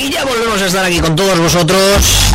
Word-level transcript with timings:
Y 0.00 0.08
ya 0.08 0.24
volvemos 0.24 0.62
a 0.62 0.66
estar 0.66 0.82
aquí 0.82 0.98
con 0.98 1.14
todos 1.14 1.38
vosotros, 1.38 1.78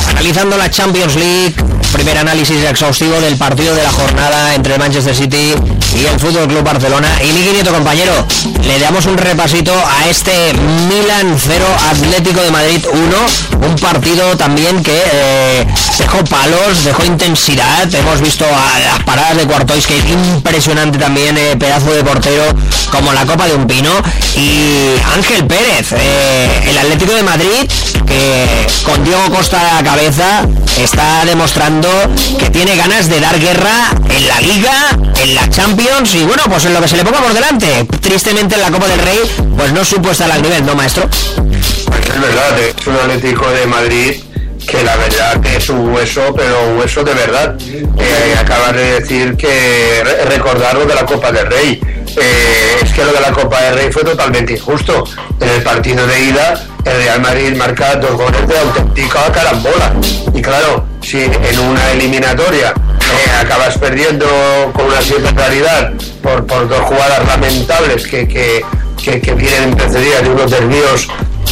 analizando 0.07 0.55
la 0.55 0.69
Champions 0.69 1.15
League, 1.15 1.55
primer 1.91 2.15
análisis 2.15 2.63
exhaustivo 2.63 3.19
del 3.21 3.37
partido 3.37 3.73
de 3.73 3.81
la 3.81 3.91
jornada 3.91 4.53
entre 4.53 4.77
Manchester 4.77 5.15
City 5.15 5.55
y 5.95 6.05
el 6.05 6.19
Fútbol 6.19 6.47
Club 6.47 6.61
Barcelona. 6.61 7.07
Y 7.23 7.31
Miki 7.33 7.53
Nieto, 7.53 7.73
compañero, 7.73 8.13
le 8.67 8.79
damos 8.79 9.07
un 9.07 9.17
repasito 9.17 9.73
a 9.73 10.07
este 10.07 10.53
Milan 10.89 11.35
0 11.39 11.65
Atlético 11.89 12.41
de 12.41 12.51
Madrid 12.51 12.85
1, 12.91 13.67
un 13.67 13.75
partido 13.77 14.37
también 14.37 14.83
que 14.83 15.01
eh, 15.11 15.67
dejó 15.97 16.23
palos, 16.25 16.83
dejó 16.83 17.03
intensidad. 17.05 17.91
Hemos 17.95 18.21
visto 18.21 18.45
a 18.45 18.79
las 18.79 19.03
paradas 19.03 19.37
de 19.37 19.45
Cuartois, 19.45 19.87
que 19.87 19.97
es 19.97 20.05
impresionante 20.05 20.99
también, 20.99 21.35
eh, 21.37 21.55
pedazo 21.57 21.91
de 21.91 22.03
portero 22.03 22.43
como 22.91 23.11
la 23.11 23.25
copa 23.25 23.47
de 23.47 23.55
un 23.55 23.65
pino. 23.65 23.91
Y 24.35 24.95
Ángel 25.15 25.47
Pérez, 25.47 25.93
eh, 25.93 26.65
el 26.69 26.77
Atlético 26.77 27.13
de 27.13 27.23
Madrid 27.23 27.54
que 28.05 28.67
con 28.83 29.03
Diego 29.03 29.29
Costa 29.31 29.59
a 29.59 29.81
la 29.81 29.89
cabeza 29.89 30.45
está 30.77 31.25
demostrando 31.25 31.89
que 32.39 32.49
tiene 32.49 32.75
ganas 32.75 33.09
de 33.09 33.19
dar 33.19 33.39
guerra 33.39 33.89
en 34.09 34.27
la 34.27 34.41
Liga, 34.41 34.73
en 35.21 35.35
la 35.35 35.49
Champions 35.49 36.13
y 36.15 36.23
bueno, 36.23 36.43
pues 36.47 36.65
en 36.65 36.73
lo 36.73 36.81
que 36.81 36.87
se 36.87 36.97
le 36.97 37.03
ponga 37.03 37.21
por 37.21 37.33
delante. 37.33 37.85
Tristemente 38.01 38.55
en 38.55 38.61
la 38.61 38.71
Copa 38.71 38.87
del 38.87 38.99
Rey, 38.99 39.19
pues 39.57 39.71
no 39.73 39.85
supo 39.85 40.11
estar 40.11 40.29
al 40.31 40.41
nivel, 40.41 40.65
¿no, 40.65 40.75
maestro? 40.75 41.07
Pues 41.07 41.99
es 42.07 42.21
verdad, 42.21 42.59
es 42.59 42.87
un 42.87 42.95
Atlético 42.95 43.49
de 43.49 43.65
Madrid 43.67 44.13
que 44.65 44.83
la 44.83 44.95
verdad 44.95 45.45
es 45.55 45.69
un 45.69 45.93
hueso, 45.93 46.33
pero 46.35 46.75
hueso 46.77 47.03
de 47.03 47.13
verdad. 47.13 47.55
Eh, 47.59 48.35
acabas 48.39 48.73
de 48.73 48.99
decir 48.99 49.35
que 49.35 50.03
recordar 50.27 50.75
lo 50.75 50.85
de 50.85 50.95
la 50.95 51.05
Copa 51.05 51.31
del 51.31 51.47
Rey. 51.47 51.79
Eh, 52.17 52.79
es 52.81 52.93
que 52.93 53.03
lo 53.03 53.11
de 53.13 53.21
la 53.21 53.31
Copa 53.31 53.61
del 53.61 53.75
Rey 53.75 53.91
fue 53.91 54.03
totalmente 54.03 54.53
injusto. 54.53 55.03
En 55.39 55.49
el 55.49 55.61
partido 55.61 56.05
de 56.07 56.19
ida, 56.19 56.65
el 56.85 56.97
Real 56.97 57.21
Madrid 57.21 57.55
marca 57.55 57.95
dos 57.95 58.13
goles 58.13 58.47
de 58.47 58.57
auténtica 58.57 59.31
carambola. 59.31 59.93
Y 60.33 60.41
claro, 60.41 60.85
si 61.01 61.23
en 61.23 61.59
una 61.59 61.91
eliminatoria 61.91 62.73
eh, 62.99 63.31
acabas 63.39 63.77
perdiendo 63.77 64.25
con 64.73 64.85
una 64.85 65.01
cierta 65.01 65.33
claridad 65.33 65.93
por, 66.21 66.45
dos 66.67 66.81
jugadas 66.81 67.27
lamentables 67.27 68.07
que, 68.07 68.27
que, 68.27 68.65
que, 69.03 69.21
que 69.21 69.33
vienen 69.33 69.75
precedidas 69.75 70.23
de 70.23 70.29
unos 70.29 70.49
desvíos 70.49 71.07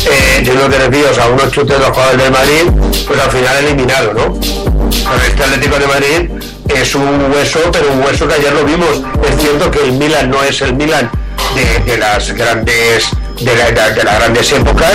eh, 0.05 0.41
de 0.44 0.52
unos 0.52 0.69
desvíos 0.69 1.17
a 1.17 1.27
unos 1.27 1.52
chutes 1.52 1.77
de 1.77 1.80
los 1.80 1.89
jugadores 1.89 2.23
del 2.23 2.31
Madrid, 2.31 2.91
pues 3.08 3.19
al 3.19 3.31
final 3.31 3.58
eliminado, 3.58 4.13
¿no? 4.13 4.25
Con 4.33 5.22
este 5.27 5.44
Atlético 5.44 5.80
de 5.80 5.88
Madrid 5.88 6.30
es 6.67 6.95
un 6.95 7.31
hueso, 7.31 7.59
pero 7.72 7.91
un 7.91 8.03
hueso 8.03 8.27
que 8.27 8.33
ayer 8.35 8.53
lo 8.53 8.63
vimos. 8.63 9.02
Es 9.27 9.41
cierto 9.41 9.72
que 9.72 9.83
el 9.83 9.94
Milan 9.94 10.30
no 10.30 10.44
es 10.44 10.61
el 10.61 10.73
Milan 10.73 11.09
de, 11.85 11.97
las 11.97 12.31
grandes 12.31 13.09
de, 13.39 13.55
las 13.55 14.19
grandes 14.19 14.52
épocas, 14.52 14.94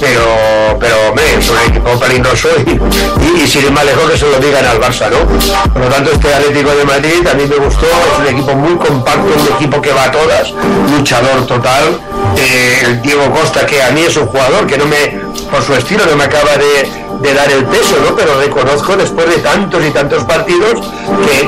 pero 0.00 0.76
pero 0.78 1.14
es 1.38 1.50
un 1.50 1.58
equipo 1.68 1.98
peligroso 1.98 2.48
y, 2.66 3.42
y, 3.42 3.46
sin 3.46 3.72
más 3.72 3.84
lejos 3.84 4.10
que 4.10 4.18
se 4.18 4.26
lo 4.26 4.38
digan 4.38 4.64
al 4.64 4.80
Barça, 4.80 5.10
¿no? 5.10 5.26
Por 5.72 5.82
lo 5.82 5.88
tanto, 5.88 6.12
este 6.12 6.34
Atlético 6.34 6.70
de 6.70 6.84
Madrid 6.84 7.26
a 7.30 7.34
mí 7.34 7.44
me 7.46 7.56
gustó, 7.56 7.86
es 7.86 8.18
un 8.18 8.26
equipo 8.26 8.54
muy 8.54 8.76
compacto, 8.76 9.26
un 9.26 9.54
equipo 9.56 9.80
que 9.80 9.92
va 9.92 10.04
a 10.04 10.10
todas, 10.10 10.52
luchador 10.90 11.46
total. 11.46 12.00
Eh, 12.36 12.82
el 12.84 13.02
Diego 13.02 13.30
Costa, 13.30 13.66
que 13.66 13.82
a 13.82 13.90
mí 13.90 14.02
es 14.02 14.16
un 14.16 14.26
jugador 14.26 14.66
que 14.66 14.78
no 14.78 14.86
me, 14.86 15.20
por 15.50 15.62
su 15.62 15.74
estilo, 15.74 16.06
no 16.06 16.16
me 16.16 16.24
acaba 16.24 16.56
de 16.56 16.99
de 17.20 17.34
dar 17.34 17.50
el 17.50 17.64
peso, 17.64 17.96
¿no? 18.02 18.16
Pero 18.16 18.38
reconozco 18.40 18.96
después 18.96 19.28
de 19.28 19.38
tantos 19.38 19.84
y 19.84 19.90
tantos 19.90 20.24
partidos 20.24 20.80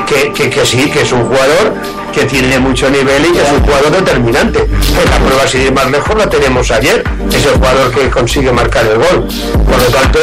que, 0.05 0.31
que, 0.31 0.65
sí, 0.65 0.89
que 0.89 1.01
es 1.01 1.11
un 1.11 1.25
jugador 1.25 1.73
que 2.13 2.25
tiene 2.25 2.59
mucho 2.59 2.89
nivel 2.89 3.25
y 3.25 3.31
que 3.31 3.41
es 3.41 3.51
un 3.51 3.61
jugador 3.61 3.91
determinante. 3.91 4.59
la 4.59 5.17
prueba, 5.17 5.47
si 5.47 5.57
ir 5.59 5.73
más 5.73 5.89
lejos, 5.89 6.15
la 6.15 6.29
tenemos 6.29 6.69
ayer. 6.71 7.03
Es 7.31 7.45
el 7.45 7.53
jugador 7.53 7.91
que 7.91 8.09
consigue 8.09 8.51
marcar 8.51 8.85
el 8.85 8.97
gol. 8.97 9.27
Por 9.65 9.81
lo 9.81 9.89
tanto, 9.89 10.19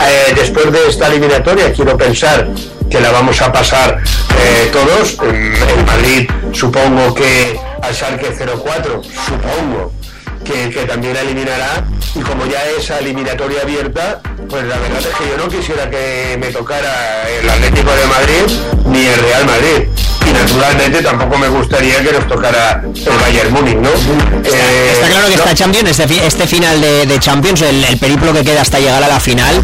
eh, 0.00 0.32
después 0.36 0.70
de 0.70 0.88
esta 0.88 1.08
eliminatoria, 1.08 1.72
quiero 1.72 1.96
pensar 1.96 2.48
que 2.88 3.00
la 3.00 3.10
vamos 3.10 3.40
a 3.42 3.50
pasar 3.50 3.98
eh, 4.38 4.70
todos. 4.72 5.18
En, 5.22 5.54
en, 5.54 5.86
Madrid, 5.86 6.30
supongo 6.52 7.12
que 7.14 7.58
al 7.82 7.94
Schalke 7.94 8.32
04, 8.36 9.02
supongo 9.02 10.01
que, 10.42 10.84
también 10.86 11.16
eliminará 11.16 11.84
y 12.14 12.20
como 12.20 12.46
ya 12.46 12.64
es 12.76 12.90
eliminatoria 12.90 13.62
abierta, 13.62 14.20
pues 14.48 14.64
la 14.64 14.78
verdad 14.78 14.98
es 14.98 15.06
que 15.06 15.28
yo 15.28 15.36
no 15.36 15.48
quisiera 15.48 15.88
que 15.88 16.36
me 16.38 16.48
tocara 16.48 17.28
el 17.28 17.48
Atlético 17.48 17.90
de 17.90 18.06
Madrid 18.06 18.58
ni 18.86 19.06
el 19.06 19.20
Real 19.20 19.46
Madrid. 19.46 19.88
Y 20.32 20.34
naturalmente 20.34 21.02
tampoco 21.02 21.36
me 21.36 21.48
gustaría 21.48 22.02
que 22.02 22.12
nos 22.12 22.26
tocara 22.26 22.82
el 22.82 23.18
Bayern 23.20 23.52
Múnich, 23.52 23.76
¿no? 23.76 23.90
Está, 23.90 24.56
eh, 24.56 25.10
claro 25.10 25.28
que 25.28 25.34
esta 25.34 25.54
Champions, 25.54 25.90
este, 25.90 26.26
este 26.26 26.46
final 26.46 26.80
de, 26.80 27.18
Champions, 27.20 27.60
el, 27.62 27.98
periplo 27.98 28.32
que 28.32 28.42
queda 28.42 28.62
hasta 28.62 28.78
llegar 28.78 29.02
a 29.02 29.08
la 29.08 29.20
final, 29.20 29.62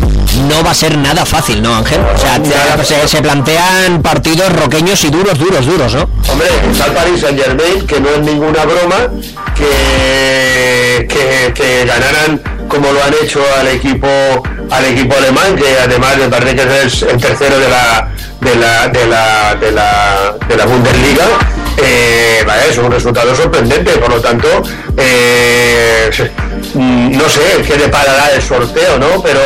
no 0.48 0.62
va 0.62 0.72
a 0.72 0.74
ser 0.74 0.98
nada 0.98 1.24
fácil, 1.24 1.62
¿no, 1.62 1.74
Ángel? 1.74 2.00
O 2.14 2.84
sea, 2.84 3.08
se, 3.08 3.22
plantean 3.22 4.02
partidos 4.02 4.52
roqueños 4.52 5.02
y 5.04 5.10
duros, 5.10 5.38
duros, 5.38 5.64
duros, 5.66 5.94
¿no? 5.94 6.08
Hombre, 6.30 6.48
está 6.70 6.86
el 6.86 6.92
Paris 6.92 7.20
Saint 7.20 7.40
Germain, 7.40 7.86
que 7.86 8.00
no 8.00 8.10
es 8.10 8.18
ninguna 8.20 8.64
broma, 8.64 9.08
que, 9.56 11.08
que, 11.08 11.52
que 11.54 11.84
ganaran 11.86 12.57
como 12.68 12.92
lo 12.92 13.02
han 13.02 13.14
hecho 13.22 13.40
al 13.58 13.68
equipo 13.68 14.06
al 14.70 14.84
equipo 14.84 15.16
alemán 15.16 15.56
que 15.56 15.78
además 15.82 16.16
me 16.18 16.28
parece 16.28 16.54
que 16.54 16.82
es 16.82 17.02
el 17.02 17.20
tercero 17.20 17.58
de 17.58 17.68
la 17.68 18.12
de 18.40 18.54
la 18.54 18.88
de 18.88 19.06
la 19.06 19.54
de 19.54 19.72
la, 19.72 20.36
de 20.46 20.56
la 20.56 20.66
Bundesliga. 20.66 21.24
Eh, 21.78 22.44
es 22.68 22.76
un 22.78 22.90
resultado 22.90 23.34
sorprendente 23.34 23.92
por 23.98 24.10
lo 24.10 24.20
tanto 24.20 24.48
eh, 24.96 26.10
no 26.74 27.28
sé 27.28 27.40
qué 27.66 27.76
deparará 27.76 28.32
el 28.34 28.42
sorteo 28.42 28.98
no 28.98 29.22
pero 29.22 29.40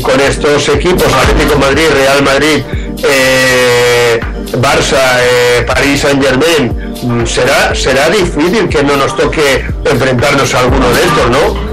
con 0.00 0.20
estos 0.20 0.68
equipos 0.68 1.12
Atlético 1.12 1.58
Madrid 1.58 1.86
Real 1.92 2.22
Madrid 2.22 2.62
eh, 3.02 4.20
Barça 4.58 5.20
París 5.66 6.00
Saint 6.00 6.22
Germain 6.22 7.26
será 7.26 7.74
será 7.74 8.08
difícil 8.10 8.68
que 8.68 8.84
no 8.84 8.96
nos 8.96 9.16
toque 9.16 9.64
enfrentarnos 9.84 10.54
a 10.54 10.60
alguno 10.60 10.88
de 10.92 11.02
estos 11.02 11.30
no 11.30 11.65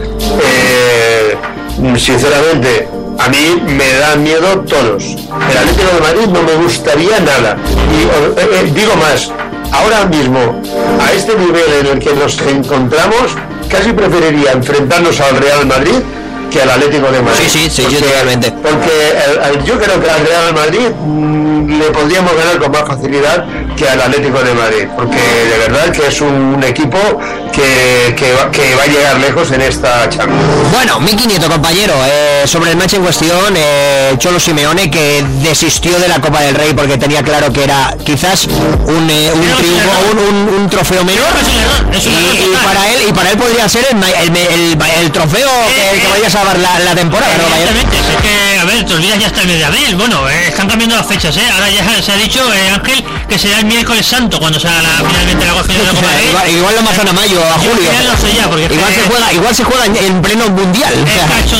eh, 0.43 1.37
sinceramente, 1.97 2.87
a 3.19 3.29
mí 3.29 3.61
me 3.65 3.93
dan 3.99 4.23
miedo 4.23 4.59
todos. 4.61 5.03
El 5.03 5.57
Atlético 5.57 5.95
de 5.95 6.01
Madrid 6.01 6.27
no 6.27 6.43
me 6.43 6.55
gustaría 6.63 7.19
nada. 7.19 7.57
Y 7.91 8.39
eh, 8.39 8.49
eh, 8.51 8.71
digo 8.73 8.95
más, 8.95 9.31
ahora 9.71 10.05
mismo, 10.05 10.61
a 11.01 11.11
este 11.11 11.35
nivel 11.35 11.73
en 11.81 11.87
el 11.87 11.99
que 11.99 12.13
nos 12.13 12.39
encontramos, 12.41 13.35
casi 13.69 13.91
preferiría 13.93 14.51
enfrentarnos 14.51 15.19
al 15.19 15.37
Real 15.37 15.65
Madrid 15.65 15.99
que 16.51 16.61
al 16.61 16.69
Atlético 16.69 17.11
de 17.11 17.21
Madrid. 17.21 17.43
Sí, 17.47 17.49
sí, 17.49 17.69
sí, 17.69 17.81
porque, 17.81 17.95
yo 17.95 18.05
totalmente. 18.05 18.51
Porque 18.51 19.65
yo 19.65 19.79
creo 19.79 20.01
que 20.01 20.09
al 20.09 20.25
Real 20.25 20.53
Madrid 20.53 20.89
mm, 21.03 21.52
le 21.67 21.85
podríamos 21.91 22.35
ganar 22.35 22.59
con 22.59 22.71
más 22.71 22.83
facilidad 22.87 23.45
que 23.75 23.87
al 23.87 24.01
Atlético 24.01 24.43
de 24.43 24.53
Madrid, 24.53 24.87
porque 24.95 25.17
de 25.17 25.57
verdad 25.57 25.91
que 25.91 26.07
es 26.07 26.21
un, 26.21 26.63
equipo 26.63 26.97
que, 27.51 28.15
que, 28.15 28.33
va, 28.33 28.83
a 28.83 28.87
llegar 28.87 29.19
lejos 29.19 29.51
en 29.51 29.61
esta 29.61 30.09
Champions. 30.09 30.71
Bueno, 30.71 30.99
Miki 30.99 31.27
Nieto, 31.27 31.49
compañero, 31.49 31.93
eh, 32.05 32.43
sobre 32.45 32.71
el 32.71 32.77
match 32.77 32.93
en 32.93 33.03
cuestión, 33.03 33.53
eh, 33.55 34.15
Cholo 34.17 34.39
Simeone 34.39 34.89
que 34.89 35.23
desistió 35.41 35.99
de 35.99 36.07
la 36.07 36.21
Copa 36.21 36.41
del 36.41 36.55
Rey 36.55 36.73
porque 36.73 36.97
tenía 36.97 37.21
claro 37.21 37.51
que 37.51 37.63
era 37.63 37.95
quizás 38.05 38.45
un, 38.45 39.09
eh, 39.09 39.31
un 39.33 39.41
triunfo, 39.57 39.89
un, 40.29 40.61
un, 40.61 40.69
trofeo 40.69 41.03
menor. 41.03 41.33
Y, 41.91 42.65
para 42.65 42.87
él 42.93 43.01
y 43.09 43.13
para 43.13 43.31
él 43.31 43.37
podría 43.37 43.67
ser 43.67 43.85
el, 43.91 43.97
el, 44.03 44.77
el, 45.01 45.11
trofeo 45.11 45.49
que, 45.67 45.99
que 46.01 46.07
vaya 46.07 46.27
a 46.27 46.29
salvar 46.29 46.57
la, 46.57 46.79
la 46.79 46.95
temporada. 46.95 47.33
¿no? 47.37 47.55
es 47.55 48.21
que, 48.21 48.59
a 48.59 48.65
ver, 48.65 48.85
te 48.85 48.93
olvidas 48.93 49.19
ya 49.19 49.27
hasta 49.27 49.41
el 49.41 49.47
mes 49.47 49.59
de 49.59 49.65
abril. 49.65 49.95
Bueno, 49.95 50.29
están 50.29 50.67
cambiando 50.67 50.95
las 50.95 51.05
fechas, 51.07 51.35
¿eh? 51.37 51.45
Ahora 51.53 51.69
ya 51.69 52.01
se 52.01 52.11
ha 52.11 52.17
dicho, 52.17 52.41
Ángel, 52.73 53.03
que 53.27 53.39
será 53.39 53.59
el 53.59 53.65
miércoles 53.65 54.05
santo 54.05 54.39
cuando 54.39 54.59
sea 54.59 54.81
la, 54.81 54.89
finalmente 55.07 55.45
la 55.45 55.63
final 55.63 55.77
de 55.77 55.83
la 55.85 55.93
Copa 55.93 56.07
igual, 56.29 56.49
igual 56.49 56.75
lo 56.75 56.81
mazan 56.83 57.07
a 57.07 57.13
mayo 57.13 57.41
a 57.43 57.53
julio 57.57 57.89
igual 58.69 58.93
se 58.93 59.01
juega 59.09 59.33
igual 59.33 59.55
se 59.55 59.63
juega 59.63 59.85
en, 59.85 60.21
pleno 60.21 60.49
mundial 60.49 60.93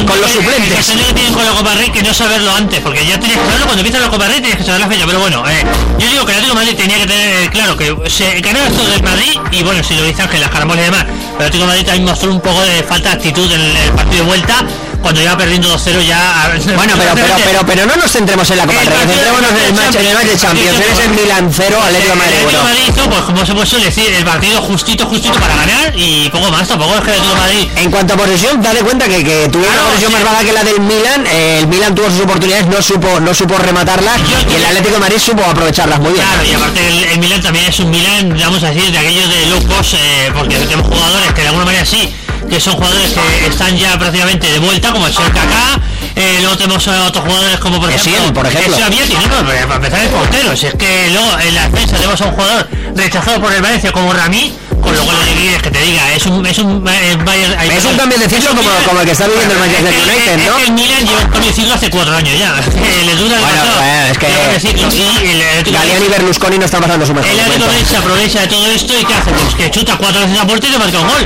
con 0.05 0.21
los 0.21 0.31
suplentes. 0.31 0.89
el 0.89 0.99
que 0.99 1.13
tienen 1.13 1.33
con 1.33 1.45
la 1.45 1.51
Copa 1.51 1.73
Rey 1.75 1.89
que 1.89 2.03
no 2.03 2.13
saberlo 2.13 2.53
antes 2.55 2.79
porque 2.81 3.05
ya 3.05 3.19
tienes 3.19 3.37
que 3.37 3.45
saberlo 3.45 3.65
cuando 3.65 3.81
empieza 3.81 3.99
la 3.99 4.09
Copa 4.09 4.27
Rey 4.27 4.39
tienes 4.39 4.57
que 4.57 4.63
saber 4.63 4.81
la 4.81 4.87
fecha 4.87 5.05
pero 5.05 5.19
bueno 5.19 5.43
eh, 5.49 5.65
yo 5.97 6.07
digo 6.07 6.25
que 6.25 6.31
el 6.31 6.37
Atlético 6.37 6.55
Madrid 6.55 6.75
tenía 6.77 6.97
que 6.97 7.07
tener 7.07 7.49
claro 7.49 7.77
que 7.77 8.09
se 8.09 8.39
ganaba 8.41 8.67
esto 8.67 8.85
del 8.87 9.03
Madrid 9.03 9.39
y 9.51 9.63
bueno 9.63 9.83
si 9.83 9.95
lo 9.95 10.03
dice 10.03 10.21
Ángel 10.21 10.41
las 10.41 10.51
caramoles 10.51 10.83
y 10.83 10.85
demás 10.85 11.05
pero 11.05 11.39
el 11.39 11.45
Atlético 11.47 11.65
Madrid 11.65 11.85
también 11.85 12.05
mostró 12.05 12.31
un 12.31 12.41
poco 12.41 12.61
de 12.61 12.83
falta 12.83 13.09
de 13.09 13.15
actitud 13.15 13.51
en 13.51 13.61
el 13.61 13.91
partido 13.91 14.23
de 14.23 14.27
vuelta 14.27 14.65
cuando 15.03 15.21
iba 15.21 15.37
perdiendo 15.37 15.77
2-0 15.77 16.01
ya... 16.01 16.49
Bueno, 16.75 16.93
pero, 16.97 17.13
pero, 17.13 17.35
pero, 17.45 17.65
pero 17.65 17.85
no 17.85 17.95
nos 17.97 18.11
centremos 18.11 18.49
en 18.49 18.57
la 18.57 18.65
Copa 18.65 18.79
del 18.79 18.87
Rey, 18.87 19.07
centrémonos 19.07 19.51
en 19.51 19.57
el 19.57 19.73
match, 19.73 19.95
en 19.95 20.05
el 20.07 20.13
match 20.15 20.25
de 20.25 20.37
Champions. 20.37 20.79
Eres 20.79 20.99
el 20.99 21.09
Milan 21.11 21.51
0, 21.53 21.77
Atlético 21.83 22.15
Madrid 22.15 22.35
El 22.49 22.63
Madrid 22.63 22.81
hizo, 22.89 23.09
pues 23.09 23.21
como 23.21 23.45
se 23.45 23.53
puede 23.53 23.85
decir, 23.85 24.13
el 24.13 24.23
partido 24.23 24.61
justito, 24.61 25.05
justito 25.05 25.39
para 25.39 25.55
ganar 25.55 25.93
y 25.95 26.29
poco 26.29 26.49
más, 26.49 26.67
tampoco 26.67 26.95
es 26.95 27.01
que 27.01 27.11
Atlético 27.11 27.35
Madrid... 27.35 27.69
En 27.75 27.91
cuanto 27.91 28.13
a 28.13 28.17
posesión, 28.17 28.61
date 28.61 28.79
cuenta 28.79 29.07
que, 29.07 29.23
que 29.23 29.49
tuvo 29.49 29.67
una 29.67 29.83
posesión 29.83 30.11
más 30.13 30.23
baja 30.23 30.43
que 30.43 30.53
la 30.53 30.63
del 30.63 30.79
Milan, 30.79 31.27
eh, 31.27 31.59
el 31.59 31.67
Milan 31.67 31.93
tuvo 31.93 32.09
sus 32.09 32.21
oportunidades, 32.21 32.67
no 32.67 32.81
supo 32.81 33.19
no 33.19 33.33
supo 33.33 33.57
rematarlas 33.57 34.19
y 34.19 34.55
el 34.55 34.65
Atlético 34.65 34.95
de 34.95 34.99
Madrid 34.99 35.17
supo 35.19 35.43
aprovecharlas 35.43 35.99
muy 35.99 36.13
bien. 36.13 36.25
Claro, 36.25 36.43
y 36.47 36.53
aparte 36.53 36.79
el, 37.11 37.19
Milan 37.19 37.41
también 37.41 37.65
es 37.65 37.79
un 37.79 37.89
Milan, 37.89 38.35
vamos 38.39 38.63
a 38.63 38.71
decir, 38.71 38.91
de 38.91 38.97
aquellos 38.97 39.29
de 39.29 39.45
low 39.47 39.67
cost, 39.67 39.95
eh, 39.95 40.31
porque 40.33 40.55
tenemos 40.55 40.87
jugadores 40.87 41.33
que 41.33 41.41
de 41.41 41.47
alguna 41.47 41.65
manera 41.65 41.85
sí 41.85 42.13
que 42.53 42.59
son 42.59 42.75
jugadores 42.75 43.09
que 43.39 43.47
están 43.47 43.75
ya 43.75 43.97
prácticamente 43.97 44.45
de 44.51 44.59
vuelta, 44.59 44.91
como 44.91 45.07
el 45.07 45.13
Kaká, 45.13 45.79
eh, 46.15 46.37
luego 46.41 46.55
tenemos 46.55 46.87
a 46.87 47.05
otros 47.05 47.25
jugadores 47.25 47.57
como 47.59 47.79
por 47.81 47.89
ejemplo, 47.91 48.31
por 48.33 48.45
ejemplo. 48.45 48.75
Abiati, 48.85 49.13
no, 49.13 49.41
no, 49.41 49.47
para 49.47 49.75
empezar 49.75 50.01
el 50.01 50.09
portero, 50.09 50.55
si 50.55 50.67
es 50.67 50.75
que 50.75 51.09
luego 51.11 51.39
en 51.39 51.55
la 51.55 51.67
defensa 51.69 51.95
tenemos 51.95 52.21
a 52.21 52.25
un 52.25 52.31
jugador 52.33 52.69
rechazado 52.95 53.41
por 53.41 53.51
el 53.53 53.61
Valencia 53.63 53.91
como 53.91 54.13
Rami, 54.13 54.53
con 54.81 54.95
lo 54.95 55.01
cual 55.03 55.17
lo 55.17 55.25
que 55.25 55.33
quieres 55.41 55.61
que 55.63 55.71
te 55.71 55.81
diga, 55.81 56.13
es 56.13 56.25
un, 56.27 56.45
es 56.45 56.57
un, 56.59 56.85
eh, 56.87 57.17
ay, 57.57 57.69
Es 57.75 57.85
un 57.85 57.97
cambio 57.97 58.19
de 58.19 58.29
ciclo 58.29 58.51
es 58.51 58.55
como, 58.55 58.69
como 58.85 58.99
el 58.99 59.05
que 59.07 59.11
está 59.13 59.25
viviendo 59.27 59.53
el 59.55 59.59
Manchester 59.59 59.93
es 59.93 59.99
que- 60.03 60.11
United, 60.11 60.39
es 60.39 60.45
¿no? 60.51 60.57
que 60.57 60.63
el 60.65 60.71
Milan 60.73 61.07
lleva 61.07 61.19
un 61.21 61.29
cambio 61.31 61.49
de 61.49 61.55
ciclo 61.55 61.73
hace 61.73 61.89
cuatro 61.89 62.15
años 62.15 62.37
ya, 62.37 62.53
que 62.61 63.05
le 63.05 63.15
dura 63.15 63.37
Bueno, 63.39 63.63
bueno, 63.79 64.11
es 64.11 64.17
que- 64.19 64.83
un 64.85 64.91
ciclo, 64.91 65.07
y 65.25 66.03
el 66.03 66.09
Berlusconi 66.09 66.59
no 66.59 66.65
están 66.65 66.81
pasando 66.81 67.03
su 67.05 67.13
mejor 67.15 67.31
el 67.31 67.39
Atlético 67.39 67.71
se 67.89 67.97
aprovecha 67.97 68.41
de 68.41 68.47
todo 68.47 68.65
esto 68.67 68.93
y 68.99 69.05
¿qué 69.05 69.13
hace? 69.15 69.31
Pues 69.31 69.55
que 69.55 69.71
chuta 69.71 69.97
cuatro 69.97 70.21
veces 70.21 70.37
a 70.39 70.45
puerta 70.45 70.67
y 70.67 70.71
te 70.71 70.77
marca 70.77 70.99
un 70.99 71.07
gol. 71.07 71.25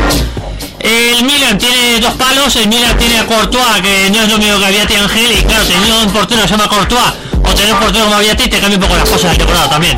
El 0.79 1.24
Milan 1.24 1.57
tiene 1.57 2.00
dos 2.00 2.13
palos, 2.13 2.56
el 2.56 2.68
Milan 2.68 2.97
tiene 2.97 3.19
a 3.19 3.25
Courtois, 3.25 3.81
que 3.81 4.09
no 4.12 4.21
es 4.21 4.29
lo 4.29 4.38
mismo 4.38 4.59
que 4.59 4.94
y 4.94 4.95
Ángel, 4.95 5.31
y 5.39 5.44
claro, 5.44 5.63
teniendo 5.65 6.03
un 6.03 6.12
portero 6.12 6.41
que 6.41 6.47
se 6.47 6.53
llama 6.53 6.69
Courtois, 6.69 7.13
o 7.44 7.56
tener 7.56 7.74
un 7.74 7.79
portero 7.79 8.06
como 8.06 8.18
Aviati, 8.18 8.47
te 8.47 8.59
cambia 8.59 8.77
un 8.77 8.83
poco 8.83 8.95
las 8.95 9.09
cosas 9.09 9.31
de 9.31 9.38
temporada 9.38 9.69
también, 9.69 9.97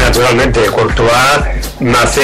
naturalmente, 0.00 0.66
Courtois 0.66 1.10
nace 1.78 2.22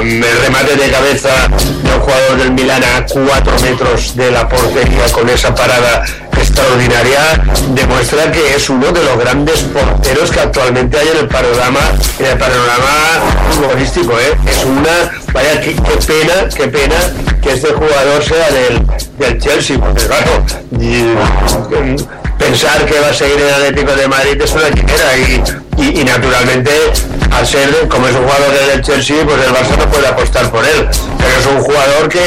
el 0.00 0.40
remate 0.42 0.76
de 0.76 0.90
cabeza 0.90 1.48
de 1.82 1.94
un 1.94 2.00
jugador 2.00 2.38
del 2.38 2.52
Milan 2.52 2.82
a 2.82 3.04
4 3.04 3.60
metros 3.60 4.16
de 4.16 4.30
la 4.30 4.48
portería 4.48 5.04
con 5.12 5.28
esa 5.28 5.54
parada 5.54 6.04
extraordinaria 6.44 7.42
demuestra 7.74 8.30
que 8.30 8.54
es 8.54 8.68
uno 8.68 8.92
de 8.92 9.02
los 9.02 9.18
grandes 9.18 9.60
porteros 9.62 10.30
que 10.30 10.40
actualmente 10.40 10.98
hay 10.98 11.08
en 11.08 11.16
el 11.18 11.28
panorama 11.28 11.80
en 12.18 12.26
el 12.26 12.38
panorama 12.38 12.92
futbolístico 13.50 14.12
¿eh? 14.20 14.36
es 14.46 14.64
una 14.64 15.10
vaya 15.32 15.60
qué, 15.60 15.72
pena 16.06 16.48
qué 16.54 16.68
pena 16.68 16.96
que 17.42 17.52
este 17.52 17.72
jugador 17.72 18.22
sea 18.22 18.50
del, 18.50 18.82
del 19.18 19.38
Chelsea 19.40 19.78
porque 19.78 20.06
claro 20.06 20.44
y- 20.78 21.14
pensar 22.38 22.84
que 22.84 22.98
va 23.00 23.08
a 23.08 23.14
seguir 23.14 23.40
en 23.40 23.46
el 23.48 23.54
Atlético 23.54 23.92
de 23.94 24.08
Madrid 24.08 24.40
es 24.42 24.52
una 24.52 24.70
quimera 24.70 25.16
y, 25.16 25.42
y, 25.84 26.00
y 26.00 26.04
naturalmente 26.04 26.70
al 27.30 27.46
ser 27.46 27.88
como 27.88 28.06
es 28.06 28.14
un 28.14 28.22
jugador 28.22 28.52
del 28.52 28.82
Chelsea 28.82 29.24
pues 29.24 29.36
el 29.44 29.52
Barça 29.52 29.76
no 29.76 29.90
puede 29.90 30.06
apostar 30.06 30.50
por 30.50 30.64
él. 30.64 30.88
Pero 31.18 31.38
es 31.38 31.46
un 31.46 31.62
jugador 31.62 32.08
que 32.08 32.22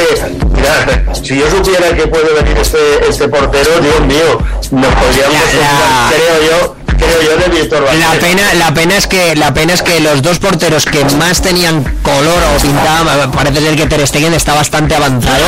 mira 0.54 1.14
si 1.14 1.38
yo 1.40 1.50
supiera 1.50 1.96
que 1.96 2.08
puede 2.08 2.34
venir 2.34 2.58
este 2.58 3.08
este 3.08 3.28
portero 3.28 3.80
Dios 3.80 4.02
mío 4.02 4.40
nos 4.72 4.96
podríamos 4.96 5.38
creo 6.10 6.52
yo 6.52 6.77
creo 6.98 7.22
yo 7.22 7.38
de 7.38 7.48
Víctor 7.50 7.86
La 8.00 8.12
pena, 8.20 8.54
la 8.56 8.74
pena 8.74 8.98
es 8.98 9.08
que 9.08 9.36
la 9.36 9.54
pena 9.54 9.74
es 9.74 9.82
que 9.82 10.00
los 10.00 10.22
dos 10.22 10.40
porteros 10.40 10.86
que 10.86 11.04
más 11.18 11.42
tenían 11.42 11.84
color 12.02 12.42
o 12.56 12.62
pintaban, 12.62 13.32
parece 13.32 13.62
ser 13.62 13.76
que 13.76 13.86
Ter 13.86 14.08
Stegen 14.08 14.34
está 14.34 14.54
bastante 14.54 14.96
avanzado, 14.96 15.46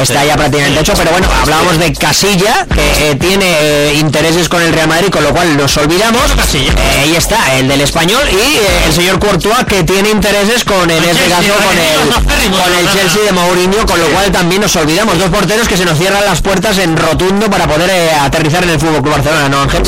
Está 0.00 0.24
ya 0.24 0.36
prácticamente 0.36 0.80
hecho, 0.80 0.94
pero 0.96 1.10
bueno, 1.10 1.28
hablábamos 1.42 1.78
de 1.78 1.92
Casilla 1.92 2.66
que 2.74 3.10
eh, 3.10 3.14
tiene 3.16 3.46
eh, 3.60 3.94
intereses 4.00 4.48
con 4.48 4.62
el 4.62 4.72
Real 4.72 4.88
Madrid, 4.88 5.08
con 5.10 5.22
lo 5.22 5.30
cual 5.30 5.56
nos 5.56 5.76
olvidamos. 5.76 6.32
Casilla. 6.36 6.72
Eh, 6.72 7.00
ahí 7.02 7.16
está, 7.16 7.54
el 7.56 7.68
del 7.68 7.80
español 7.80 8.22
y 8.30 8.36
eh, 8.36 8.84
el 8.86 8.92
señor 8.92 9.18
Courtois 9.18 9.64
que 9.66 9.82
tiene 9.84 10.10
intereses 10.10 10.64
con 10.64 10.90
en 10.90 11.02
El 11.02 11.10
este 11.10 11.28
caso 11.28 11.52
con 11.54 11.76
el 11.76 11.84
el 11.84 11.96
Chelsea, 11.96 12.18
acérrimo, 12.26 12.56
con 12.56 12.66
el 12.72 12.84
¿verdad? 12.84 12.92
Chelsea 12.94 13.22
de 13.22 13.32
Mourinho, 13.32 13.86
con 13.86 13.98
lo 14.00 14.06
cual 14.08 14.30
también 14.32 14.60
nos 14.62 14.76
olvidamos 14.76 15.18
dos 15.18 15.30
porteros 15.30 15.68
que 15.68 15.76
se 15.76 15.84
nos 15.84 15.98
cierran 15.98 16.24
las 16.24 16.40
puertas 16.42 16.78
en 16.78 16.96
rotundo 16.96 17.48
para 17.50 17.66
poder 17.66 17.90
eh, 17.90 18.10
aterrizar 18.20 18.62
en 18.64 18.70
el 18.70 18.80
Fútbol 18.80 19.02
Club 19.02 19.14
Barcelona, 19.14 19.48
¿no, 19.48 19.62
Ángel? 19.62 19.82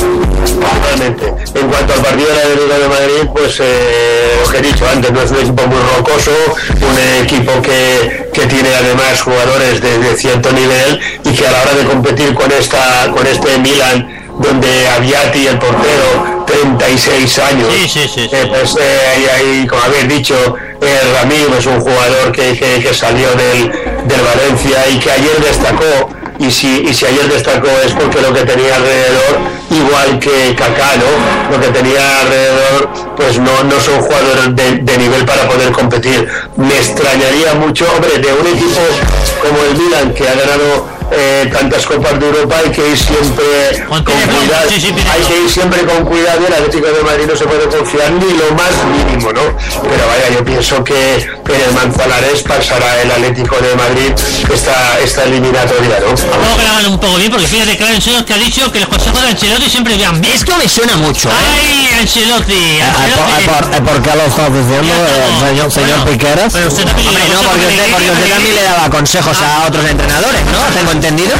Totalmente. 0.92 1.34
En 1.54 1.68
cuanto 1.68 1.92
al 1.94 2.00
partido 2.00 2.28
del 2.28 2.38
Atlético 2.38 2.78
de 2.78 2.88
Madrid, 2.88 3.30
pues 3.34 3.56
eh, 3.60 4.40
lo 4.44 4.50
que 4.50 4.58
he 4.58 4.62
dicho 4.62 4.84
antes, 4.88 5.12
no 5.12 5.22
es 5.22 5.30
un 5.30 5.36
equipo 5.38 5.66
muy 5.66 5.78
rocoso, 5.96 6.30
un 6.80 7.24
equipo 7.24 7.52
que, 7.62 8.28
que 8.32 8.46
tiene 8.46 8.74
además 8.74 9.20
jugadores 9.22 9.80
de, 9.80 9.98
de 9.98 10.16
cierto 10.16 10.50
nivel 10.52 11.00
y 11.24 11.32
que 11.34 11.46
a 11.46 11.50
la 11.52 11.62
hora 11.62 11.74
de 11.74 11.84
competir 11.84 12.34
con 12.34 12.50
esta 12.52 13.10
con 13.12 13.26
este 13.26 13.58
Milan, 13.58 14.08
donde 14.38 14.88
Aviati, 14.88 15.46
el 15.48 15.58
portero, 15.58 16.44
36 16.46 17.38
años, 17.40 17.68
Sí, 17.74 17.88
sí, 17.88 18.00
sí, 18.14 18.28
sí. 18.28 18.28
eh, 18.32 18.46
pues 18.48 18.76
eh, 18.80 19.00
ahí, 19.14 19.26
ahí, 19.34 19.66
como 19.66 19.82
habéis 19.82 20.08
dicho, 20.08 20.34
eh, 20.80 21.00
Ramiro 21.20 21.56
es 21.58 21.66
un 21.66 21.80
jugador 21.80 22.32
que, 22.32 22.56
que- 22.56 22.80
que 22.80 22.94
salió 22.94 23.28
del, 23.34 23.70
del 24.06 24.20
Valencia 24.22 24.88
y 24.88 24.98
que 24.98 25.10
ayer 25.10 25.36
destacó 25.44 26.08
y 26.38 26.50
si, 26.50 26.82
y 26.88 26.94
si 26.94 27.06
ayer 27.06 27.28
destacó 27.28 27.68
es 27.84 27.92
porque 27.92 28.20
lo 28.20 28.32
que 28.32 28.44
tenía 28.44 28.76
alrededor, 28.76 29.38
igual 29.70 30.18
que 30.18 30.54
Kaká, 30.56 30.96
¿no? 30.96 31.56
Lo 31.56 31.60
que 31.60 31.68
tenía 31.68 32.20
alrededor, 32.20 32.88
pues 33.16 33.38
no, 33.38 33.64
no 33.64 33.80
son 33.80 34.00
jugadores 34.00 34.54
de, 34.54 34.78
de 34.78 34.98
nivel 34.98 35.24
para 35.24 35.48
poder 35.48 35.72
competir. 35.72 36.28
Me 36.56 36.76
extrañaría 36.76 37.54
mucho, 37.54 37.86
hombre, 37.94 38.18
de 38.18 38.32
un 38.32 38.46
equipo 38.46 38.80
como 39.42 39.62
el 39.64 39.76
Milan, 39.76 40.14
que 40.14 40.28
ha 40.28 40.34
ganado 40.34 40.98
eh, 41.10 41.48
tantas 41.52 41.86
copas 41.86 42.18
de 42.20 42.26
Europa, 42.26 42.56
hay 42.62 42.70
que 42.70 42.86
ir 42.90 42.98
siempre 42.98 43.44
Con 43.88 44.04
cuidado. 44.04 44.68
sí, 44.68 44.94
hay 45.10 45.22
que 45.22 45.40
ir 45.42 45.50
siempre 45.50 45.80
con 45.86 46.04
cuidado 46.04 46.40
y 46.42 46.46
el 46.46 46.52
Atlético 46.52 46.86
de 46.86 47.02
Madrid 47.02 47.24
no 47.26 47.36
se 47.36 47.46
puede 47.46 47.66
confiar 47.66 48.12
ni 48.12 48.30
lo 48.34 48.54
más 48.54 48.72
mínimo, 48.92 49.32
¿no? 49.32 49.40
Pero 49.82 50.06
vaya, 50.06 50.36
yo 50.36 50.44
pienso 50.44 50.84
que 50.84 51.26
en 51.54 51.60
el 51.62 51.72
Manzanares 51.72 52.42
pasará 52.42 53.02
el 53.02 53.10
Atlético 53.10 53.56
de 53.56 53.74
Madrid 53.74 54.12
esta, 54.52 54.98
esta 55.02 55.24
eliminatoria, 55.24 55.98
¿no? 56.00 56.14
Tampoco 56.14 56.56
que 56.56 56.62
la 56.64 56.70
hagan 56.78 56.86
un 56.92 56.98
poco 57.00 57.16
bien, 57.16 57.30
porque 57.30 57.46
fíjate, 57.46 57.76
claro, 57.76 57.94
Ancelotti 57.94 58.24
que 58.24 58.34
ha 58.34 58.38
dicho 58.38 58.72
que 58.72 58.80
los 58.80 58.88
consejos 58.88 59.22
de 59.22 59.28
Ancelotti 59.28 59.70
siempre 59.70 59.96
vean 59.96 60.20
bien. 60.20 60.34
Esto 60.34 60.56
me 60.58 60.68
suena 60.68 60.96
mucho, 60.96 61.28
¿eh? 61.28 61.32
¡Ay, 61.32 62.00
Ancelotti! 62.00 62.78
Ah, 62.82 62.94
Ancelotti. 63.04 63.44
por- 63.44 63.70
por- 63.70 63.88
¿Por 63.88 64.02
qué 64.02 64.16
lo 64.16 64.22
estás 64.24 64.52
diciendo, 64.52 64.92
eh, 64.94 65.46
señor, 65.48 65.72
señor 65.72 65.98
Bueno, 65.98 66.04
Piqueras? 66.12 66.52
pero 66.52 66.68
usted 66.68 66.84
también 66.84 67.08
no, 67.32 67.40
porque 67.42 67.66
usted, 67.66 67.90
también 67.92 68.54
le 68.54 68.62
daba 68.62 68.90
consejos 68.90 69.36
a 69.40 69.66
otros 69.66 69.84
entrenadores, 69.88 70.40
¿no? 70.52 70.58
¿Tengo 70.74 70.92
entendido? 70.92 71.32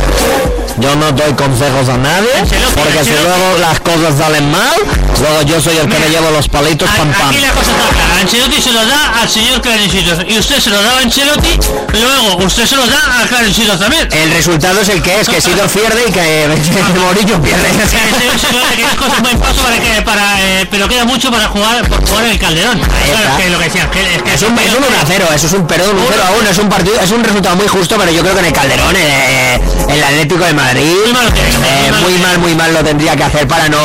Yo 0.81 0.95
no 0.97 1.11
doy 1.13 1.33
consejos 1.35 1.89
a 1.89 1.97
nadie, 1.99 2.29
porque 2.75 3.05
si 3.05 3.11
luego 3.11 3.59
las 3.61 3.81
cosas 3.81 4.17
salen 4.17 4.49
mal, 4.51 4.77
luego 5.19 5.43
yo 5.43 5.61
soy 5.61 5.77
el 5.77 5.89
que 5.89 5.99
me 5.99 6.09
llevo 6.09 6.31
los 6.31 6.49
palitos 6.49 6.89
pam 6.91 7.13
pam. 7.13 7.29
Aquí 7.29 7.39
la 7.39 7.51
cosa 7.51 7.71
está 7.73 7.89
clara. 7.93 8.21
Ancelotti 8.21 8.63
se 8.63 8.73
lo 8.73 8.87
da 8.87 9.21
al 9.21 9.29
señor 9.29 9.61
Clarencitos 9.61 10.19
y 10.29 10.39
usted 10.39 10.61
se 10.61 10.71
lo 10.71 10.81
da 10.81 10.99
a 10.99 11.01
Ancelotti, 11.01 11.59
luego 11.93 12.45
usted 12.45 12.65
se 12.67 12.77
lo 12.77 12.87
da 12.87 13.23
a 13.23 13.27
Clarencitos 13.27 13.79
también. 13.81 14.09
El 14.13 14.31
resultado 14.31 14.81
es 14.81 14.89
el 14.89 15.03
que 15.03 15.21
es, 15.21 15.29
que 15.29 15.41
Sidor 15.41 15.69
pierde 15.69 16.05
y 16.09 16.13
que 16.13 16.47
Mourinho 17.01 17.43
pierde. 17.43 17.69
O 17.71 17.89
sea, 17.89 18.01
ese- 18.09 18.29
ese- 18.37 18.77
que 18.77 18.83
las 18.83 18.95
cosas 18.95 19.21
muy 19.21 19.35
paso 19.35 19.61
para 19.63 19.79
que 19.81 20.03
para 20.03 20.41
eh, 20.43 20.67
pero 20.71 20.89
queda 20.89 21.05
mucho 21.05 21.31
para 21.31 21.49
jugar 21.49 21.89
por 21.89 22.07
jugar 22.09 22.25
el 22.27 22.39
Calderón. 22.39 22.79
Claro, 22.81 23.37
que 23.37 23.51
lo 23.51 23.59
que 23.59 23.65
decía, 23.65 23.91
que, 23.91 24.15
es 24.17 24.23
que 24.23 24.35
Es 24.35 24.43
un, 24.43 24.57
es 24.59 24.71
un 24.75 24.85
1 24.85 24.87
a 25.03 25.05
0, 25.07 25.27
eso 25.35 25.47
es 25.49 25.53
un 25.55 25.67
perdón, 25.67 25.97
un 25.99 26.07
0 26.09 26.23
a 26.27 26.31
1, 26.41 26.51
es 26.51 26.59
un 26.59 26.69
partido, 26.69 27.01
es 27.03 27.11
un 27.11 27.25
resultado 27.25 27.57
muy 27.57 27.67
justo, 27.67 27.97
pero 27.99 28.13
yo 28.13 28.21
creo 28.23 28.35
que 28.35 28.41
en 28.41 28.47
el 28.47 28.53
Calderón, 28.53 28.95
eh, 28.97 29.61
el 29.89 30.05
Atlético 30.05 30.45
de 30.45 30.55
Madrid, 30.55 30.68
Muy 30.75 31.33
que 31.33 31.41
hacer, 31.41 31.65
eh, 31.65 31.93
muy 32.03 32.13
mal 32.19 32.39
muy 32.39 32.53
lo 32.53 32.57
mal, 32.57 32.69
muy 32.69 32.75
lo 32.75 32.85
tendría 32.85 33.17
que 33.17 33.25
hacer 33.25 33.49
para 33.49 33.69
no 33.69 33.79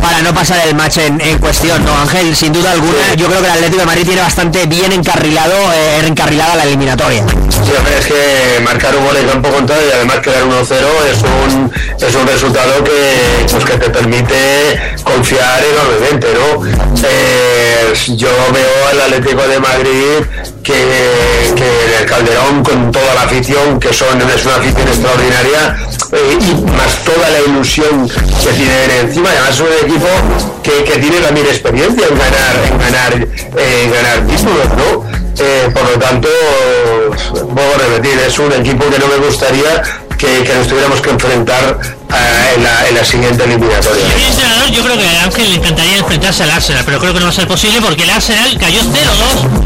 para 0.00 0.22
no 0.22 0.34
pasar 0.34 0.66
el 0.66 0.74
match 0.74 0.98
en, 0.98 1.20
en 1.20 1.38
cuestión, 1.38 1.82
¿no, 1.84 1.98
Ángel? 1.98 2.36
Sin 2.36 2.52
duda 2.52 2.72
alguna, 2.72 3.14
yo 3.16 3.26
creo 3.26 3.40
que 3.40 3.46
el 3.46 3.52
Atlético 3.52 3.80
de 3.80 3.86
Madrid 3.86 4.04
tiene 4.04 4.20
bastante 4.20 4.66
bien 4.66 4.92
encarrilado, 4.92 5.54
eh, 5.72 6.06
encarrilada 6.06 6.56
la 6.56 6.64
eliminatoria. 6.64 7.24
Sí, 7.48 7.72
hombre, 7.78 7.98
es 7.98 8.06
que 8.06 8.60
marcar 8.62 8.94
un 8.96 9.04
gol 9.06 9.16
en 9.16 9.26
campo 9.26 9.48
contrario 9.50 9.86
y 9.88 9.92
además 9.92 10.18
quedar 10.18 10.42
1-0 10.44 10.72
es 11.10 11.22
un, 11.22 11.72
es 12.06 12.14
un 12.14 12.26
resultado 12.26 12.84
que, 12.84 13.46
pues, 13.50 13.64
que 13.64 13.78
te 13.78 13.90
permite 13.90 14.96
confiar 15.02 15.62
enormemente, 15.64 16.28
¿no? 16.34 16.66
Eh, 17.02 17.94
yo 18.16 18.28
veo 18.52 18.88
al 18.90 19.00
Atlético 19.00 19.46
de 19.48 19.58
Madrid 19.58 20.24
que, 20.62 21.54
que 21.54 21.84
en 21.86 22.00
el 22.00 22.06
Calderón, 22.06 22.62
con 22.62 22.92
toda 22.92 23.14
la 23.14 23.22
afición, 23.22 23.80
que 23.80 23.92
son 23.92 24.20
es 24.20 24.44
una 24.44 24.56
afición 24.56 24.88
extraordinaria, 24.88 25.76
eh, 26.12 26.38
y 26.40 26.70
más 26.70 27.04
toda 27.04 27.30
la 27.30 27.40
ilusión 27.40 28.08
que 28.08 28.52
tienen 28.52 28.90
encima, 29.02 29.30
además 29.30 29.50
es 29.50 29.60
un 29.60 29.88
equipo 29.88 30.08
que, 30.62 30.84
que 30.84 30.98
tiene 30.98 31.18
también 31.18 31.46
experiencia 31.46 32.06
en 32.06 32.18
ganar, 32.18 32.56
en 32.70 32.78
ganar, 32.78 33.28
eh, 33.56 33.84
en 33.84 33.92
ganar 33.92 34.26
títulos, 34.26 34.68
¿no? 34.76 35.24
Eh, 35.38 35.68
por 35.72 35.82
lo 35.90 35.98
tanto, 35.98 36.28
vuelvo 37.44 37.74
a 37.74 37.78
repetir, 37.88 38.18
es 38.20 38.38
un 38.38 38.52
equipo 38.52 38.88
que 38.88 38.98
no 38.98 39.08
me 39.08 39.16
gustaría 39.16 39.82
que, 40.16 40.54
nos 40.54 40.68
tuviéramos 40.68 41.00
que 41.00 41.10
enfrentar 41.10 41.78
en, 42.54 42.62
la, 42.62 42.88
en 42.88 42.94
la 42.94 43.04
siguiente 43.04 43.44
eliminatoria. 43.44 44.04
Yo, 44.18 44.26
entrenador, 44.26 44.70
yo 44.70 44.82
creo 44.84 44.98
que 44.98 45.06
a 45.08 45.24
Ángel 45.24 45.50
le 45.50 45.56
encantaría 45.56 45.96
enfrentarse 45.98 46.42
al 46.44 46.50
Arsenal, 46.50 46.82
pero 46.84 46.98
creo 46.98 47.12
que 47.14 47.20
no 47.20 47.26
va 47.26 47.32
a 47.32 47.34
ser 47.34 47.46
posible 47.48 47.80
porque 47.80 48.02
el 48.04 48.10
Arsenal 48.10 48.56
cayó 48.58 48.80
0-2 48.80 48.88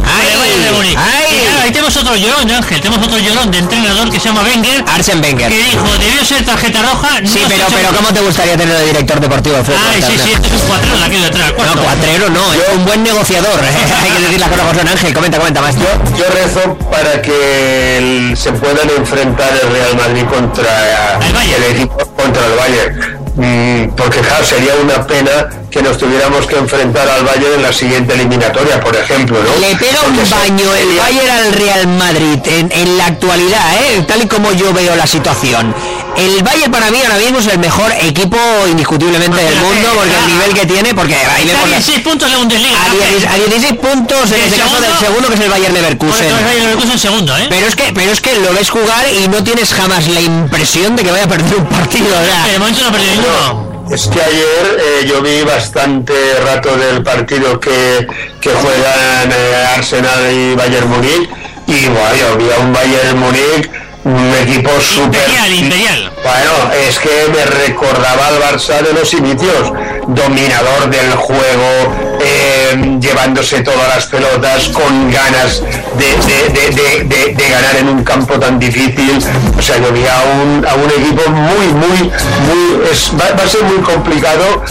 ¡Ay! 0.06 1.38
de 1.56 1.62
ahí 1.62 1.70
tenemos 1.70 1.96
otro 1.96 2.16
llorón, 2.16 2.50
Ángel, 2.50 2.80
tenemos 2.80 3.06
otro 3.06 3.18
llorón 3.18 3.50
de 3.50 3.58
entrenador 3.58 4.10
que 4.10 4.18
se 4.20 4.28
llama 4.28 4.42
Wenger, 4.42 4.84
Arsen 4.86 5.20
Wenger. 5.22 5.48
que 5.48 5.56
dijo, 5.62 5.84
debió 5.98 6.24
ser 6.24 6.44
tarjeta 6.44 6.82
roja. 6.82 7.20
no 7.20 7.28
Sí, 7.28 7.40
pero, 7.48 7.66
pero 7.68 7.88
¿cómo 7.96 8.12
te 8.12 8.20
gustaría 8.20 8.56
tener 8.56 8.76
de 8.76 8.86
director 8.86 9.20
deportivo 9.20 9.56
de 9.56 9.64
fútbol? 9.64 9.80
Ay, 9.94 10.02
sí, 10.02 10.18
sí, 10.22 10.32
este 10.32 10.46
es 10.48 10.54
un 10.54 10.60
cuatrero 10.68 10.98
de 10.98 11.04
aquí 11.04 11.16
detrás. 11.16 11.52
No, 11.58 11.82
cuatrero 11.82 12.30
no, 12.30 12.52
es 12.52 12.60
un 12.74 12.84
buen 12.84 13.02
negociador. 13.02 13.60
Hay 14.02 14.10
que 14.10 14.20
decir 14.20 14.40
las 14.40 14.48
cosas 14.48 14.76
son. 14.76 14.88
Ángel, 14.88 15.12
comenta, 15.14 15.38
comenta 15.38 15.60
más. 15.60 15.74
Yo, 15.76 15.86
yo 16.16 16.24
rezo 16.32 16.76
para 16.90 17.20
que 17.22 17.98
el- 17.98 18.36
se 18.36 18.52
puedan 18.52 18.88
enfrentar 18.96 19.50
el 19.62 19.70
Real 19.70 19.96
Madrid 19.96 20.24
contra 20.24 21.18
El 21.26 21.32
Bayern. 21.32 21.62
el 21.64 21.72
equipo 21.76 21.96
contra 22.16 22.37
el 22.46 22.56
Bayern. 22.56 23.18
Mm, 23.36 23.90
porque 23.94 24.20
sería 24.42 24.74
una 24.82 25.06
pena 25.06 25.48
que 25.70 25.82
nos 25.82 25.98
tuviéramos 25.98 26.46
que 26.46 26.56
enfrentar 26.56 27.06
al 27.08 27.24
Bayern 27.24 27.54
en 27.56 27.62
la 27.62 27.72
siguiente 27.72 28.14
eliminatoria, 28.14 28.80
por 28.80 28.96
ejemplo, 28.96 29.38
¿no? 29.42 29.60
Le 29.60 29.76
pega 29.76 30.00
un 30.02 30.16
baño 30.30 30.74
el 30.74 30.96
Bayern 30.96 31.30
al 31.30 31.52
Real 31.52 31.86
Madrid 31.88 32.38
en, 32.46 32.72
en 32.72 32.96
la 32.96 33.06
actualidad, 33.06 33.74
¿eh? 33.82 34.02
tal 34.08 34.22
y 34.22 34.26
como 34.26 34.50
yo 34.52 34.72
veo 34.72 34.96
la 34.96 35.06
situación. 35.06 35.74
El 36.16 36.42
Bayern 36.42 36.72
para 36.72 36.90
mí 36.90 36.98
ahora 37.02 37.16
mismo 37.18 37.38
es 37.38 37.46
el 37.48 37.58
mejor 37.58 37.92
equipo 38.00 38.38
indiscutiblemente 38.68 39.36
del 39.36 39.54
mundo 39.56 39.88
porque 39.94 40.10
el 40.16 40.26
nivel 40.34 40.54
que 40.54 40.66
tiene, 40.66 40.94
porque 40.94 41.14
ahí 41.14 41.42
a 41.42 41.52
vemos 41.52 41.68
la- 41.68 41.76
16 41.76 42.00
puntos 42.00 42.30
de 42.30 42.36
Bundesliga. 42.38 42.76
a, 42.84 42.90
10 42.90 43.26
a 43.26 43.34
16 43.36 43.72
puntos 43.74 44.32
en 44.32 44.34
El 44.40 44.40
este 44.48 44.58
caso 44.60 44.80
del 44.80 44.98
segundo- 44.98 45.28
que 45.28 45.34
es 45.34 45.40
el 45.40 45.50
Bayern 45.50 45.74
Leverkusen. 45.74 46.24
entonces 46.24 46.46
Bayern 46.46 46.64
Leverkusen 46.64 46.98
segundo, 46.98 47.36
¿eh? 47.36 47.46
Pero 47.50 47.66
es 47.68 47.76
que, 47.76 47.92
pero 47.94 48.10
es 48.10 48.20
que 48.22 48.34
lo 48.40 48.52
ves 48.54 48.70
jugar 48.70 49.06
y 49.12 49.28
no 49.28 49.44
tienes 49.44 49.72
jamás 49.74 50.08
la 50.08 50.20
impresión 50.22 50.96
de 50.96 51.04
que 51.04 51.10
vaya 51.12 51.24
a 51.24 51.28
perder 51.28 51.54
un 51.56 51.66
partido. 51.66 52.06
Que 52.46 52.52
de 52.52 52.58
momento 52.58 52.80
no 52.80 52.88
ha 52.88 52.92
perdido 52.92 53.12
ninguno. 53.12 53.67
Es 53.90 54.06
que 54.08 54.20
ayer 54.20 54.78
eh, 54.78 55.06
yo 55.06 55.22
vi 55.22 55.42
bastante 55.42 56.12
rato 56.44 56.76
del 56.76 57.02
partido 57.02 57.58
que, 57.58 58.06
que 58.40 58.50
juegan 58.50 59.32
eh, 59.32 59.66
Arsenal 59.76 60.30
y 60.30 60.54
Bayern 60.54 60.88
Múnich 60.88 61.28
y 61.66 61.86
bueno, 61.86 62.14
yo 62.14 62.36
vi 62.36 62.44
un 62.60 62.72
Bayern 62.72 63.18
Múnich 63.18 63.70
un 64.04 64.34
equipo 64.42 64.70
súper 64.80 65.20
Imperial, 65.28 65.54
imperial. 65.54 66.12
bueno 66.22 66.72
es 66.88 66.98
que 66.98 67.10
me 67.34 67.44
recordaba 67.44 68.28
al 68.28 68.40
Barça 68.40 68.80
de 68.82 68.92
los 68.92 69.12
inicios. 69.12 69.72
Dominador 70.08 70.88
del 70.88 71.10
juego 71.16 71.94
eh, 72.22 72.96
llevándose 72.98 73.60
todas 73.60 73.88
las 73.94 74.06
pelotas 74.06 74.68
con 74.68 75.10
ganas 75.10 75.60
de, 75.98 77.34
de- 77.34 77.48
ganar 77.50 77.76
en 77.76 77.88
un 77.88 78.04
campo 78.04 78.38
tan 78.38 78.58
difícil. 78.58 79.18
O 79.58 79.60
sea 79.62 79.76
yo 79.78 79.92
vi 79.92 80.04
a 80.06 80.22
un, 80.22 80.66
a 80.66 80.74
un 80.76 80.90
equipo 80.90 81.30
muy 81.30 81.66
muy 81.66 81.98
muy 81.98 82.88
es- 82.90 83.10
va, 83.20 83.36
va 83.38 83.44
a 83.44 83.48
ser 83.48 83.62
muy 83.64 83.78
complicado 83.82 84.62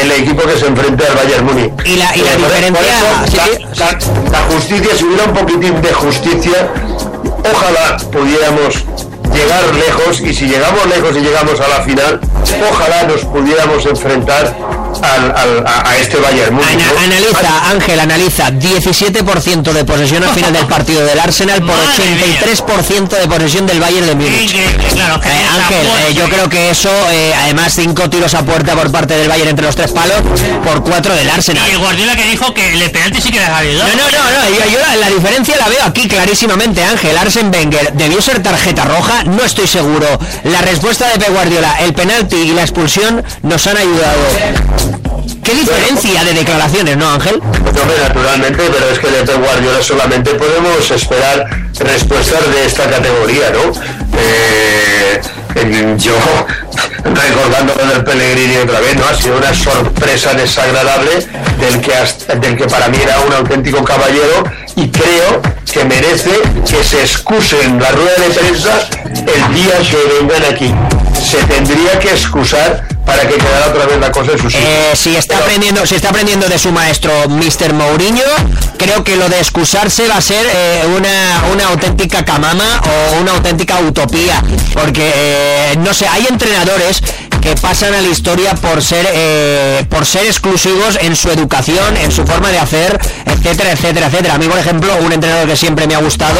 el 0.00 0.12
equipo 0.12 0.42
que 0.44 0.56
se 0.58 0.66
enfrente 0.66 1.04
al 1.06 1.14
Bayern 1.16 1.44
Múnich. 1.44 1.72
Y 1.84 1.96
la- 1.96 2.14
y 2.16 2.20
la 2.20 2.30
por- 2.32 2.38
diferencia- 2.42 2.80
eso, 3.34 3.58
la, 3.76 3.98
la 4.30 4.38
justicia, 4.54 4.90
si 4.96 5.04
hubiera 5.04 5.24
un 5.24 5.32
poquitín 5.34 5.82
de 5.82 5.92
justicia, 5.92 6.68
ojalá 7.52 7.96
pudiéramos 8.10 8.84
llegar 9.32 9.74
lejos 9.74 10.20
y 10.20 10.32
si 10.32 10.46
llegamos 10.46 10.86
lejos 10.86 11.16
y 11.16 11.20
llegamos 11.20 11.60
a 11.60 11.68
la 11.68 11.82
final, 11.82 12.20
ojalá 12.70 13.02
nos 13.04 13.24
pudiéramos 13.24 13.84
enfrentar 13.86 14.56
al, 15.02 15.32
al- 15.36 15.64
a, 15.66 15.96
este 15.98 16.16
Bayern 16.18 16.54
Múnich. 16.54 16.70
ana- 16.74 16.92
¿no? 16.92 16.98
analiza, 17.00 17.70
Ángel, 17.70 18.00
analiza 18.00 18.50
17% 18.50 19.72
de 19.72 19.84
posesión 19.84 20.22
al 20.24 20.30
final 20.30 20.52
del 20.52 20.66
partido 20.66 21.04
del 21.04 21.18
Arsenal 21.18 21.60
por 21.60 21.68
Madre 21.76 22.04
mía. 22.14 22.40
83% 22.42 23.08
de 23.20 23.26
posesión 23.28 23.66
del 23.66 23.80
Bayern 23.80 24.06
de 24.06 24.14
Múnich. 24.14 24.52
claro, 24.92 25.20
Eh, 25.24 25.46
Ángel, 25.56 25.86
eh, 25.86 26.14
yo 26.14 26.24
creo 26.28 26.48
que 26.48 26.70
eso, 26.70 26.90
eh, 27.10 27.32
además 27.42 27.72
cinco 27.74 28.08
tiros 28.10 28.34
a 28.34 28.42
puerta 28.42 28.74
por 28.74 28.90
parte 28.90 29.14
del 29.16 29.28
Bayern 29.28 29.48
entre 29.50 29.66
los 29.66 29.74
tres 29.76 29.90
palos, 29.92 30.20
por 30.64 30.82
cuatro 30.82 31.14
del 31.14 31.28
Arsenal. 31.30 31.66
Y 31.68 31.72
el 31.72 31.78
Guardiola 31.78 32.16
que 32.16 32.24
dijo 32.24 32.52
que 32.54 32.72
el 32.72 32.90
penalti 32.90 33.20
sí 33.20 33.30
que 33.30 33.38
le 33.38 33.44
ha 33.46 33.50
salido. 33.56 33.82
No, 33.84 33.88
no, 33.94 34.10
no, 34.10 34.42
no, 34.42 34.48
yo, 34.50 34.70
yo 34.70 34.78
la, 34.80 34.96
la 34.96 35.10
diferencia 35.10 35.56
la 35.56 35.68
veo 35.68 35.84
aquí 35.84 36.06
clarísimamente, 36.08 36.82
Ángel. 36.84 37.16
Arsen 37.16 37.50
Wenger 37.52 37.92
debió 37.94 38.20
ser 38.22 38.42
tarjeta 38.42 38.84
roja, 38.84 39.24
no 39.24 39.42
estoy 39.44 39.66
seguro. 39.66 40.06
La 40.44 40.60
respuesta 40.62 41.08
de 41.08 41.18
Pep 41.18 41.30
Guardiola, 41.32 41.76
el 41.80 41.92
penalti 41.94 42.36
y 42.36 42.52
la 42.52 42.62
expulsión 42.62 43.22
nos 43.42 43.66
han 43.66 43.76
ayudado. 43.76 44.24
¿Qué 45.42 45.54
diferencia 45.54 46.24
de 46.24 46.32
declaraciones, 46.34 46.96
no, 46.96 47.10
Ángel? 47.10 47.40
No, 47.40 48.08
naturalmente, 48.08 48.62
pero 48.72 48.90
es 48.90 48.98
que 48.98 49.08
de 49.08 49.22
Pep 49.24 49.38
Guardiola 49.44 49.82
solamente 49.82 50.30
podemos 50.34 50.90
esperar 50.90 51.46
respuestas 51.78 52.50
de 52.52 52.64
esta 52.66 52.88
categoría, 52.88 53.50
¿no? 53.50 53.72
Eh, 54.18 55.20
yo, 55.98 56.14
recordando 57.04 57.74
lo 57.76 57.86
del 57.94 58.04
Pellegrini 58.04 58.56
otra 58.58 58.80
vez, 58.80 58.96
¿no? 58.96 59.06
Ha 59.06 59.14
sido 59.14 59.36
una 59.36 59.54
sorpresa 59.54 60.34
desagradable 60.34 61.10
del 61.60 61.80
que, 61.80 61.94
hasta- 61.94 62.34
del 62.36 62.56
que 62.56 62.64
para 62.66 62.88
mí 62.88 62.98
era 63.02 63.20
un 63.20 63.32
auténtico 63.32 63.84
caballero 63.84 64.44
y 64.76 64.88
creo 64.90 65.42
que 65.72 65.84
merece 65.84 66.40
que 66.68 66.82
se 66.82 67.00
excuse 67.00 67.60
en 67.64 67.80
la 67.80 67.90
rueda 67.92 68.14
de 68.16 68.34
prensa 68.34 68.80
el 69.04 69.54
día 69.54 69.78
que 69.78 70.20
vengan 70.20 70.44
aquí. 70.52 70.74
Se 71.22 71.38
tendría 71.44 71.98
que 71.98 72.10
excusar 72.10 72.86
para 73.04 73.26
que 73.28 73.34
quedara 73.36 73.66
otra 73.68 73.86
vez 73.86 73.98
la 74.00 74.10
cosa 74.12 74.32
en 74.32 74.38
su 74.38 74.50
sitio. 74.50 74.66
Eh, 74.66 74.92
si 74.94 75.16
está 75.16 75.34
Pero- 75.34 75.44
aprendiendo, 75.46 75.86
si 75.86 75.94
está 75.94 76.08
aprendiendo 76.10 76.48
de 76.48 76.58
su 76.58 76.72
maestro 76.72 77.12
Mr. 77.28 77.72
Mourinho, 77.74 78.22
creo 78.78 79.04
que 79.04 79.16
lo 79.16 79.28
de 79.28 79.38
excusarse 79.38 80.08
va 80.08 80.16
a 80.16 80.20
ser 80.20 80.44
eh, 80.52 80.82
una, 80.96 81.44
una 81.52 81.66
auténtica 81.68 82.24
camama 82.24 82.80
o 82.84 83.20
una 83.20 83.32
auténtica 83.32 83.78
utopía, 83.80 84.42
porque 84.72 85.12
eh, 85.14 85.74
no 85.78 85.92
sé, 85.94 86.06
hay 86.08 86.26
entrenadores 86.28 87.02
que 87.40 87.54
pasan 87.56 87.92
a 87.92 88.00
la 88.00 88.08
historia 88.08 88.54
por 88.54 88.82
ser 88.82 89.06
eh, 89.12 89.84
por 89.90 90.06
ser 90.06 90.24
exclusivos 90.24 90.96
en 91.02 91.14
su 91.14 91.30
educación, 91.30 91.94
en 91.98 92.10
su 92.10 92.26
forma 92.26 92.50
de 92.50 92.58
hacer, 92.58 92.98
etcétera, 93.26 93.72
etcétera, 93.72 94.06
etcétera. 94.06 94.34
A 94.34 94.38
mí, 94.38 94.46
por 94.48 94.58
ejemplo, 94.58 94.96
un 94.96 95.12
entrenador 95.12 95.46
que 95.48 95.56
siempre 95.56 95.86
me 95.86 95.94
ha 95.94 95.98
gustado, 95.98 96.38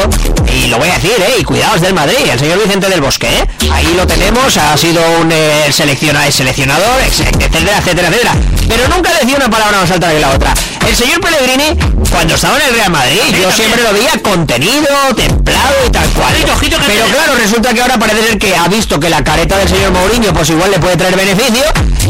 y 0.50 0.68
lo 0.68 0.78
voy 0.78 0.88
a 0.88 0.94
decir, 0.94 1.12
eh, 1.18 1.35
y 1.38 1.44
cuidaos 1.44 1.83
del 1.83 1.92
Madrid, 1.92 2.16
el 2.33 2.38
señor 2.38 2.59
Vicente 2.62 2.88
del 2.88 3.02
Bosque, 3.02 3.28
eh. 3.28 3.68
ahí 3.71 3.92
lo 3.94 4.06
tenemos, 4.06 4.56
ha 4.56 4.75
sido 4.78 5.02
un 5.21 5.30
eh, 5.30 5.66
selecciona- 5.73 6.26
seleccionador, 6.54 7.00
etcétera, 7.02 7.78
etcétera, 7.78 8.08
etcétera. 8.08 8.34
Pero 8.68 8.88
nunca 8.88 9.12
decía 9.20 9.37
una 9.37 9.50
palabra 9.50 9.80
más 9.80 9.90
alta 9.90 10.11
que 10.11 10.20
la 10.20 10.30
otra. 10.30 10.54
El 10.88 10.94
señor 10.94 11.20
Pellegrini, 11.20 11.76
cuando 12.11 12.34
estaba 12.34 12.56
en 12.58 12.68
el 12.68 12.75
Real 12.75 12.90
Madrid, 12.90 13.20
yo 13.40 13.50
siempre 13.50 13.82
lo 13.82 13.92
veía 13.92 14.12
contenido, 14.23 14.87
templado 15.16 15.75
y 15.87 15.90
tal 15.90 16.08
cual. 16.11 16.32
Ojito, 16.34 16.52
ojito, 16.52 16.78
que 16.78 16.84
Pero 16.87 17.06
claro, 17.06 17.34
resulta 17.37 17.73
que 17.75 17.80
ahora 17.82 17.99
parece 17.99 18.23
ser 18.28 18.38
que 18.38 18.54
ha 18.54 18.68
visto 18.68 19.00
que 19.00 19.08
la 19.11 19.25
careta 19.25 19.56
del 19.56 19.68
señor 19.68 19.92
Mourinho 19.92 20.32
pues 20.32 20.50
igual 20.50 20.70
le 20.70 20.78
puede 20.78 20.96
traer 20.96 21.16
beneficio 21.16 21.62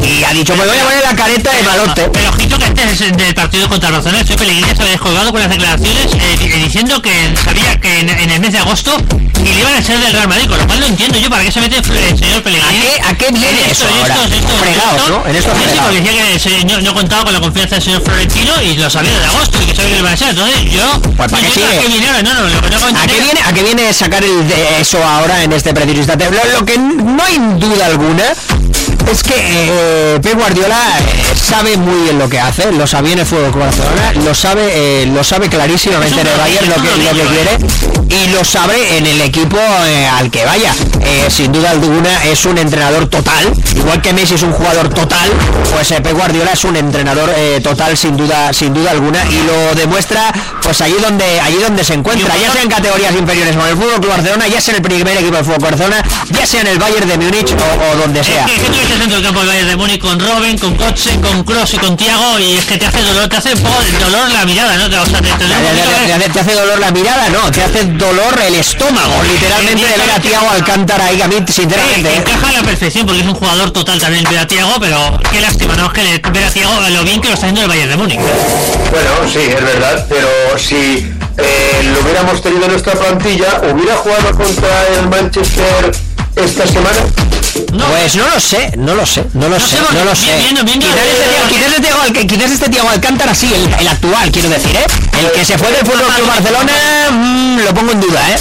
y 0.02 0.24
ha 0.24 0.32
dicho, 0.32 0.56
me 0.56 0.66
voy 0.66 0.76
a 0.76 0.84
poner 0.84 1.02
la 1.04 1.14
careta 1.16 1.52
de 1.52 1.62
malote. 1.62 2.10
Pero 2.12 2.28
ojito 2.30 2.58
que 2.58 2.64
antes 2.64 2.98
del 3.16 3.34
partido 3.34 3.68
contra 3.68 3.88
el 3.88 3.94
Barcelona, 3.94 4.20
el 4.20 4.26
señor 4.26 4.38
Pellegrini 4.40 4.66
se 4.74 4.82
había 4.82 4.90
descolgado 4.92 5.30
con 5.30 5.40
las 5.40 5.50
declaraciones 5.50 6.12
eh, 6.14 6.36
di- 6.40 6.48
diciendo 6.48 7.00
que 7.00 7.12
sabía 7.44 7.80
que 7.80 8.00
en, 8.00 8.08
en 8.10 8.30
el 8.30 8.40
mes 8.40 8.52
de 8.52 8.58
agosto 8.58 8.96
y 9.40 9.48
le 9.54 9.60
iban 9.60 9.74
a 9.74 9.78
echar 9.78 9.98
del 9.98 10.12
Real 10.12 10.28
Madrid, 10.28 10.48
con 10.48 10.58
lo 10.58 10.66
cual 10.66 10.80
no 10.80 10.86
entiendo 10.86 11.18
yo 11.18 11.30
para 11.30 11.44
qué 11.44 11.52
se 11.52 11.60
mete 11.60 11.76
el 11.76 11.84
señor 12.18 12.42
Pellegrini. 12.42 12.86
¿A 12.86 12.90
qué- 12.90 13.02
a 13.02 13.14
qué 13.14 13.32
viene 13.32 13.70
eso 13.70 13.86
ahora? 13.86 14.14
estos- 14.14 14.33
Fregados, 14.42 15.08
¿no? 15.08 15.26
En 15.26 15.36
estos 15.36 15.52
Sí, 15.56 15.64
sí, 15.72 15.78
porque 15.82 16.00
decía 16.00 16.12
que 16.12 16.32
el 16.34 16.40
señor- 16.40 16.82
no, 16.82 16.94
contaba 16.94 17.24
con 17.24 17.32
la 17.32 17.40
confianza 17.40 17.74
del 17.76 17.84
señor 17.84 18.02
Florentino 18.02 18.52
y 18.62 18.76
lo 18.76 18.90
sabía 18.90 19.18
de 19.18 19.26
agosto 19.26 19.58
y 19.62 19.66
que 19.66 19.74
sabía 19.74 19.88
que 19.90 19.94
le 19.94 19.98
iban 20.00 20.12
a 20.12 20.14
echar. 20.14 20.28
Entonces 20.30 20.72
yo... 20.72 21.00
Pues, 21.16 21.30
¿para 21.30 21.42
qué 21.42 21.50
sigue? 21.52 21.66
a 21.66 21.80
qué 21.80 21.88
viene 21.88 22.06
ahora, 22.06 22.22
no, 22.22 22.34
no, 22.34 22.48
lo 22.48 22.60
que 22.62 22.70
no 22.70 22.76
¿A 22.76 23.06
qué 23.06 23.20
viene, 23.20 23.40
a 23.44 23.52
qué 23.52 23.62
viene 23.62 23.92
sacar 23.92 24.22
el 24.24 24.48
de 24.48 24.80
eso 24.80 25.02
ahora 25.04 25.42
en 25.42 25.52
este 25.52 25.72
preciso 25.74 25.98
instante? 25.98 26.28
Lo, 26.30 26.58
lo 26.60 26.66
que 26.66 26.78
no 26.78 27.22
hay 27.22 27.38
duda 27.58 27.86
alguna 27.86 28.24
es 29.10 29.22
que 29.22 29.34
eh, 29.36 30.18
Pep 30.22 30.34
Guardiola 30.34 30.78
eh, 30.98 31.34
sabe 31.36 31.76
muy 31.76 32.04
bien 32.04 32.18
lo 32.18 32.28
que 32.28 32.40
hace, 32.40 32.72
lo 32.72 32.86
sabía 32.86 33.12
en 33.12 33.18
el 33.20 33.26
Fútbol 33.26 33.50
Club 33.52 33.64
Barcelona, 33.64 34.12
lo 34.24 34.34
sabe, 34.34 35.02
eh, 35.02 35.06
lo 35.06 35.22
sabe 35.22 35.48
clarísimamente 35.48 36.20
en 36.20 36.26
el 36.26 36.38
Bayern 36.38 36.68
lo 36.68 36.74
que, 36.76 36.88
lo 36.96 37.10
que 37.10 37.34
quiere 37.34 37.58
y 38.08 38.28
lo 38.30 38.44
sabe 38.44 38.96
en 38.96 39.06
el 39.06 39.20
equipo 39.20 39.58
eh, 39.58 40.06
al 40.06 40.30
que 40.30 40.44
vaya. 40.44 40.74
Eh, 41.02 41.26
sin 41.28 41.52
duda 41.52 41.70
alguna 41.70 42.24
es 42.24 42.44
un 42.46 42.56
entrenador 42.56 43.08
total, 43.08 43.52
igual 43.76 44.00
que 44.00 44.12
Messi 44.24 44.36
es 44.36 44.42
un 44.42 44.52
jugador 44.52 44.88
total, 44.88 45.28
pues 45.70 45.90
eh, 45.90 46.00
Pep 46.00 46.14
Guardiola 46.14 46.52
es 46.52 46.64
un 46.64 46.74
entrenador 46.76 47.30
eh, 47.36 47.60
total 47.62 47.94
sin 47.94 48.16
duda, 48.16 48.54
sin 48.54 48.72
duda 48.72 48.92
alguna 48.92 49.22
y 49.26 49.42
lo 49.42 49.74
demuestra 49.74 50.32
pues 50.62 50.80
allí 50.80 50.94
donde, 50.98 51.42
allí 51.42 51.58
donde 51.58 51.84
se 51.84 51.92
encuentra, 51.92 52.34
ya 52.38 52.50
sea 52.50 52.62
en 52.62 52.70
categorías 52.70 53.14
inferiores 53.14 53.54
con 53.54 53.66
el 53.66 53.76
Fútbol 53.76 54.00
Club 54.00 54.08
Barcelona, 54.08 54.48
ya 54.48 54.62
sea 54.62 54.72
en 54.72 54.76
el 54.76 54.88
primer 54.88 55.14
equipo 55.18 55.36
del 55.36 55.44
Fútbol 55.44 55.58
Club 55.58 55.70
Barcelona, 55.72 56.02
ya 56.30 56.46
sea 56.46 56.62
en 56.62 56.68
el 56.68 56.78
Bayern 56.78 57.06
de 57.06 57.18
Múnich 57.18 57.52
o, 57.52 57.92
o 57.92 57.96
donde 57.98 58.24
sea. 58.24 58.46
Es 58.46 58.50
que, 58.50 58.56
es 58.56 58.62
que 58.62 58.68
tú 58.70 58.80
estás 58.80 58.98
dentro 58.98 59.16
del 59.16 59.26
campo 59.26 59.40
del 59.40 59.48
Bayern 59.48 59.68
de 59.68 59.76
Múnich 59.76 60.00
con 60.00 60.18
Robin, 60.18 60.58
con 60.58 60.74
Kotze, 60.74 61.20
con 61.20 61.44
Kroos 61.44 61.74
y 61.74 61.76
con 61.76 61.94
Thiago 61.94 62.38
y 62.38 62.56
es 62.56 62.64
que 62.64 62.78
te 62.78 62.86
hace 62.86 63.02
dolor, 63.02 63.28
te 63.28 63.36
hace 63.36 63.52
un 63.52 63.60
poco 63.60 63.76
de 63.82 63.98
dolor 63.98 64.30
la 64.30 64.46
mirada, 64.46 64.78
¿no? 64.78 64.88
Te, 64.88 64.96
o 64.96 65.04
sea, 65.04 65.20
te, 65.20 65.28
te, 65.28 66.30
Te, 66.32 66.40
hace, 66.40 66.54
dolor 66.54 66.78
la 66.78 66.90
mirada, 66.92 67.28
no, 67.28 67.50
te 67.50 67.62
hace 67.62 67.84
dolor 67.84 68.40
el 68.46 68.54
estómago, 68.54 69.22
literalmente 69.30 69.86
de 69.86 69.98
ver 69.98 70.10
a 70.10 70.18
Tiago 70.18 70.48
Alcántara 70.48 71.06
ahí, 71.08 71.20
a 71.20 71.28
mí 71.28 71.36
sinceramente. 71.46 72.08
Eh. 72.08 72.16
encaja 72.16 72.48
a 72.48 72.52
la 72.52 72.62
perfección 72.62 73.04
porque 73.04 73.20
es 73.20 73.26
un 73.26 73.34
jugador 73.34 73.70
total 73.70 74.00
también 74.00 74.13
ver 74.22 74.38
a 74.38 74.46
Thiago, 74.46 74.74
pero 74.78 75.18
qué 75.30 75.40
lástima, 75.40 75.74
¿no? 75.74 75.86
Es 75.86 75.92
que 75.92 76.04
le, 76.04 76.18
ver 76.18 76.44
a 76.44 76.50
Thiago 76.50 76.72
lo 76.90 77.02
bien 77.02 77.20
que 77.20 77.28
lo 77.28 77.34
está 77.34 77.46
haciendo 77.46 77.62
el 77.62 77.68
Bayern 77.68 77.90
de 77.90 77.96
Múnich. 77.96 78.20
Bueno, 78.20 79.10
sí, 79.32 79.40
es 79.40 79.64
verdad, 79.64 80.06
pero 80.08 80.28
si 80.56 81.12
eh, 81.36 81.92
lo 81.92 82.00
hubiéramos 82.00 82.40
tenido 82.40 82.64
en 82.64 82.70
nuestra 82.70 82.92
plantilla, 82.92 83.60
¿hubiera 83.72 83.96
jugado 83.96 84.36
contra 84.36 84.86
el 84.88 85.08
Manchester 85.08 85.90
esta 86.36 86.66
semana? 86.66 87.00
No, 87.74 87.86
Pues 87.86 88.14
no 88.16 88.26
lo 88.28 88.38
sé, 88.40 88.72
no 88.76 88.94
lo 88.94 89.04
sé, 89.04 89.24
no 89.34 89.48
lo 89.48 89.58
sé, 89.58 89.76
no 89.92 90.04
lo 90.04 90.14
sé. 90.14 90.26
Quizás 90.86 91.06
este 91.06 91.24
Thiago- 91.30 91.48
quizás 91.48 91.72
este 91.76 91.90
Alc- 91.92 92.26
quizás 92.28 92.50
este 92.52 92.68
Thiago 92.70 92.88
Alcántara 92.90 93.34
sí, 93.34 93.52
el, 93.54 93.74
el 93.80 93.88
actual, 93.88 94.30
quiero 94.30 94.48
decir, 94.48 94.76
¿eh? 94.76 94.86
El 95.20 95.32
que 95.32 95.44
se 95.44 95.58
fue 95.58 95.68
del 95.72 95.84
Fútbol 95.84 96.06
Club 96.14 96.26
Barcelona, 96.28 96.72
mm, 97.10 97.58
lo 97.64 97.74
pongo 97.74 97.92
en 97.92 98.00
duda, 98.00 98.20
¿eh? 98.30 98.36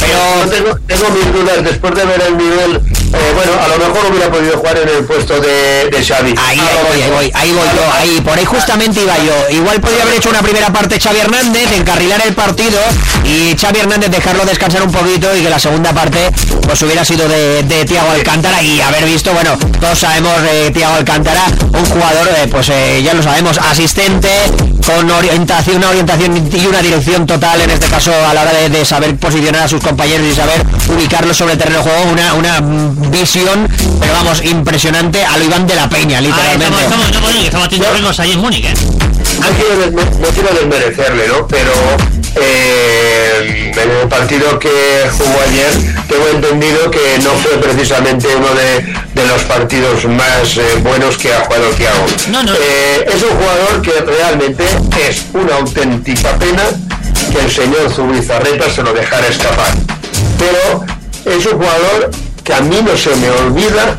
Pero 0.00 0.50
tengo, 0.50 0.78
tengo 0.86 1.08
mis 1.10 1.32
dudas 1.32 1.64
después 1.64 1.94
de 1.94 2.04
ver 2.04 2.22
el 2.28 2.36
nivel. 2.36 2.76
eh, 2.76 3.32
bueno, 3.34 3.52
a 3.64 3.68
lo 3.68 3.78
mejor 3.78 4.10
hubiera 4.10 4.30
podido 4.30 4.58
jugar 4.58 4.76
en 4.78 4.88
el 4.88 5.04
puesto 5.04 5.40
de, 5.40 5.88
de 5.90 6.04
Xavi. 6.04 6.34
Ahí, 6.46 6.58
voy, 6.88 7.00
ahí 7.02 7.10
voy, 7.10 7.30
ahí 7.32 7.52
voy 7.52 7.68
yo, 7.74 7.92
ahí, 7.94 8.20
por 8.20 8.36
ahí 8.38 8.44
justamente 8.44 9.00
iba 9.00 9.16
yo. 9.18 9.34
Igual 9.50 9.80
podría 9.80 10.02
haber 10.02 10.16
hecho 10.16 10.28
una 10.28 10.42
primera 10.42 10.70
parte 10.72 11.00
Xavi 11.00 11.20
Hernández, 11.20 11.72
encarrilar 11.72 12.20
el 12.26 12.34
partido 12.34 12.78
y 13.24 13.56
Xavi 13.58 13.80
Hernández 13.80 14.10
dejarlo 14.10 14.44
descansar 14.44 14.82
un 14.82 14.92
poquito 14.92 15.34
y 15.34 15.42
que 15.42 15.48
la 15.48 15.58
segunda 15.58 15.92
parte 15.94 16.30
pues 16.66 16.82
hubiera 16.82 17.04
sido 17.04 17.26
de, 17.28 17.62
de 17.62 17.84
Thiago 17.86 18.10
Alcántara 18.10 18.62
y 18.62 18.73
y 18.74 18.80
haber 18.80 19.04
visto, 19.04 19.32
bueno, 19.32 19.56
todos 19.80 19.98
sabemos 19.98 20.32
eh, 20.50 20.70
Tiago 20.72 20.94
Alcántara, 20.94 21.44
un 21.72 21.84
jugador, 21.84 22.28
eh, 22.36 22.48
pues 22.50 22.68
eh, 22.70 23.02
ya 23.04 23.14
lo 23.14 23.22
sabemos, 23.22 23.58
asistente, 23.58 24.28
con 24.84 25.08
orientación, 25.10 25.76
una 25.76 25.90
orientación 25.90 26.50
y 26.52 26.66
una 26.66 26.82
dirección 26.82 27.26
total, 27.26 27.60
en 27.60 27.70
este 27.70 27.86
caso 27.86 28.12
a 28.12 28.34
la 28.34 28.42
hora 28.42 28.52
de, 28.52 28.84
saber 28.84 29.16
posicionar 29.16 29.62
a 29.62 29.68
sus 29.68 29.80
compañeros 29.80 30.26
y 30.26 30.34
saber 30.34 30.64
ubicarlos 30.88 31.36
sobre 31.36 31.52
el 31.52 31.58
terreno 31.58 31.78
de 31.78 31.84
juego, 31.84 32.12
una, 32.12 32.34
una 32.34 32.60
visión, 33.10 33.68
pero 34.00 34.12
vamos, 34.12 34.44
impresionante 34.44 35.24
a 35.24 35.36
lo 35.38 35.44
Iván 35.44 35.66
de 35.66 35.74
la 35.74 35.88
Peña, 35.88 36.20
literalmente. 36.20 36.84
estamos, 36.84 37.06
estamos, 37.06 37.34
estamos, 37.34 37.72
estamos 37.72 38.20
ahí 38.20 38.32
en 38.32 38.40
Múnich, 38.40 38.64
¿eh? 38.64 38.74
no 40.20 40.28
quiero 40.28 40.54
desmerecerle, 40.54 41.28
¿no? 41.28 41.46
Pero 41.46 41.72
eh, 42.36 43.72
en 43.76 43.90
el 43.90 44.08
partido 44.08 44.58
que 44.58 45.08
jugó 45.10 45.40
ayer 45.48 45.72
tengo 46.08 46.28
entendido 46.28 46.90
que 46.90 47.18
no 47.22 47.30
fue 47.30 47.58
precisamente 47.58 48.28
uno 48.36 48.48
de, 48.54 49.26
los 49.26 49.42
partidos 49.44 50.04
más 50.04 50.56
eh, 50.56 50.62
buenos 50.82 51.16
que 51.16 51.32
ha 51.32 51.40
jugado 51.40 51.70
Thiago. 51.70 52.06
Eh, 52.60 53.06
es 53.14 53.22
un 53.22 53.30
jugador 53.30 53.82
que 53.82 53.92
realmente 54.00 54.64
es 55.08 55.24
una 55.32 55.56
auténtica 55.56 56.36
pena 56.38 56.64
que 57.32 57.40
el 57.44 57.50
señor 57.50 57.90
Zubizarreta 57.90 58.70
se 58.70 58.82
lo 58.82 58.92
dejara 58.92 59.26
escapar. 59.28 59.74
Pero 60.38 60.84
es 61.36 61.46
un 61.46 61.52
jugador 61.52 62.10
que 62.42 62.54
a 62.54 62.60
mí 62.60 62.80
no 62.84 62.96
se 62.96 63.14
me 63.16 63.30
olvida 63.30 63.98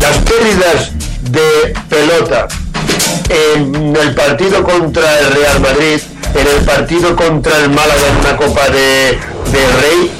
las 0.00 0.18
pérdidas 0.18 0.90
de 1.30 1.74
pelota 1.88 2.46
en 3.28 3.96
el 3.96 4.14
partido 4.14 4.62
contra 4.62 5.18
el 5.20 5.32
Real 5.32 5.60
Madrid, 5.60 6.00
en 6.34 6.46
el 6.46 6.64
partido 6.64 7.14
contra 7.16 7.58
el 7.58 7.70
Málaga 7.70 8.08
en 8.10 8.16
una 8.16 8.36
Copa 8.36 8.68
de, 8.68 9.18
Rey, 9.80 10.10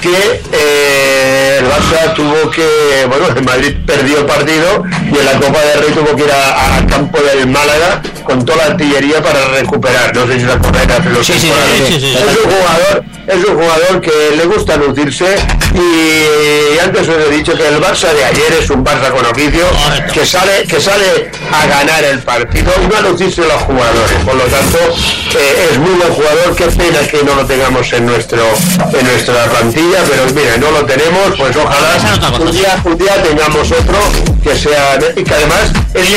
que 0.00 0.42
eh, 0.52 1.58
el 1.58 1.66
Barça 1.66 2.14
tuvo 2.14 2.50
que, 2.50 3.06
bueno, 3.08 3.26
el 3.34 3.44
Madrid 3.44 3.76
perdió 3.84 4.18
el 4.18 4.26
partido 4.26 4.84
y 5.12 5.18
en 5.18 5.24
la 5.24 5.32
Copa 5.32 5.60
de 5.60 5.74
Rey 5.80 5.90
tuvo 5.92 6.14
que 6.14 6.22
ir 6.22 6.30
al 6.32 6.86
campo 6.86 7.18
del 7.20 7.48
Málaga 7.48 8.02
con 8.22 8.44
toda 8.44 8.58
la 8.58 8.64
artillería 8.72 9.20
para 9.22 9.46
recuperar. 9.48 10.14
No 10.14 10.26
sé 10.26 10.38
si 10.38 10.46
la 10.46 10.56
los 11.12 11.26
sí, 11.26 11.32
sí, 11.32 12.00
sí, 12.00 12.16
Es 12.16 12.44
un 12.44 12.50
jugador, 12.50 13.04
es 13.28 13.44
un 13.44 13.54
jugador 13.56 14.00
que 14.00 14.36
le 14.36 14.44
gusta 14.46 14.76
lucirse 14.76 15.36
y 15.74 16.78
antes 16.78 17.06
os 17.06 17.16
he 17.16 17.30
dicho 17.30 17.54
que 17.54 17.68
el 17.68 17.78
Barça 17.78 18.10
de 18.14 18.24
ayer 18.24 18.54
es 18.58 18.70
un 18.70 18.82
Barça 18.82 19.10
con 19.10 19.24
oficio 19.26 19.64
que 20.12 20.24
sale, 20.24 20.64
que 20.64 20.80
sale 20.80 21.30
a 21.52 21.66
ganar 21.66 22.02
el 22.04 22.20
partido 22.20 22.72
y 22.82 22.86
no 22.86 22.96
a 22.96 23.00
lucirse 23.02 23.42
los 23.42 23.62
jugadores. 23.62 24.18
Por 24.24 24.34
lo 24.34 24.44
tanto, 24.44 24.78
eh, 25.38 25.68
es 25.72 25.78
muy 25.78 25.90
buen 25.90 26.12
jugador, 26.12 26.56
qué 26.56 26.64
pena 26.66 27.00
que 27.10 27.22
no 27.22 27.34
lo 27.34 27.44
tengamos 27.44 27.92
en 27.92 28.06
nuestro 28.06 28.42
en 28.98 29.06
nuestra 29.06 29.44
plantilla, 29.44 29.98
pero 30.08 30.24
mira, 30.34 30.56
no 30.56 30.70
lo 30.70 30.86
tenemos, 30.86 31.36
pues 31.36 31.54
ojalá 31.54 32.40
un 32.40 32.50
día, 32.50 32.80
un 32.84 32.96
día 32.96 33.22
tengamos 33.22 33.70
otro 33.70 33.98
que 34.42 34.56
sea 34.56 34.98
y 35.14 35.22
que 35.22 35.34
además 35.34 35.70
es 35.92 36.10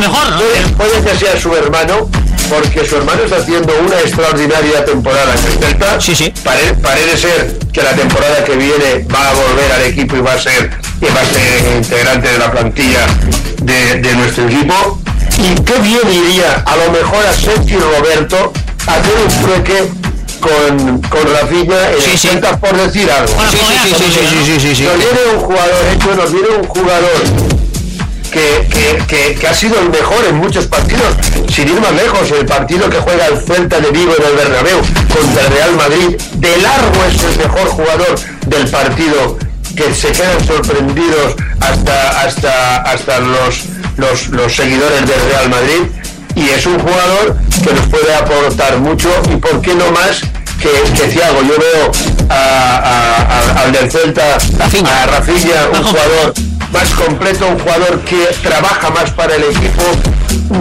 mejor, 0.00 0.76
puede 0.76 1.02
que 1.02 1.16
sea 1.18 1.40
su 1.40 1.54
hermano, 1.54 2.10
porque 2.48 2.86
su 2.86 2.96
hermano 2.96 3.22
está 3.22 3.36
haciendo 3.36 3.72
una 3.84 4.00
extraordinaria 4.00 4.84
temporada 4.84 5.34
en 5.34 5.46
el 5.46 5.58
Celta. 5.58 6.00
Sí, 6.00 6.14
sí. 6.14 6.32
parece 6.42 7.16
ser 7.16 7.58
que 7.72 7.82
la 7.82 7.92
temporada 7.92 8.44
que 8.44 8.56
viene 8.56 9.06
va 9.12 9.30
a 9.30 9.34
volver 9.34 9.72
al 9.72 9.82
equipo 9.82 10.16
y 10.16 10.20
va 10.20 10.32
a 10.32 10.38
ser, 10.38 10.70
y 11.00 11.04
va 11.06 11.20
a 11.20 11.24
ser 11.24 11.76
integrante 11.76 12.28
de 12.28 12.38
la 12.38 12.50
plantilla 12.50 13.06
de, 13.62 14.14
nuestro 14.14 14.46
equipo. 14.46 15.00
Y 15.38 15.54
qué 15.62 15.78
bien 15.80 16.10
iría 16.10 16.62
a 16.66 16.76
lo 16.76 16.90
mejor 16.90 17.24
a 17.26 17.32
Sergio 17.32 17.78
Roberto 17.80 18.52
a 18.86 18.94
hacer 18.94 19.14
un 19.24 19.42
trueque 19.42 19.88
con, 20.40 21.00
con 21.02 21.32
Rafinha 21.32 21.90
en 21.92 22.18
sí, 22.18 22.28
el 22.28 22.40
por 22.58 22.76
decir 22.76 23.10
algo. 23.10 23.34
sí, 23.50 23.58
sí, 23.84 23.94
sí, 23.96 24.04
sí, 24.44 24.60
sí, 24.60 24.74
sí, 24.74 24.82
Nos 24.84 24.96
viene 24.96 25.34
un 25.34 25.40
jugador 25.40 25.86
hecho, 25.92 26.14
nos 26.14 26.32
viene 26.32 26.48
un 26.60 26.64
jugador 26.64 27.57
que, 28.30 29.46
ha 29.48 29.54
sido 29.54 29.80
el 29.80 29.90
mejor 29.90 30.24
en 30.28 30.36
muchos 30.36 30.66
partidos, 30.66 31.14
sin 31.52 31.68
ir 31.68 31.80
más 31.80 31.92
lejos, 31.92 32.30
el 32.30 32.46
partido 32.46 32.88
que 32.88 32.98
juega 32.98 33.26
el 33.26 33.38
Celta 33.38 33.80
de 33.80 33.90
Vigo 33.90 34.12
en 34.16 34.24
el 34.24 34.36
Bernabéu 34.36 34.78
contra 35.14 35.46
el 35.46 35.52
Real 35.52 35.76
Madrid, 35.76 36.16
de 36.34 36.56
largo 36.58 37.04
es 37.04 37.22
el 37.24 37.36
mejor 37.38 37.68
jugador 37.68 38.18
del 38.46 38.68
partido, 38.68 39.38
que 39.76 39.94
se 39.94 40.12
quedan 40.12 40.44
sorprendidos 40.46 41.34
hasta, 41.60 42.22
hasta, 42.22 42.76
hasta 42.82 43.20
los, 43.20 43.64
los, 44.30 44.54
seguidores 44.54 45.00
del 45.06 45.20
Real 45.30 45.48
Madrid, 45.50 45.82
y 46.34 46.48
es 46.50 46.66
un 46.66 46.78
jugador 46.78 47.36
que 47.64 47.72
nos 47.72 47.86
puede 47.86 48.14
aportar 48.14 48.78
mucho, 48.78 49.10
y 49.32 49.36
por 49.36 49.60
qué 49.60 49.74
no 49.74 49.90
más 49.92 50.20
que, 50.60 50.70
que 50.92 51.08
Thiago. 51.08 51.40
Yo 51.42 51.54
veo 51.58 51.90
al 53.56 53.72
del 53.72 53.90
Celta, 53.90 54.36
a 54.36 55.06
Rafinha, 55.06 55.68
un 55.72 55.82
jugador 55.82 56.34
más 56.72 56.88
completo, 56.90 57.46
un 57.46 57.58
jugador 57.58 58.00
que 58.00 58.28
trabaja 58.42 58.90
más 58.90 59.10
para 59.10 59.34
el 59.34 59.44
equipo 59.44 59.82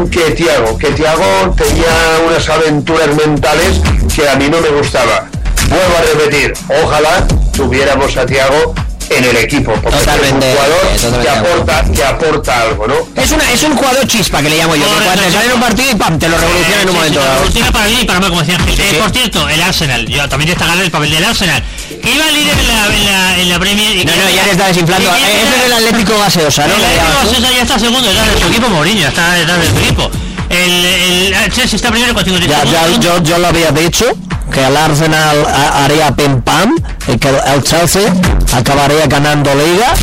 que 0.10 0.32
Tiago, 0.32 0.78
que 0.78 0.88
Tiago 0.92 1.54
tenía 1.56 2.20
unas 2.28 2.48
aventuras 2.50 3.10
mentales 3.16 3.82
que 4.14 4.28
a 4.28 4.36
mí 4.36 4.50
no 4.50 4.62
me 4.62 4.70
gustaba. 4.70 5.28
Vuelvo 5.70 5.98
a 5.98 6.02
repetir, 6.02 6.54
ojalá 6.84 7.28
tuviéramos 7.54 8.16
a 8.16 8.26
Tiago 8.26 8.74
en 9.10 9.24
el 9.24 9.38
equipo, 9.38 9.74
porque 9.74 9.98
es 9.98 10.32
un 10.32 10.42
jugador 10.42 11.24
que 11.24 11.30
aporta, 11.30 11.86
que 11.94 12.04
aporta 12.04 12.62
algo, 12.62 12.88
¿no? 12.88 12.96
Es, 13.22 13.32
una, 13.32 13.52
es 13.52 13.64
un 13.64 13.76
jugador 13.76 14.06
chispa 14.08 14.42
que 14.42 14.50
le 14.50 14.58
llamo 14.58 14.76
yo, 14.76 14.84
que 14.84 15.04
cuando 15.04 15.32
sale 15.32 15.54
un 15.54 15.62
partido 15.62 15.92
y 15.92 15.96
pam, 15.96 16.20
te 16.20 16.28
lo 16.28 16.38
revoluciona 16.38 16.82
en 16.82 16.90
un 16.90 16.96
momento 16.96 17.22
Revoluciona 17.22 17.72
para 17.72 17.86
mí 17.86 17.98
y 18.02 18.06
para 18.06 18.20
mí, 18.20 18.28
como 18.28 18.42
decía 18.42 18.58
eh, 18.68 19.00
Por 19.02 19.12
cierto, 19.12 19.48
el 19.50 19.62
Arsenal, 19.62 20.06
yo 20.08 20.28
también 20.28 20.50
destacaré 20.50 20.84
el 20.84 20.92
papel 20.92 21.12
del 21.12 21.24
Arsenal, 21.24 21.64
que 22.02 22.12
iba 22.12 22.26
líder 22.32 22.58
en 22.60 22.68
la, 22.68 22.86
en 22.88 23.06
la, 23.06 23.40
en 23.40 23.50
la 23.50 23.60
Premier. 23.60 23.96
Y 23.96 24.06
no, 24.06 24.12
no, 24.12 24.30
ya 24.30 24.44
le 24.44 24.52
está 24.52 24.68
desinflando. 24.68 25.10
Ese 25.16 25.58
es 25.58 25.66
el 25.66 25.74
Atlético 25.74 26.18
Gaseosa, 26.20 26.68
¿no? 26.68 26.76
El 26.76 26.84
Atlético 26.84 27.24
Gaseosa 27.24 27.54
ya 27.54 27.62
está 27.62 27.80
segundo, 27.80 28.12
ya 28.12 28.26
de 28.26 28.40
su 28.40 28.48
equipo 28.48 28.70
Mourinho, 28.70 29.08
está 29.08 29.34
detrás 29.34 29.60
de 29.60 29.70
su 29.70 29.78
equipo. 29.78 30.12
El, 30.50 30.86
el, 30.86 31.52
Chelsea 31.52 31.76
está 31.76 31.92
primero 31.92 32.14
con 32.14 32.24
53 32.24 32.72
ya, 32.72 32.88
ya, 32.88 33.00
yo, 33.00 33.22
yo 33.22 33.38
lo 33.38 33.48
había 33.48 33.70
dicho 33.72 34.06
que 34.52 34.66
el 34.66 34.78
Arsenal 34.78 35.46
haría 35.46 36.16
pim 36.16 36.42
pam 36.42 36.74
y 37.06 37.18
que 37.18 37.28
el 37.28 37.64
Chelsea 37.64 38.14
acabaría 38.54 39.08
ganando 39.08 39.54
liga 39.54 39.94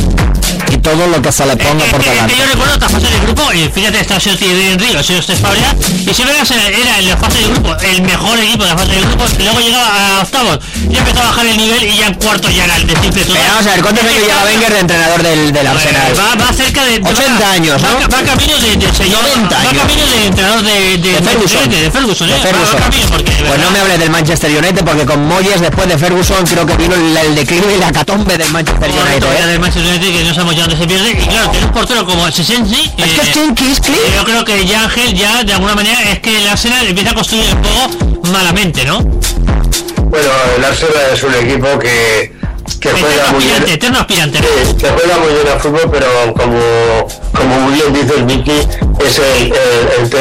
todo 0.85 1.07
lo 1.07 1.19
que 1.19 1.31
se 1.31 1.43
le 1.47 1.57
ponga 1.57 1.83
por 1.85 2.03
delante. 2.03 2.35
yo 2.37 2.45
recuerdo 2.45 2.73
esta 2.75 2.87
fase 2.87 3.07
de 3.09 3.19
grupo, 3.25 3.51
y 3.53 3.67
fíjate, 3.69 4.01
está 4.01 4.19
Chelsea 4.19 4.47
en 4.47 4.77
Río, 4.77 5.01
si 5.01 5.15
usted 5.15 5.33
y 5.33 6.13
si 6.13 6.23
veas 6.23 6.51
era 6.51 6.99
en 6.99 7.09
la 7.09 7.17
fase 7.17 7.39
de 7.39 7.47
grupo 7.47 7.75
el 7.81 8.03
mejor 8.03 8.37
equipo 8.37 8.63
de 8.63 8.69
la 8.69 8.77
fase 8.77 8.91
de 8.91 9.01
grupo, 9.01 9.25
y 9.39 9.43
luego 9.43 9.59
llegaba 9.61 10.19
a 10.19 10.21
octavos 10.21 10.59
y 10.87 10.95
empezó 10.95 11.21
a 11.21 11.25
bajar 11.25 11.45
el 11.47 11.57
nivel 11.57 11.83
y 11.83 11.97
ya 11.97 12.07
en 12.07 12.13
cuarto 12.13 12.51
ya 12.51 12.65
era 12.65 12.75
el 12.75 12.85
descifre 12.85 13.25
todo. 13.25 13.33
Pero 13.33 13.47
vamos 13.49 13.65
a 13.65 13.71
ver, 13.71 13.81
¿cuántos 13.81 14.03
años 14.05 14.21
lleva 14.21 14.43
Wenger 14.45 14.73
de 14.73 14.79
entrenador 14.79 15.23
del, 15.23 15.51
del 15.51 15.67
Arsenal? 15.67 16.13
Va, 16.19 16.35
va, 16.35 16.53
cerca 16.53 16.85
de 16.85 17.01
80 17.01 17.51
años, 17.51 17.81
¿no? 17.81 18.07
Va, 18.07 18.21
camino 18.21 18.57
de, 18.59 18.75
de 18.77 18.93
señor, 18.93 19.23
90 19.23 19.57
años. 19.57 19.73
Va 19.73 19.87
camino 19.87 20.05
de 20.05 20.25
entrenador 20.27 20.61
de, 20.61 20.97
de, 20.97 21.11
de 21.13 21.21
Ferguson. 21.21 21.69
De, 21.69 21.89
Ferguson, 21.89 22.29
¿eh? 22.29 22.33
Ferguson. 22.43 22.79
porque, 23.09 23.31
pues 23.47 23.59
no 23.59 23.71
me 23.71 23.79
hables 23.79 23.97
del 23.97 24.11
Manchester 24.11 24.51
United 24.51 24.85
porque 24.85 25.05
con 25.05 25.25
Moyes 25.25 25.61
después 25.61 25.89
de 25.89 25.97
Ferguson 25.97 26.45
creo 26.45 26.65
que 26.67 26.77
vino 26.77 26.93
el, 26.93 27.17
el 27.17 27.35
declive 27.35 27.75
y 27.75 27.79
la 27.79 27.91
catombe 27.91 28.37
del 28.37 28.51
Manchester 28.51 28.91
United. 28.91 29.27
¿eh? 29.33 29.47
del 29.47 29.59
Manchester 29.59 29.91
United 29.95 30.13
que 30.13 30.23
no 30.25 30.33
sabemos 30.33 30.55
ya 30.55 30.74
se 30.75 30.87
pierde 30.87 31.11
y 31.11 31.15
claro, 31.27 31.51
tiene 31.51 31.65
un 31.65 31.71
portero 31.71 32.05
como 32.05 32.29
Sesensi. 32.31 32.91
Es 32.97 33.13
que 33.13 33.21
es 33.21 33.81
Yo 34.15 34.23
creo 34.23 34.45
que 34.45 34.65
ya 34.65 34.83
Ángel 34.83 35.13
ya 35.13 35.43
de 35.43 35.53
alguna 35.53 35.75
manera 35.75 36.01
es 36.11 36.19
que 36.19 36.41
el 36.41 36.47
Arsenal 36.47 36.85
empieza 36.87 37.11
a 37.11 37.13
construir 37.13 37.45
el 37.45 37.53
juego 37.53 38.21
malamente, 38.31 38.85
¿no? 38.85 39.01
Bueno, 39.01 40.29
el 40.57 40.63
Arsenal 40.63 40.93
es 41.13 41.23
un 41.23 41.33
equipo 41.35 41.79
que 41.79 42.33
que 42.79 42.89
juega 42.89 43.31
muy 43.31 43.43
bien. 43.43 43.63
Eterno 43.67 43.99
aspirante. 43.99 44.39
que 44.39 44.89
juega 44.89 45.17
muy 45.17 45.33
bien 45.33 45.47
al 45.51 45.59
fútbol, 45.59 45.89
pero 45.91 46.33
como, 46.33 47.07
como 47.31 47.59
muy 47.61 47.73
bien 47.73 47.93
dice 47.93 48.15
el 48.17 48.25
Miki, 48.25 48.59
es 49.05 49.19
el, 49.19 49.53
el, 49.99 50.11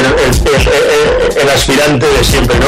el, 1.40 1.48
aspirante 1.50 2.06
de 2.06 2.24
siempre, 2.24 2.58
¿no? 2.58 2.66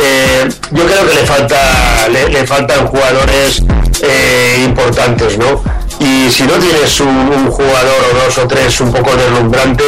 Eh, 0.00 0.48
yo 0.70 0.86
creo 0.86 1.08
que 1.08 1.14
le 1.14 1.26
falta 1.26 2.08
le, 2.08 2.28
le 2.28 2.46
faltan 2.46 2.86
jugadores 2.86 3.62
eh, 4.02 4.64
importantes, 4.64 5.38
¿no? 5.38 5.62
Y 6.00 6.30
si 6.30 6.44
no 6.44 6.54
tienes 6.54 7.00
un, 7.00 7.50
jugador 7.50 7.96
o 8.12 8.24
dos 8.24 8.38
o 8.38 8.46
tres 8.46 8.80
un 8.80 8.92
poco 8.92 9.16
deslumbrante, 9.16 9.84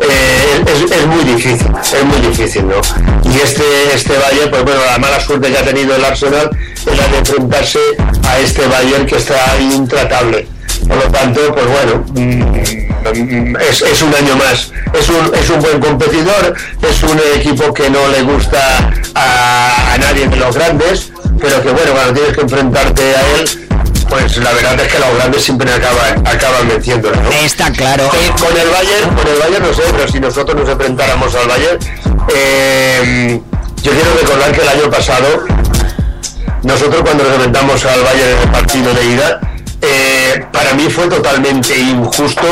eh, 0.00 0.64
es, 0.66 1.06
muy 1.06 1.24
difícil, 1.24 1.68
es 1.80 2.04
muy 2.04 2.20
difícil, 2.28 2.66
¿no? 2.66 2.80
Y 3.30 3.36
este, 3.36 3.64
este 3.94 4.16
Bayern, 4.18 4.50
pues 4.50 4.64
bueno, 4.64 4.80
la 4.90 4.98
mala 4.98 5.20
suerte 5.20 5.50
que 5.50 5.58
ha 5.58 5.64
tenido 5.64 5.94
el 5.94 6.04
Arsenal 6.04 6.50
es 6.78 6.98
la 6.98 7.06
de 7.08 7.18
enfrentarse 7.18 7.78
a 8.26 8.38
este 8.40 8.66
Bayern 8.66 9.06
que 9.06 9.16
está 9.16 9.56
intratable. 9.60 10.48
Por 10.88 10.96
lo 10.96 11.10
tanto, 11.10 11.40
pues 11.54 11.66
bueno, 11.66 12.04
mm, 12.14 13.56
es, 13.56 14.02
un 14.02 14.14
año 14.14 14.36
más. 14.36 14.72
Es 14.92 15.08
un, 15.08 15.34
es 15.34 15.50
un 15.50 15.60
buen 15.60 15.80
competidor, 15.80 16.54
es 16.82 17.02
un 17.02 17.20
equipo 17.36 17.72
que 17.72 17.88
no 17.90 18.08
le 18.08 18.22
gusta 18.22 18.90
a, 19.14 19.94
a 19.94 19.98
nadie 19.98 20.28
de 20.28 20.36
los 20.36 20.54
grandes, 20.54 21.10
pero 21.40 21.62
que 21.62 21.70
bueno, 21.70 21.92
cuando 21.92 22.12
tienes 22.14 22.34
que 22.34 22.40
enfrentarte 22.42 23.02
a 23.02 23.38
él, 23.38 23.63
pues 24.14 24.36
la 24.36 24.52
verdad 24.52 24.80
es 24.80 24.92
que 24.92 24.98
los 25.00 25.14
grandes 25.16 25.44
siempre 25.44 25.72
acaban, 25.72 26.26
acaban 26.26 26.68
venciéndola, 26.68 27.20
¿no? 27.20 27.30
Está 27.30 27.70
claro. 27.72 28.04
Eh, 28.04 28.30
con 28.38 28.56
el 28.56 28.68
Bayern, 28.68 29.14
con 29.14 29.26
el 29.26 29.38
Bayern 29.38 29.66
no 29.66 29.74
sé, 29.74 29.82
pero 29.90 30.08
si 30.08 30.20
nosotros 30.20 30.56
nos 30.60 30.68
enfrentáramos 30.68 31.34
al 31.34 31.48
Bayern, 31.48 31.78
eh, 32.32 33.40
yo 33.82 33.92
quiero 33.92 34.14
recordar 34.20 34.52
que 34.52 34.60
el 34.62 34.68
año 34.68 34.90
pasado, 34.90 35.26
nosotros 36.62 37.02
cuando 37.02 37.24
nos 37.24 37.34
enfrentamos 37.34 37.84
al 37.84 38.02
Bayern 38.02 38.30
en 38.30 38.38
el 38.38 38.50
partido 38.50 38.94
de 38.94 39.04
ida, 39.04 39.40
eh, 39.82 40.44
para 40.52 40.74
mí 40.74 40.88
fue 40.88 41.08
totalmente 41.08 41.76
injusto 41.76 42.46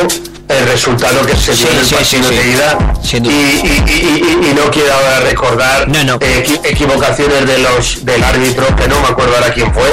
el 0.48 0.66
resultado 0.66 1.24
que 1.24 1.36
se 1.36 1.54
dio 1.54 1.68
en 1.70 1.78
el 1.78 1.86
partido 1.86 2.28
de 2.28 2.50
ida 2.50 2.78
y, 3.12 4.54
no 4.54 4.70
quiero 4.70 4.92
ahora 4.92 5.20
recordar 5.20 5.88
eh, 6.20 6.60
equivocaciones 6.64 7.46
de 7.46 7.58
los 7.58 8.04
del 8.04 8.22
árbitro 8.22 8.66
que 8.76 8.88
no 8.88 9.00
me 9.00 9.08
acuerdo 9.08 9.36
ahora 9.36 9.52
quién 9.52 9.72
fue 9.72 9.90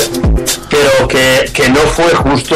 pero 0.70 1.08
que, 1.08 1.50
que 1.54 1.70
no 1.70 1.80
fue 1.80 2.14
justo 2.16 2.56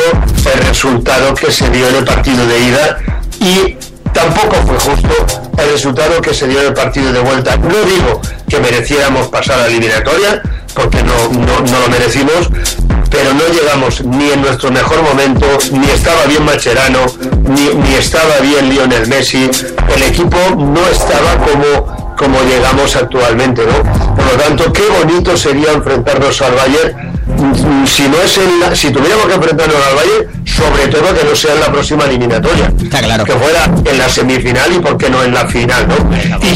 el 0.53 0.67
resultado 0.67 1.33
que 1.33 1.51
se 1.51 1.69
dio 1.69 1.87
en 1.89 1.95
el 1.95 2.05
partido 2.05 2.45
de 2.45 2.59
ida 2.59 2.97
y 3.39 3.77
tampoco 4.13 4.55
fue 4.67 4.77
justo 4.79 5.25
el 5.57 5.71
resultado 5.71 6.21
que 6.21 6.33
se 6.33 6.47
dio 6.47 6.61
en 6.61 6.67
el 6.67 6.73
partido 6.73 7.11
de 7.11 7.19
vuelta. 7.19 7.57
No 7.57 7.81
digo 7.83 8.21
que 8.47 8.59
mereciéramos 8.59 9.27
pasar 9.27 9.59
a 9.59 9.61
la 9.63 9.67
eliminatoria, 9.67 10.41
porque 10.73 11.03
no, 11.03 11.29
no, 11.29 11.79
lo 11.79 11.89
merecimos, 11.89 12.49
pero 13.09 13.33
no 13.33 13.47
llegamos 13.47 14.03
ni 14.03 14.31
en 14.31 14.41
nuestro 14.41 14.71
mejor 14.71 15.01
momento, 15.01 15.45
ni 15.71 15.89
estaba 15.89 16.25
bien 16.25 16.45
Macherano, 16.45 17.05
ni, 17.49 17.73
ni 17.75 17.95
estaba 17.95 18.39
bien 18.41 18.69
Lionel 18.69 19.07
Messi, 19.07 19.49
el 19.95 20.03
equipo 20.03 20.37
no 20.55 20.87
estaba 20.87 21.37
como, 21.37 22.15
como 22.15 22.41
llegamos 22.43 22.95
actualmente, 22.95 23.63
¿no? 23.65 24.15
Por 24.15 24.25
lo 24.25 24.43
tanto, 24.43 24.73
qué 24.73 24.83
bonito 24.99 25.35
sería 25.37 25.73
enfrentarnos 25.73 26.41
al 26.41 26.55
Bayern 26.55 27.12
si 27.85 28.03
no 28.09 28.17
es 28.21 28.37
en 28.37 28.75
si 28.75 28.91
tuviéramos 28.91 29.27
que 29.27 29.33
enfrentarnos 29.33 29.75
al 29.75 29.95
Valle, 29.95 30.27
sobre 30.45 30.87
todo 30.87 31.13
que 31.13 31.23
no 31.23 31.35
sea 31.35 31.53
en 31.53 31.59
la 31.59 31.71
próxima 31.71 32.05
eliminatoria. 32.05 32.71
claro. 32.89 33.25
Que 33.25 33.33
fuera 33.33 33.71
en 33.85 33.97
la 33.97 34.09
semifinal 34.09 34.73
y 34.73 34.79
por 34.79 34.97
qué 34.97 35.09
no 35.09 35.23
en 35.23 35.33
la 35.33 35.47
final, 35.47 35.87
¿no? 35.87 35.95
¿Y 36.41 36.55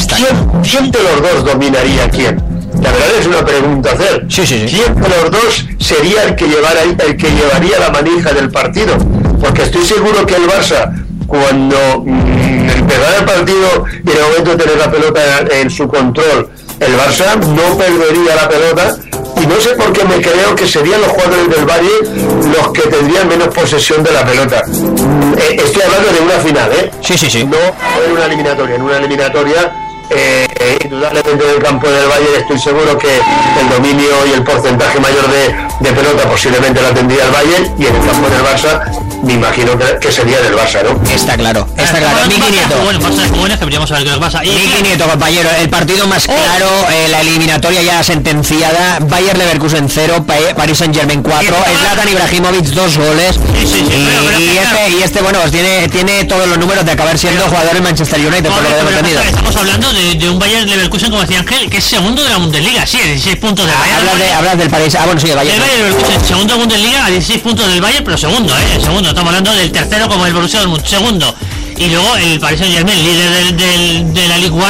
quién, 0.64 0.92
de 0.92 1.00
los 1.04 1.22
dos 1.22 1.46
dominaría 1.46 2.10
quién? 2.10 2.42
La 2.82 2.92
verdad 2.92 3.08
es 3.20 3.28
una 3.28 3.46
pregunta 3.46 3.92
hacer. 3.92 4.28
¿Quién 4.28 4.96
de 4.96 5.10
los 5.10 5.32
dos 5.32 5.66
sería 5.80 6.24
el 6.24 6.36
que 6.36 6.48
llevara 6.48 6.82
el 6.84 7.18
que 7.18 7.30
llevaría 7.32 7.80
la 7.80 7.90
manija 7.90 8.34
del 8.34 8.52
partido? 8.52 8.98
Porque 9.42 9.64
estoy 9.64 9.84
seguro 9.86 10.26
que 10.26 10.36
el 10.36 10.48
Barça 10.48 11.06
cuando 11.28 12.04
mm, 12.06 12.70
empezara 12.70 13.18
el 13.20 13.26
partido 13.26 13.86
y 14.06 14.10
en 14.10 14.18
el 14.18 14.24
momento 14.24 14.52
de 14.52 14.58
tener 14.58 14.78
la 14.78 14.92
pelota 14.92 15.22
en 15.52 15.70
su 15.70 15.88
control, 15.88 16.50
el 16.80 16.94
Barça 16.94 17.38
no 17.40 17.78
perdería 17.78 18.36
la 18.36 18.50
pelota 18.50 18.96
y 19.42 19.48
no 19.48 19.60
sé 19.60 19.70
por 19.72 19.92
qué 19.94 20.04
me 20.06 20.22
creo 20.22 20.56
que 20.56 20.68
serían 20.68 21.02
los 21.02 21.12
jugadores 21.12 21.50
del 21.50 21.66
Valle 21.66 22.28
los 22.58 22.72
que 22.72 22.82
tendrían 22.90 23.28
menos 23.28 23.50
posesión 23.50 24.04
de 24.04 24.12
la 24.12 24.26
pelota. 24.26 24.64
Mm, 24.68 25.34
eh, 25.38 25.58
estoy 25.64 25.82
hablando 25.82 26.12
de 26.12 26.20
una 26.22 26.40
final, 26.40 26.72
¿eh? 26.74 26.92
Sí, 27.02 27.18
sí, 27.18 27.30
sí. 27.30 27.44
No 27.44 27.58
en 27.58 28.12
una 28.12 28.26
eliminatoria. 28.26 28.76
En 28.76 28.82
una 28.82 28.98
eliminatoria 28.98 29.87
eh, 30.10 30.80
indudablemente 30.84 31.46
del 31.46 31.62
campo 31.62 31.88
del 31.90 32.08
Valle 32.08 32.40
estoy 32.40 32.60
seguro 32.60 32.98
que 32.98 33.18
el 33.18 33.70
dominio 33.70 34.10
y 34.30 34.34
el 34.34 34.44
porcentaje 34.44 35.00
mayor 35.00 35.28
de, 35.30 35.56
de 35.80 35.94
pelota 35.94 36.30
posiblemente 36.30 36.82
la 36.82 36.94
tendría 36.94 37.26
el 37.26 37.32
Valle 37.32 37.72
y 37.78 37.86
en 37.86 37.96
el 37.96 38.06
campo 38.06 38.30
del 38.30 38.44
Barça 38.44 39.08
me 39.24 39.34
imagino 39.34 39.72
que, 40.00 40.12
sería 40.12 40.40
del 40.42 40.56
Barça, 40.56 40.84
¿no? 40.84 41.02
Está 41.12 41.36
claro, 41.36 41.68
está 41.76 41.98
claro. 41.98 42.28
Miki 42.28 42.52
Nieto. 42.52 42.78
Bueno, 42.84 43.00
buenas 43.36 43.60
que 43.60 43.66
veríamos 43.66 43.92
a 43.92 43.96
ver 43.96 44.04
qué 44.04 44.10
nos 44.12 44.20
pasa. 44.20 44.42
Miki 44.42 44.84
Nieto, 44.84 45.08
compañero, 45.08 45.50
el 45.60 45.70
partido 45.70 46.08
más 46.08 46.26
oh. 46.30 46.36
claro, 46.36 46.70
eh, 46.92 47.08
la 47.10 47.22
eliminatoria 47.22 47.82
ya 47.82 48.04
sentenciada, 48.04 49.00
Bayern 49.02 49.38
Leverkusen 49.40 49.90
0, 49.90 50.26
Paris 50.56 50.78
Saint 50.78 50.96
Germain 50.96 51.22
4, 51.24 51.56
Zlatan 51.80 52.10
Ibrahimovic 52.10 52.66
2 52.66 52.98
goles. 52.98 53.36
Sí, 53.36 53.68
sí, 53.68 53.86
sí, 53.88 54.08
y, 54.40 54.58
este, 54.58 54.90
y 54.98 55.04
este, 55.04 55.22
bueno, 55.22 55.40
tiene, 55.52 55.88
tiene 55.90 56.26
todos 56.26 56.48
los 56.48 56.58
números 56.58 56.86
de 56.86 56.92
acabar 56.92 57.18
siendo 57.18 57.44
jugador 57.46 57.76
en 57.76 57.84
Manchester 57.84 58.20
United, 58.20 58.50
por 58.50 58.62
lo 58.62 58.70
que 58.70 58.80
hemos 58.80 58.92
entendido. 58.92 59.22
Estamos 59.22 59.56
hablando 59.56 59.94
de, 59.94 59.97
de, 59.98 60.30
un 60.30 60.40
Bayern 60.40 60.70
Leverkusen, 60.70 61.10
como 61.10 61.22
decía 61.22 61.40
Ángel, 61.40 61.70
que 61.70 61.78
es 61.78 61.84
segundo 61.84 62.24
de 62.24 62.30
la 62.30 62.38
Bundesliga, 62.38 62.86
sí, 62.86 62.98
16 62.98 63.36
puntos 63.38 63.66
del 63.66 63.76
ah, 63.76 63.80
Bayern. 63.80 64.00
Hablas, 64.00 64.20
de, 64.20 64.34
hablas 64.34 64.58
del 64.58 64.70
Paris, 64.70 64.96
ah, 64.96 65.06
bueno, 65.06 65.20
sí, 65.20 65.28
de 65.28 65.36
Bayern. 65.36 65.56
El 65.56 65.62
Bayern 65.62 65.84
Leverkusen, 65.90 66.26
segundo 66.26 66.54
de 66.54 66.60
Bundesliga, 66.60 67.06
a 67.06 67.10
16 67.10 67.42
puntos 67.42 67.68
del 67.68 67.82
Bayern, 67.82 68.06
pero 68.06 68.18
segundo, 68.18 68.54
¿eh? 68.58 68.80
Segundo 68.82 69.10
estamos 69.10 69.30
hablando 69.30 69.54
del 69.54 69.72
tercero 69.72 70.08
como 70.08 70.26
el 70.26 70.34
Borussia 70.34 70.60
Dortmund, 70.60 70.86
segundo. 70.86 71.36
Y 71.78 71.88
luego 71.90 72.16
el 72.18 72.40
Paris 72.40 72.60
Saint 72.60 72.74
Germain, 72.76 73.04
líder 73.04 73.56
del, 73.56 74.14
de 74.14 74.28
la 74.28 74.38
Ligue 74.38 74.52
1. 74.52 74.66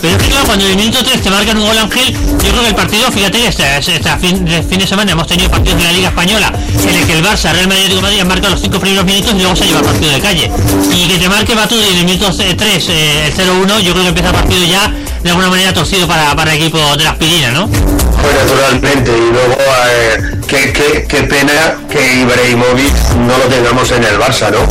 Pero 0.00 0.16
es 0.16 0.22
que 0.22 0.28
claro, 0.28 0.46
cuando 0.46 0.64
en 0.64 0.72
el 0.72 0.76
minuto 0.76 1.02
3 1.02 1.22
te 1.22 1.30
marcan 1.30 1.56
un 1.58 1.66
gol 1.66 1.78
Ángel, 1.78 2.12
yo 2.12 2.50
creo 2.50 2.62
que 2.62 2.68
el 2.68 2.74
partido, 2.74 3.10
fíjate 3.10 3.38
que 3.38 3.48
este, 3.48 3.78
este 3.78 4.16
fin, 4.18 4.44
de, 4.44 4.62
fin 4.62 4.78
de 4.78 4.86
semana 4.86 5.12
hemos 5.12 5.26
tenido 5.26 5.50
partidos 5.50 5.78
de 5.78 5.84
la 5.84 5.92
Liga 5.92 6.08
Española 6.08 6.52
en 6.82 6.94
el 6.94 7.06
que 7.06 7.12
el 7.14 7.24
Barça, 7.24 7.52
Real 7.52 7.68
Madrid 7.68 7.90
y 7.90 8.00
Madrid 8.00 8.20
han 8.20 8.28
marcado 8.28 8.50
los 8.50 8.60
cinco 8.60 8.78
primeros 8.78 9.04
minutos 9.04 9.34
y 9.34 9.38
luego 9.38 9.56
se 9.56 9.66
lleva 9.66 9.80
el 9.80 9.86
partido 9.86 10.12
de 10.12 10.20
calle. 10.20 10.50
Y 10.92 11.08
que 11.08 11.18
te 11.18 11.28
marque 11.28 11.54
Batudi 11.54 11.88
en 11.88 11.98
el 11.98 12.04
minuto 12.04 12.30
3, 12.32 12.88
eh, 12.88 13.26
el 13.26 13.34
0-1, 13.34 13.80
yo 13.80 13.92
creo 13.92 14.02
que 14.02 14.08
empieza 14.08 14.30
el 14.30 14.34
partido 14.34 14.64
ya 14.64 14.92
de 15.22 15.30
alguna 15.30 15.48
manera 15.48 15.72
torcido 15.72 16.06
para, 16.06 16.36
para 16.36 16.52
el 16.54 16.62
equipo 16.62 16.78
de 16.96 17.04
la 17.04 17.10
aspirina, 17.10 17.50
¿no? 17.50 17.68
Pues 17.68 18.34
naturalmente, 18.34 19.10
y 19.10 19.32
luego 19.32 19.56
eh, 19.88 20.30
qué, 20.46 20.72
qué, 20.72 21.06
qué, 21.08 21.22
pena 21.24 21.78
que 21.90 22.20
Ibrahimovic 22.20 22.94
no 23.26 23.36
lo 23.36 23.44
tengamos 23.44 23.90
en 23.90 24.04
el 24.04 24.18
Barça, 24.18 24.50
¿no? 24.52 24.66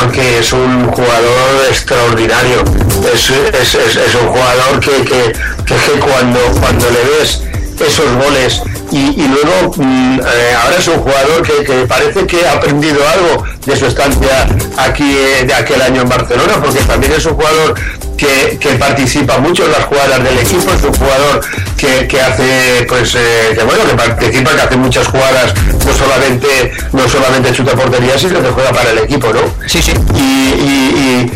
Porque 0.00 0.38
es 0.38 0.52
un 0.52 0.90
jugador 0.90 1.66
extraordinario, 1.68 2.64
es, 3.12 3.30
es, 3.30 3.74
es, 3.74 4.14
un 4.14 4.28
jugador 4.28 4.80
que, 4.80 5.04
que, 5.04 5.32
que, 5.64 6.00
cuando, 6.00 6.40
cuando 6.60 6.86
le 6.90 7.18
ves 7.18 7.42
esos 7.80 8.06
goles 8.16 8.62
y, 8.92 9.26
luego 9.26 9.72
mm, 9.76 10.20
eh, 10.20 10.54
ahora 10.62 10.76
es 10.78 10.86
un 10.88 10.98
jugador 10.98 11.42
que, 11.42 11.64
que, 11.64 11.86
parece 11.86 12.26
que 12.26 12.46
ha 12.46 12.52
aprendido 12.52 13.00
algo 13.08 13.44
de 13.66 13.76
su 13.76 13.86
estancia 13.86 14.46
aquí 14.76 15.16
eh, 15.16 15.44
de 15.44 15.54
aquel 15.54 15.82
año 15.82 16.02
en 16.02 16.08
Barcelona, 16.08 16.54
porque 16.62 16.80
también 16.80 17.12
es 17.12 17.26
un 17.26 17.34
jugador 17.34 17.74
que, 18.16 18.76
participa 18.78 19.38
mucho 19.38 19.64
en 19.64 19.72
las 19.72 19.84
jugadas 19.84 20.22
del 20.22 20.38
equipo, 20.38 20.72
es 20.72 20.82
un 20.82 20.94
jugador 20.94 21.40
que, 21.76 22.20
hace, 22.20 22.86
pues, 22.88 23.14
eh, 23.14 23.54
que 23.54 23.62
bueno, 23.64 23.84
que 23.84 23.94
participa, 23.94 24.50
que 24.54 24.60
hace 24.60 24.76
muchas 24.76 25.06
jugadas, 25.06 25.54
no 25.84 25.92
solamente, 25.92 26.72
no 26.92 27.08
solamente 27.08 27.52
chuta 27.52 27.72
portería, 27.72 28.18
sino 28.18 28.42
que 28.42 28.48
juega 28.48 28.72
para 28.72 28.90
el 28.90 28.98
equipo, 28.98 29.32
¿no? 29.32 29.40
Sí, 29.66 29.82
sí. 29.82 29.92
Y, 30.14 31.30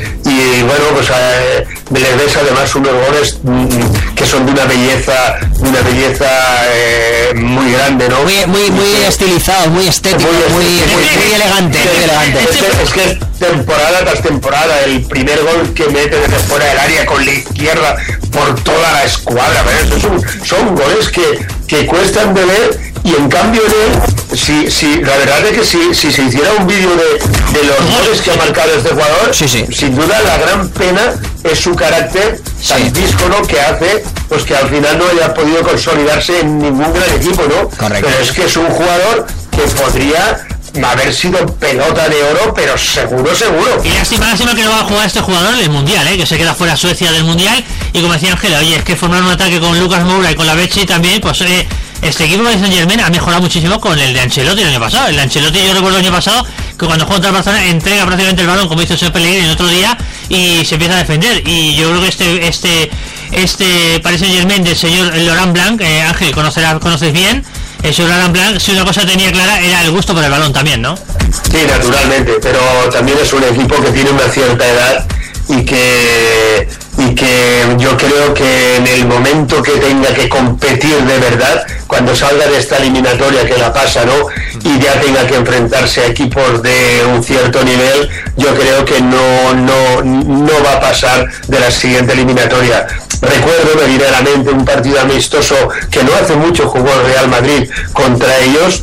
bueno, 0.63 0.85
pues 0.95 1.09
eh, 1.15 1.67
le 1.93 2.17
ves 2.17 2.37
además 2.37 2.75
unos 2.75 2.93
goles 2.93 3.39
mm, 3.43 4.15
que 4.15 4.27
son 4.27 4.47
de 4.47 4.53
una 4.53 4.65
belleza, 4.65 5.39
de 5.41 5.69
una 5.69 5.81
belleza 5.81 6.27
eh, 6.73 7.33
muy 7.35 7.73
grande, 7.73 8.09
¿no? 8.09 8.23
Muy, 8.23 8.47
muy, 8.47 8.71
muy 8.71 9.05
estilizado, 9.07 9.71
muy 9.71 9.87
estético, 9.87 10.31
muy, 10.51 10.65
muy, 10.65 11.35
elegante, 11.35 11.79
muy 11.79 12.05
elegante. 12.05 12.39
Es 12.83 12.93
que, 12.93 13.03
es 13.11 13.19
temporada 13.39 14.01
tras 14.01 14.23
temporada, 14.23 14.81
el 14.85 15.03
primer 15.03 15.41
gol 15.43 15.73
que 15.75 15.87
mete 15.89 16.17
desde 16.21 16.39
fuera 16.41 16.67
del 16.67 16.79
área 16.79 17.07
con 17.07 17.25
la 17.25 17.33
izquierda 17.33 17.97
por 18.33 18.55
toda 18.63 18.93
la 18.93 19.05
escuadra, 19.05 19.65
son, 20.01 20.23
son 20.45 20.75
goles 20.75 21.09
que, 21.09 21.47
que 21.67 21.87
cuestan 21.87 22.35
de 22.35 22.45
ver 22.45 22.89
y 23.09 23.15
en 23.15 23.29
cambio 23.29 23.63
de 23.63 24.37
si, 24.37 24.71
si 24.71 24.97
la 24.97 25.17
verdad 25.17 25.47
es 25.47 25.59
que 25.59 25.65
si, 25.65 25.95
si 25.95 26.13
se 26.13 26.23
hiciera 26.23 26.53
un 26.59 26.67
vídeo 26.67 26.91
de, 26.91 27.59
de, 27.59 27.67
los 27.67 27.97
goles 27.97 28.21
que 28.21 28.31
ha 28.31 28.37
marcado 28.37 28.75
este 28.75 28.91
jugador 28.91 29.35
sin 29.35 29.97
duda 29.97 30.21
la 30.23 30.37
gran 30.37 30.69
pena 30.69 31.15
es 31.43 31.59
su 31.59 31.75
carácter 31.75 32.41
tan 32.67 32.93
díscolo 32.93 33.43
que 33.47 33.61
hace 33.61 34.05
pues 34.29 34.45
que 34.45 34.55
al 34.55 34.69
final 34.69 34.99
no 34.99 35.07
haya 35.09 35.33
podido 35.33 35.63
consolidarse 35.63 36.41
en 36.41 36.59
ningún 36.59 36.93
gran 36.93 37.11
equipo 37.15 37.43
no 37.45 37.71
pero 37.89 38.09
es 38.21 38.33
que 38.33 38.45
es 38.45 38.57
un 38.57 38.67
jugador 38.67 39.27
que 39.51 39.63
podría 39.83 40.47
haber 40.85 41.13
sido 41.13 41.45
pelota 41.59 42.09
de 42.09 42.23
oro, 42.23 42.53
pero 42.55 42.77
seguro, 42.77 43.35
seguro. 43.35 43.83
Y 43.85 43.89
lástima, 43.91 44.27
lástima 44.27 44.55
que 44.55 44.63
no 44.63 44.71
va 44.71 44.81
a 44.81 44.85
jugar 44.85 45.07
este 45.07 45.21
jugador 45.21 45.55
en 45.55 45.61
el 45.61 45.71
Mundial, 45.71 46.07
¿eh? 46.09 46.17
que 46.17 46.27
se 46.27 46.37
queda 46.37 46.55
fuera 46.55 46.77
Suecia 46.77 47.11
del 47.11 47.25
Mundial. 47.25 47.65
Y 47.93 48.01
como 48.01 48.13
decía 48.13 48.33
Ángela, 48.33 48.59
oye, 48.59 48.77
es 48.77 48.85
que 48.85 48.95
formar 48.97 49.23
un 49.23 49.31
ataque 49.31 49.61
con 49.61 49.79
Lucas 49.79 50.05
Moura 50.05 50.31
y 50.31 50.35
con 50.35 50.47
la 50.47 50.55
Bechi 50.55 50.87
también, 50.87 51.21
pues 51.21 51.41
eh, 51.41 51.67
este 52.03 52.25
equipo 52.25 52.45
de 52.45 52.59
Saint 52.59 52.73
Germain 52.73 53.01
ha 53.01 53.11
mejorado 53.11 53.43
muchísimo 53.43 53.81
con 53.81 53.99
el 53.99 54.15
de 54.15 54.21
Ancelotti 54.21 54.63
el 54.63 54.69
año 54.69 54.81
pasado. 54.81 55.09
El 55.09 55.17
de 55.17 55.23
Ancelotti 55.23 55.59
yo 55.59 55.75
recuerdo 55.75 55.99
el 55.99 56.05
año 56.05 56.13
pasado 56.15 56.45
que 56.79 56.87
cuando 56.87 57.05
juega 57.05 57.15
contra 57.15 57.31
el 57.31 57.35
Barcelona 57.35 57.67
entrega 57.67 58.07
prácticamente 58.07 58.43
el 58.43 58.49
balón 58.49 58.69
como 58.69 58.83
hizo 58.83 58.95
ese 58.95 59.11
Pellegrini 59.11 59.47
el 59.47 59.51
otro 59.51 59.67
día 59.69 59.97
y 60.29 60.65
se 60.65 60.77
empieza 60.77 60.95
a 60.95 60.99
defender. 60.99 61.43
Y 61.47 61.75
yo 61.75 61.89
creo 61.89 62.01
que 62.01 62.09
este 62.09 62.47
este 62.47 62.91
este 63.33 64.01
Paris 64.01 64.21
Saint 64.21 64.35
Germain 64.35 64.65
del 64.65 64.77
señor 64.77 65.15
Laurent 65.17 65.53
Blanc, 65.53 65.81
eh, 65.81 66.03
Ángel, 66.03 66.33
conocerá, 66.33 66.79
conoces 66.79 67.13
bien, 67.13 67.45
el 67.83 67.95
señor 67.95 68.11
Laurent 68.11 68.33
Blanc, 68.33 68.61
si 68.61 68.73
una 68.73 68.85
cosa 68.85 69.05
tenía 69.05 69.33
clara 69.33 69.61
era 69.61 69.83
el 69.83 69.91
gusto 69.91 70.15
por 70.15 70.25
el 70.25 70.31
balón 70.31 70.53
también, 70.53 70.81
¿no? 70.81 70.97
Sí, 70.97 71.59
naturalmente, 71.67 72.35
pero 72.41 72.61
también 72.93 73.19
es 73.21 73.33
un 73.33 73.45
equipo 73.45 73.83
que 73.83 73.91
tiene 73.91 74.11
una 74.11 74.29
cierta 74.29 74.67
edad 74.67 75.07
y 75.49 75.65
que 75.65 76.69
y 76.99 77.15
que 77.15 77.77
yo 77.79 77.97
creo 77.97 78.35
que 78.35 78.77
en 78.77 78.87
el 78.87 79.07
momento 79.07 79.63
que 79.63 79.73
tenga 79.73 80.13
que 80.13 80.29
competir 80.29 80.97
de 80.97 81.19
verdad, 81.19 81.65
cuando 81.87 82.15
salga 82.15 82.47
de 82.47 82.59
esta 82.59 82.77
eliminatoria 82.77 83.47
que 83.47 83.57
la 83.57 83.73
pasa, 83.73 84.05
¿no? 84.05 84.27
Y 84.69 84.81
ya 84.81 85.01
tenga 85.01 85.27
que 85.27 85.37
enfrentarse 85.37 86.01
a 86.03 86.07
equipos 86.07 86.61
de 86.63 87.05
un 87.13 87.23
cierto 87.23 87.63
nivel, 87.63 88.11
yo 88.37 88.55
creo 88.55 88.85
que 88.85 89.01
no, 89.01 89.55
no, 89.55 90.03
no 90.03 90.65
va 90.65 90.75
a 90.75 90.81
pasar 90.81 91.29
de 91.47 91.61
la 91.61 91.71
siguiente 91.71 92.13
eliminatoria. 92.13 92.87
Recuerdo, 93.21 93.81
me 93.81 93.87
viene 93.87 94.51
un 94.51 94.65
partido 94.65 95.01
amistoso 95.01 95.55
que 95.91 96.03
no 96.03 96.13
hace 96.15 96.35
mucho 96.35 96.69
jugó 96.69 96.93
el 96.93 97.07
Real 97.13 97.29
Madrid 97.29 97.71
contra 97.93 98.39
ellos 98.39 98.83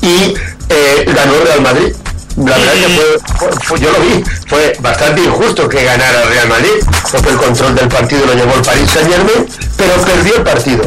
y 0.00 0.34
eh, 0.68 1.04
ganó 1.14 1.34
el 1.34 1.46
Real 1.46 1.60
Madrid 1.62 1.94
la 2.36 2.56
verdad 2.58 2.72
que 2.72 3.64
fue, 3.64 3.78
yo 3.80 3.90
lo 3.90 3.98
vi, 4.00 4.24
fue 4.46 4.76
bastante 4.80 5.22
injusto 5.22 5.68
que 5.68 5.84
ganara 5.84 6.22
Real 6.24 6.48
Madrid, 6.48 6.70
porque 7.10 7.28
el 7.30 7.36
control 7.36 7.74
del 7.74 7.88
partido 7.88 8.26
lo 8.26 8.34
llevó 8.34 8.54
el 8.54 8.62
Paris 8.62 8.90
Saint 8.90 9.10
Germain, 9.10 9.46
pero 9.76 9.92
perdió 10.04 10.36
el 10.36 10.42
partido. 10.42 10.82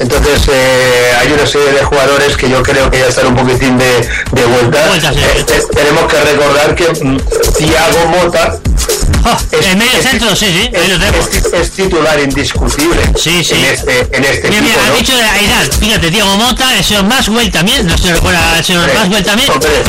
Entonces 0.00 0.42
eh, 0.52 1.12
hay 1.20 1.32
una 1.32 1.44
serie 1.46 1.72
de 1.72 1.84
jugadores 1.84 2.36
que 2.36 2.48
yo 2.48 2.62
creo 2.62 2.88
que 2.90 3.00
ya 3.00 3.06
están 3.08 3.26
un 3.26 3.36
poquitín 3.36 3.76
de, 3.78 4.08
de 4.32 4.44
vuelta. 4.46 4.78
Eh, 5.38 5.44
te- 5.44 5.66
tenemos 5.74 6.04
que 6.04 6.20
recordar 6.20 6.74
que 6.76 6.84
mm, 7.04 7.16
Thiago 7.56 8.06
Mota 8.06 8.58
El 9.52 9.76
medio 9.76 10.02
centro, 10.02 10.34
sí, 10.36 10.46
sí, 10.46 10.70
ahí 10.76 10.88
lo 10.88 10.98
tenemos. 10.98 11.26
es- 11.28 11.52
es 11.52 11.70
titular 11.72 12.18
indiscutible 12.20 13.00
Sí, 13.16 13.42
sí. 13.44 13.54
en 13.54 13.64
este, 13.64 14.00
en 14.12 14.24
este 14.24 14.48
Mira, 14.48 14.60
equipo. 14.60 14.62
mira, 14.62 14.76
¿no? 14.88 14.94
ha 14.94 14.96
dicho 14.98 15.16
de 15.16 15.22
Aidar, 15.24 15.64
fíjate, 15.78 16.10
Diego 16.10 16.36
Mota, 16.36 16.76
el 16.76 16.84
señor 16.84 17.04
Maxwell 17.04 17.50
también, 17.50 17.86
no 17.86 17.96
se 17.98 18.12
recuerda 18.14 18.58
el 18.58 18.64
señor 18.64 18.82
Hombre, 18.84 18.98
Maxwell 18.98 19.24
también. 19.24 19.48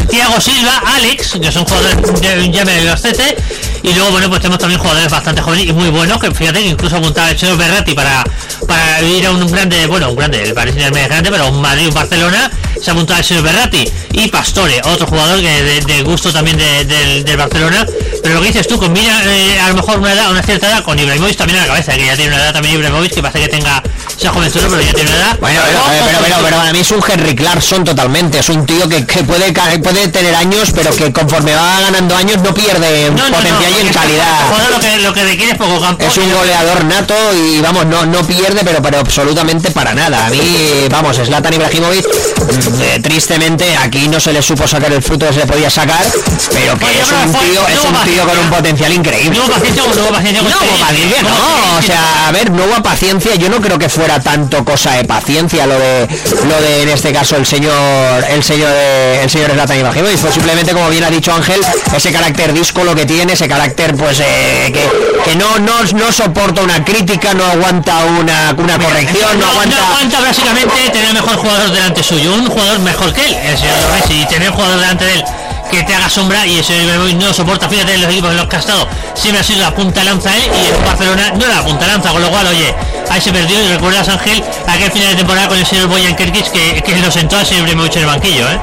Thiago 0.09 0.41
Silva, 0.41 0.83
Alex, 0.95 1.33
que 1.41 1.51
son 1.51 1.65
jugadores 1.65 1.97
de 2.21 2.39
un 2.43 2.51
llame 2.51 2.73
de 2.73 2.79
Albacete, 2.81 3.35
y 3.83 3.93
luego, 3.93 4.11
bueno, 4.11 4.29
pues 4.29 4.41
tenemos 4.41 4.59
también 4.59 4.79
jugadores 4.79 5.09
bastante 5.09 5.41
jóvenes 5.41 5.65
y 5.67 5.73
muy 5.73 5.89
buenos, 5.89 6.19
que 6.19 6.31
fíjate 6.31 6.59
que 6.61 6.67
incluso 6.69 6.97
apuntaba 6.97 7.29
el 7.31 7.37
señor 7.39 7.57
Berratti 7.57 7.93
para, 7.93 8.23
para 8.67 9.01
ir 9.01 9.25
a 9.25 9.31
un 9.31 9.49
grande, 9.51 9.85
bueno, 9.87 10.09
un 10.09 10.15
grande, 10.15 10.41
el 10.43 10.53
Saint-Germain 10.53 11.03
es 11.03 11.09
grande, 11.09 11.31
pero 11.31 11.47
un 11.47 11.61
Madrid, 11.61 11.87
un 11.87 11.93
Barcelona, 11.93 12.51
se 12.81 12.91
apuntaba 12.91 13.19
el 13.19 13.25
señor 13.25 13.43
Berratti, 13.43 13.89
y 14.13 14.27
Pastore, 14.27 14.81
otro 14.85 15.07
jugador 15.07 15.39
que 15.39 15.63
de, 15.63 15.81
de 15.81 16.01
gusto 16.03 16.31
también 16.33 16.57
de- 16.57 16.85
del, 16.85 17.23
del 17.23 17.37
Barcelona, 17.37 17.85
pero 18.21 18.35
lo 18.35 18.41
que 18.41 18.47
dices 18.47 18.67
tú, 18.67 18.77
combina 18.77 19.21
eh, 19.25 19.59
a 19.59 19.69
lo 19.69 19.75
mejor 19.75 19.99
una 19.99 20.13
edad, 20.13 20.31
una 20.31 20.41
cierta 20.43 20.67
edad 20.67 20.83
con 20.83 20.97
Ibrahimovic 20.97 21.37
también 21.37 21.59
a 21.59 21.61
la 21.63 21.67
cabeza, 21.67 21.95
que 21.95 22.05
ya 22.05 22.15
tiene 22.15 22.33
una 22.33 22.43
edad 22.43 22.53
también 22.53 22.75
Ibrahimovic, 22.75 23.13
que 23.13 23.21
parece 23.21 23.39
que 23.39 23.47
tenga, 23.49 23.83
sea 24.17 24.31
jovenzuelo, 24.31 24.69
pero 24.69 24.81
ya 24.81 24.93
tiene 24.93 25.09
una 25.09 25.19
edad. 25.19 25.37
Bueno, 25.39 25.61
pero, 25.65 25.79
Ojo, 25.79 25.89
pero, 25.89 26.05
pero, 26.05 26.19
pero, 26.23 26.35
ojo, 26.35 26.43
pero 26.45 26.57
para 26.57 26.73
mí 26.73 26.79
es 26.79 26.91
un 26.91 27.01
Henry 27.07 27.35
Clarkson 27.35 27.83
totalmente. 27.83 28.39
Es 28.39 28.49
un 28.49 28.65
tío 28.65 28.87
que, 28.89 29.05
que 29.05 29.23
puede, 29.23 29.53
puede 29.81 30.07
tener 30.09 30.35
años, 30.35 30.71
pero 30.75 30.91
que 30.95 31.11
conforme 31.13 31.55
va 31.55 31.79
ganando 31.81 32.15
años 32.15 32.37
no 32.43 32.53
pierde 32.53 33.11
No, 33.11 33.23
potencial 33.23 33.71
no, 33.71 33.77
y 33.77 33.87
en 33.87 33.93
calidad. 33.93 34.39
lo 34.71 34.79
que, 34.79 34.97
lo 34.97 35.13
que 35.13 35.23
requiere 35.23 35.51
es 35.53 35.57
poco 35.57 35.79
campo. 35.81 36.03
Es 36.05 36.17
un 36.17 36.31
goleador 36.33 36.83
nato 36.85 37.13
y 37.33 37.59
vamos, 37.61 37.85
no, 37.85 38.05
no 38.05 38.23
pierde, 38.25 38.61
pero, 38.63 38.81
pero 38.81 38.99
absolutamente 38.99 39.71
para 39.71 39.93
nada. 39.93 40.25
A 40.27 40.29
mí, 40.29 40.41
vamos, 40.89 41.17
Zlatan 41.17 41.53
Ibrahimovic, 41.53 42.05
mm, 42.05 42.81
eh, 42.81 42.99
tristemente 43.01 43.75
aquí 43.77 44.07
no 44.07 44.19
se 44.19 44.33
le 44.33 44.41
supo 44.41 44.67
sacar 44.67 44.91
el 44.91 45.01
fruto 45.01 45.27
que 45.27 45.33
se 45.33 45.39
le 45.39 45.45
podía 45.45 45.69
sacar, 45.69 46.03
pero 46.51 46.77
que 46.77 46.85
Oye, 46.85 47.01
es 47.01 47.11
un 47.11 47.33
fue- 47.33 47.45
tío, 47.49 47.67
es 47.67 47.79
un 47.85 48.03
tío 48.03 48.25
con 48.27 48.37
un 48.37 48.49
potencial 48.49 48.91
increíble. 48.93 49.37
No 49.37 49.45
hubo 49.45 49.53
paciencia 49.53 49.83
no 49.83 50.01
hubo 50.03 50.11
paciencia 50.11 50.41
No 50.41 50.49
hubo 50.49 50.55
Sterling. 50.57 50.83
paciencia, 50.85 51.21
¿Cómo 51.21 51.35
no, 51.73 51.77
o 51.77 51.81
sea, 51.81 52.27
a 52.27 52.31
ver, 52.31 52.51
no 52.51 52.63
hubo 52.65 52.83
paciencia, 52.83 53.35
yo 53.35 53.49
no 53.49 53.61
creo 53.61 53.77
que 53.79 53.89
fuera 53.99 54.21
tanto 54.21 54.63
cosa 54.63 54.93
de 54.93 55.03
paciencia 55.03 55.67
lo 55.67 55.77
de 55.77 56.07
lo 56.47 56.61
de 56.61 56.83
en 56.83 56.89
este 56.89 57.11
caso 57.11 57.35
el 57.35 57.45
señor 57.45 58.23
el 58.29 58.41
señor 58.41 58.71
eh, 58.73 59.19
el 59.23 59.29
señor 59.29 59.51
Zlatan 59.51 59.77
Ibrahimovic, 59.77 60.17
fue 60.17 60.31
simplemente 60.31 60.71
como 60.71 60.89
bien 60.89 61.03
ha 61.03 61.09
dicho 61.09 61.33
Ángel, 61.33 61.59
ese 61.93 62.09
carácter 62.13 62.53
disco 62.53 62.85
lo 62.85 62.95
que 62.95 63.05
tiene, 63.05 63.33
ese 63.33 63.49
carácter 63.49 63.95
pues 63.95 64.21
eh, 64.21 64.71
que, 64.73 65.29
que 65.29 65.35
no, 65.35 65.59
no 65.59 65.83
no 65.95 66.13
soporta 66.13 66.61
una 66.61 66.85
crítica, 66.85 67.33
no 67.33 67.43
aguanta 67.43 68.05
una, 68.05 68.55
una 68.57 68.79
corrección, 68.79 69.37
no 69.37 69.45
No, 69.45 69.51
aguanta 69.51 69.75
no 69.75 69.85
aguanta 69.87 70.21
básicamente 70.21 70.73
tener 70.93 71.13
mejor 71.13 71.35
jugador 71.35 71.69
delante 71.69 72.01
suyo, 72.01 72.33
un 72.35 72.47
jugador 72.47 72.79
mejor 72.79 73.13
que 73.13 73.27
él, 73.27 73.35
el 73.35 73.57
señor 73.57 73.75
Messi, 73.99 74.21
y 74.21 74.25
tener 74.27 74.49
jugador 74.51 74.79
delante 74.79 75.03
de 75.03 75.13
él 75.15 75.23
que 75.69 75.83
te 75.83 75.93
haga 75.93 76.09
sombra 76.09 76.45
y 76.45 76.59
ese 76.59 76.73
no 77.15 77.33
soporta, 77.33 77.69
fíjate 77.69 77.93
en 77.93 78.01
los 78.01 78.11
equipos 78.11 78.31
en 78.31 78.37
los 78.37 78.47
que 78.47 78.55
ha 78.55 78.59
estado, 78.59 78.87
siempre 79.13 79.41
ha 79.41 79.43
sido 79.43 79.61
la 79.61 79.73
punta 79.73 80.03
lanza 80.03 80.35
él 80.35 80.43
y 80.43 80.75
en 80.75 80.85
Barcelona 80.85 81.31
no 81.35 81.45
era 81.45 81.55
la 81.55 81.63
punta 81.63 81.87
lanza, 81.87 82.11
con 82.11 82.21
lo 82.21 82.29
cual, 82.29 82.47
oye, 82.47 82.73
ahí 83.09 83.21
se 83.21 83.31
perdió 83.31 83.63
y 83.63 83.67
recuerdas 83.67 84.09
Ángel 84.09 84.43
aquel 84.67 84.91
final 84.91 85.09
de 85.09 85.15
temporada 85.15 85.47
con 85.47 85.57
el 85.57 85.65
señor 85.65 85.87
Boyan 85.87 86.15
Kerkic 86.15 86.51
que, 86.51 86.81
que 86.81 86.95
lo 86.97 87.11
sentó 87.11 87.37
al 87.37 87.45
señor 87.45 87.61
Ibrahimovic 87.61 87.95
en 87.95 88.01
el 88.01 88.07
banquillo, 88.07 88.49
¿eh? 88.49 88.59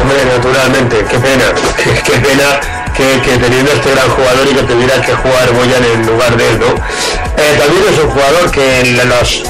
Hombre, 0.00 0.24
naturalmente, 0.36 1.04
qué 1.10 1.18
pena, 1.18 1.44
qué, 2.04 2.12
pena 2.12 2.60
que, 2.94 3.38
teniendo 3.38 3.72
este 3.72 3.90
gran 3.90 4.08
jugador 4.10 4.46
y 4.50 4.54
que 4.54 4.62
tuviera 4.62 5.00
que 5.00 5.12
jugar 5.14 5.52
Boyan 5.52 5.84
en 5.84 6.06
lugar 6.06 6.36
de 6.36 6.48
él, 6.48 6.58
¿no? 6.58 6.66
Eh, 6.66 7.56
también 7.58 7.82
es 7.92 7.98
un 7.98 8.10
jugador 8.10 8.50
que 8.50 8.78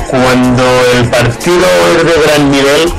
cuando 0.08 0.64
el 0.94 1.08
partido 1.08 1.66
es 1.96 2.04
de 2.04 2.22
gran 2.26 2.50
nivel, 2.50 2.92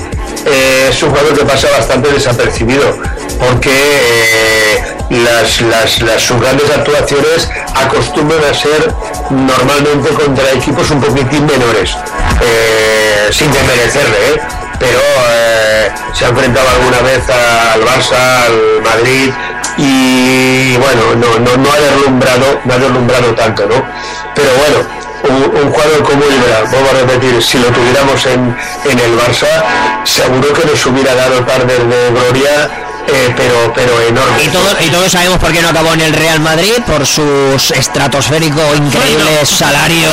eh, 0.45 0.87
es 0.89 1.03
un 1.03 1.09
jugador 1.09 1.37
que 1.37 1.45
pasa 1.45 1.67
bastante 1.77 2.09
desapercibido, 2.11 2.97
porque 3.39 3.69
eh, 3.71 4.95
las, 5.09 5.61
las, 5.61 6.01
las- 6.01 6.21
sus 6.21 6.39
grandes 6.39 6.69
actuaciones 6.69 7.49
acostumbran 7.75 8.43
a 8.43 8.53
ser 8.53 8.93
normalmente 9.29 10.09
contra 10.09 10.51
equipos 10.51 10.89
un 10.91 11.01
poquitín 11.01 11.45
menores, 11.45 11.95
eh, 12.41 13.29
sin 13.31 13.51
desmerecerle, 13.51 14.17
¿eh? 14.33 14.41
pero 14.79 14.99
eh, 15.31 15.89
se 16.13 16.25
ha 16.25 16.29
enfrentado 16.29 16.67
alguna 16.69 17.01
vez 17.01 17.21
al 17.29 17.81
Barça, 17.81 18.45
al 18.45 18.81
Madrid 18.83 19.31
y 19.77 20.75
bueno, 20.77 21.15
no, 21.15 21.39
no, 21.39 21.57
no 21.57 21.71
ha 21.71 21.79
deslumbrado, 21.79 22.59
no 22.65 22.73
ha 22.73 22.77
deslumbrado 22.77 23.33
tanto, 23.35 23.65
¿no? 23.65 23.85
Pero 24.35 24.49
bueno, 24.57 24.87
un, 25.23 25.65
un 25.65 25.71
como 26.03 26.23
Ibra, 26.25 26.61
vamos 26.71 26.89
a 26.89 27.05
repetir, 27.05 27.41
si 27.41 27.57
lo 27.59 27.67
tuviéramos 27.67 28.25
en, 28.25 28.55
en 28.85 28.99
el 28.99 29.17
Barça, 29.17 29.47
seguro 30.03 30.53
que 30.53 30.65
nos 30.65 30.85
hubiera 30.85 31.15
dado 31.15 31.43
tardes 31.45 31.79
de 31.79 32.09
gloria, 32.11 32.88
eh, 33.13 33.33
pero, 33.35 33.71
pero 33.73 34.01
enorme. 34.01 34.43
y 34.43 34.47
todos, 34.49 34.75
y 34.81 34.89
todos 34.89 35.11
sabemos 35.11 35.37
por 35.39 35.51
qué 35.51 35.61
no 35.61 35.69
acabó 35.69 35.93
en 35.93 36.01
el 36.01 36.13
Real 36.13 36.39
Madrid, 36.39 36.73
por 36.85 37.05
su 37.05 37.23
estratosférico 37.75 38.61
increíble 38.75 39.23
Bueno. 39.23 39.45
salario, 39.45 40.09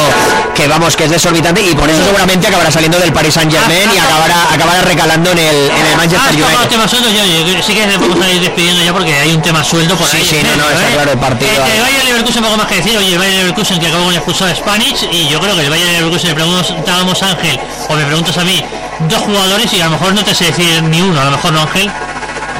que 0.55 0.67
vamos, 0.69 0.97
que 0.97 1.05
es 1.05 1.11
desorbitante, 1.11 1.63
y 1.63 1.75
por 1.75 1.89
eso 1.89 2.03
seguramente 2.05 2.47
acabará 2.49 2.71
saliendo 2.71 2.99
del 2.99 3.13
Paris 3.13 3.35
Saint 3.35 3.53
Germain 3.53 3.91
y 3.95 3.99
acabará, 3.99 4.53
acabará 4.53 4.83
recalando 4.83 5.31
en 5.33 5.39
el, 5.39 5.57
en 5.71 5.87
el 5.87 5.93
Ah, 5.95 5.97
Manchester 5.99 6.35
United. 6.35 6.69
tema 6.69 6.89
sueldo, 6.89 7.09
yo, 7.11 7.25
yo- 7.25 7.63
sí 7.63 7.75
que 7.75 7.87
vamos 7.99 8.21
a 8.21 8.31
ir 8.31 8.41
despidiendo 8.41 8.83
ya 8.83 8.93
porque 8.93 9.15
hay 9.15 9.33
un 9.33 9.43
tema 9.43 9.63
sueldo 9.65 9.97
por 9.97 10.09
Sí, 10.09 10.19
ahí. 10.19 10.27
sí, 10.29 10.39
no, 10.43 10.57
no, 10.65 10.71
está 10.71 10.89
¿eh? 10.89 10.93
claro 10.95 11.13
el 11.13 11.19
partido. 11.19 11.51
Eh, 11.53 11.61
que 11.67 11.77
el 11.77 11.83
Bayern 11.83 12.05
Leverkusen 12.07 12.43
poco 12.43 12.57
más 12.57 12.67
que 12.67 12.77
decir, 12.77 12.97
oye, 12.97 13.13
el 13.13 13.19
Bayern 13.19 13.39
Leverkusen 13.39 13.79
que 13.81 13.87
acabó 13.89 14.05
con 14.05 14.13
el 14.13 14.17
expulsado 14.19 14.51
de 14.51 14.57
Spanish 14.57 15.09
y 15.11 15.29
yo 15.29 15.41
creo 15.41 15.55
que 15.57 15.63
el 15.65 15.71
Bayern 15.71 15.93
Leverkusen 15.93 16.29
le 16.31 16.35
preguntábamos 16.35 17.23
a 17.23 17.27
Ángel 17.31 17.59
o 17.89 17.95
me 17.95 18.05
preguntas 18.05 18.37
a 18.39 18.45
mí 18.45 18.65
dos 19.01 19.19
jugadores 19.23 19.73
y 19.73 19.81
a 19.81 19.87
lo 19.87 19.91
mejor 19.93 20.15
no 20.15 20.25
te 20.25 20.35
sé 20.35 20.47
decir 20.47 20.83
ni 20.85 21.01
uno, 21.03 21.21
a 21.21 21.25
lo 21.27 21.31
mejor 21.33 21.53
no 21.53 21.61
Ángel. 21.63 21.91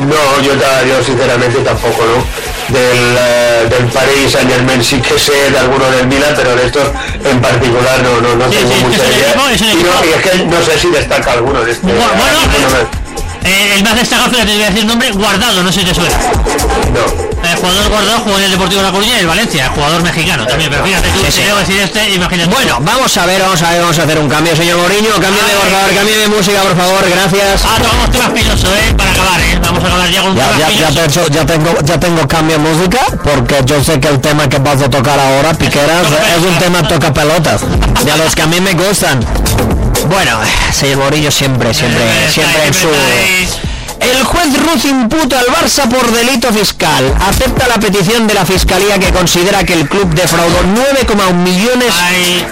No, 0.01 0.43
yo, 0.43 0.53
yo 0.55 1.05
sinceramente 1.05 1.59
tampoco, 1.61 2.03
¿no? 2.05 2.47
Del, 2.69 3.17
eh, 3.19 3.67
del 3.71 3.87
Paris 3.87 4.33
Saint 4.33 4.51
Germain 4.51 4.83
sí 4.83 5.01
que 5.01 5.19
sé 5.19 5.51
de 5.51 5.59
alguno 5.59 5.89
del 5.91 6.07
Milan, 6.09 6.35
pero 6.37 6.55
de 6.57 6.67
estos 6.67 6.83
en 7.25 7.41
particular 7.41 8.03
no, 8.03 8.21
no, 8.21 8.35
no 8.35 8.51
Sí, 8.51 8.59
tengo 8.59 8.73
sí, 8.75 8.85
mucha 8.85 8.97
es 9.05 9.17
idea. 9.17 9.29
equipo- 9.31 9.49
es 9.49 9.61
y, 9.63 9.65
no, 9.65 10.05
y 10.05 10.09
es 10.13 10.23
que 10.31 10.45
no 10.47 10.63
sé 10.63 10.79
si 10.79 10.89
destaca 10.91 11.33
alguno 11.33 11.63
de 11.65 11.73
este. 11.73 11.87
Bueno, 11.87 12.03
ahora 12.03 12.33
mismo 12.33 12.69
no 12.69 13.07
eh, 13.49 13.75
el 13.77 13.85
más 13.85 13.95
destacado, 13.95 14.29
fíjate, 14.31 14.49
te 14.51 14.55
voy 14.57 14.65
a 14.65 14.71
decir 14.71 14.85
nombre, 14.87 15.11
Guardado, 15.13 15.63
no 15.63 15.71
sé 15.71 15.81
si 15.81 15.87
te 15.87 15.95
suena. 15.95 16.11
me- 16.19 16.91
no. 16.91 17.27
El 17.47 17.55
jugador 17.55 17.89
Guardado 17.91 18.19
jugó 18.25 18.39
en 18.39 18.45
el 18.45 18.51
Deportivo 18.51 18.81
de 18.81 18.87
La 18.89 18.93
Coruña 18.93 19.15
y 19.17 19.21
el 19.21 19.27
Valencia, 19.29 19.69
jugador 19.73 20.03
mexicano 20.03 20.45
también, 20.49 20.69
pero 20.69 20.85
fíjate 20.85 21.09
tú, 21.11 21.21
Sí, 21.31 21.43
decir 21.43 21.79
este, 21.81 22.11
imagínate. 22.11 22.51
Bueno, 22.51 22.79
vamos 22.81 23.17
a 23.17 23.25
ver, 23.27 23.41
vamos 23.41 23.63
a 23.63 23.71
ver, 23.71 23.81
vamos 23.83 23.97
a 24.01 24.03
hacer 24.03 24.19
un 24.19 24.29
cambio, 24.29 24.57
señor 24.57 24.79
Mourinho, 24.79 25.13
cámbiame 25.13 25.51
por 25.55 25.67
Ay. 25.67 25.71
favor, 25.73 25.95
cámbiame 25.95 26.27
música, 26.27 26.61
por 26.63 26.77
favor, 26.77 27.05
gracias. 27.09 27.63
Ah, 27.65 27.79
tocamos 27.81 28.11
temas 28.11 28.31
pinoso, 28.31 28.67
¿eh? 28.75 28.93
Para 28.97 29.13
acabar, 29.13 29.41
¿eh? 29.41 29.59
Vamos 29.63 29.76
ya 30.35 30.57
Ya, 30.59 30.71
ya, 30.71 30.89
te 30.91 31.05
hecho- 31.05 31.25
tengo 31.47 31.71
ya 31.85 31.99
tengo 32.01 32.27
cambio 32.27 32.59
de 32.59 32.63
música 32.65 33.01
porque 33.23 33.57
yo 33.65 33.83
sé 33.83 34.01
que 34.01 34.09
el 34.09 34.21
tema 34.21 34.49
que 34.49 34.59
vas 34.59 34.81
a 34.83 34.89
tocar 34.91 35.19
ahora, 35.19 35.53
Piqueras, 35.55 36.07
es 36.37 36.45
un 36.45 36.59
tema 36.59 36.83
toca 36.87 37.13
pelotas, 37.13 37.61
de 38.05 38.17
los 38.17 38.35
que 38.35 38.43
a 38.43 38.47
mí 38.47 38.61
me 38.61 38.73
gustan. 38.75 39.21
Bueno, 40.09 40.39
señor 40.73 40.99
Morillo 40.99 41.31
siempre, 41.31 41.73
siempre, 41.75 42.05
siempre 42.31 42.67
en 42.67 42.75
su... 42.75 42.89
El 43.99 44.23
juez 44.25 44.49
Ruz 44.63 44.85
imputa 44.85 45.39
al 45.41 45.47
Barça 45.47 45.89
por 45.89 46.13
delito 46.13 46.53
fiscal. 46.53 47.13
Acepta 47.29 47.67
la 47.67 47.77
petición 47.81 48.27
de 48.27 48.35
la 48.35 48.45
Fiscalía 48.45 48.99
que 48.99 49.11
considera 49.11 49.65
que 49.65 49.73
el 49.73 49.89
club 49.89 50.13
defraudó 50.15 50.59
9,1 50.65 51.33
millones 51.33 51.95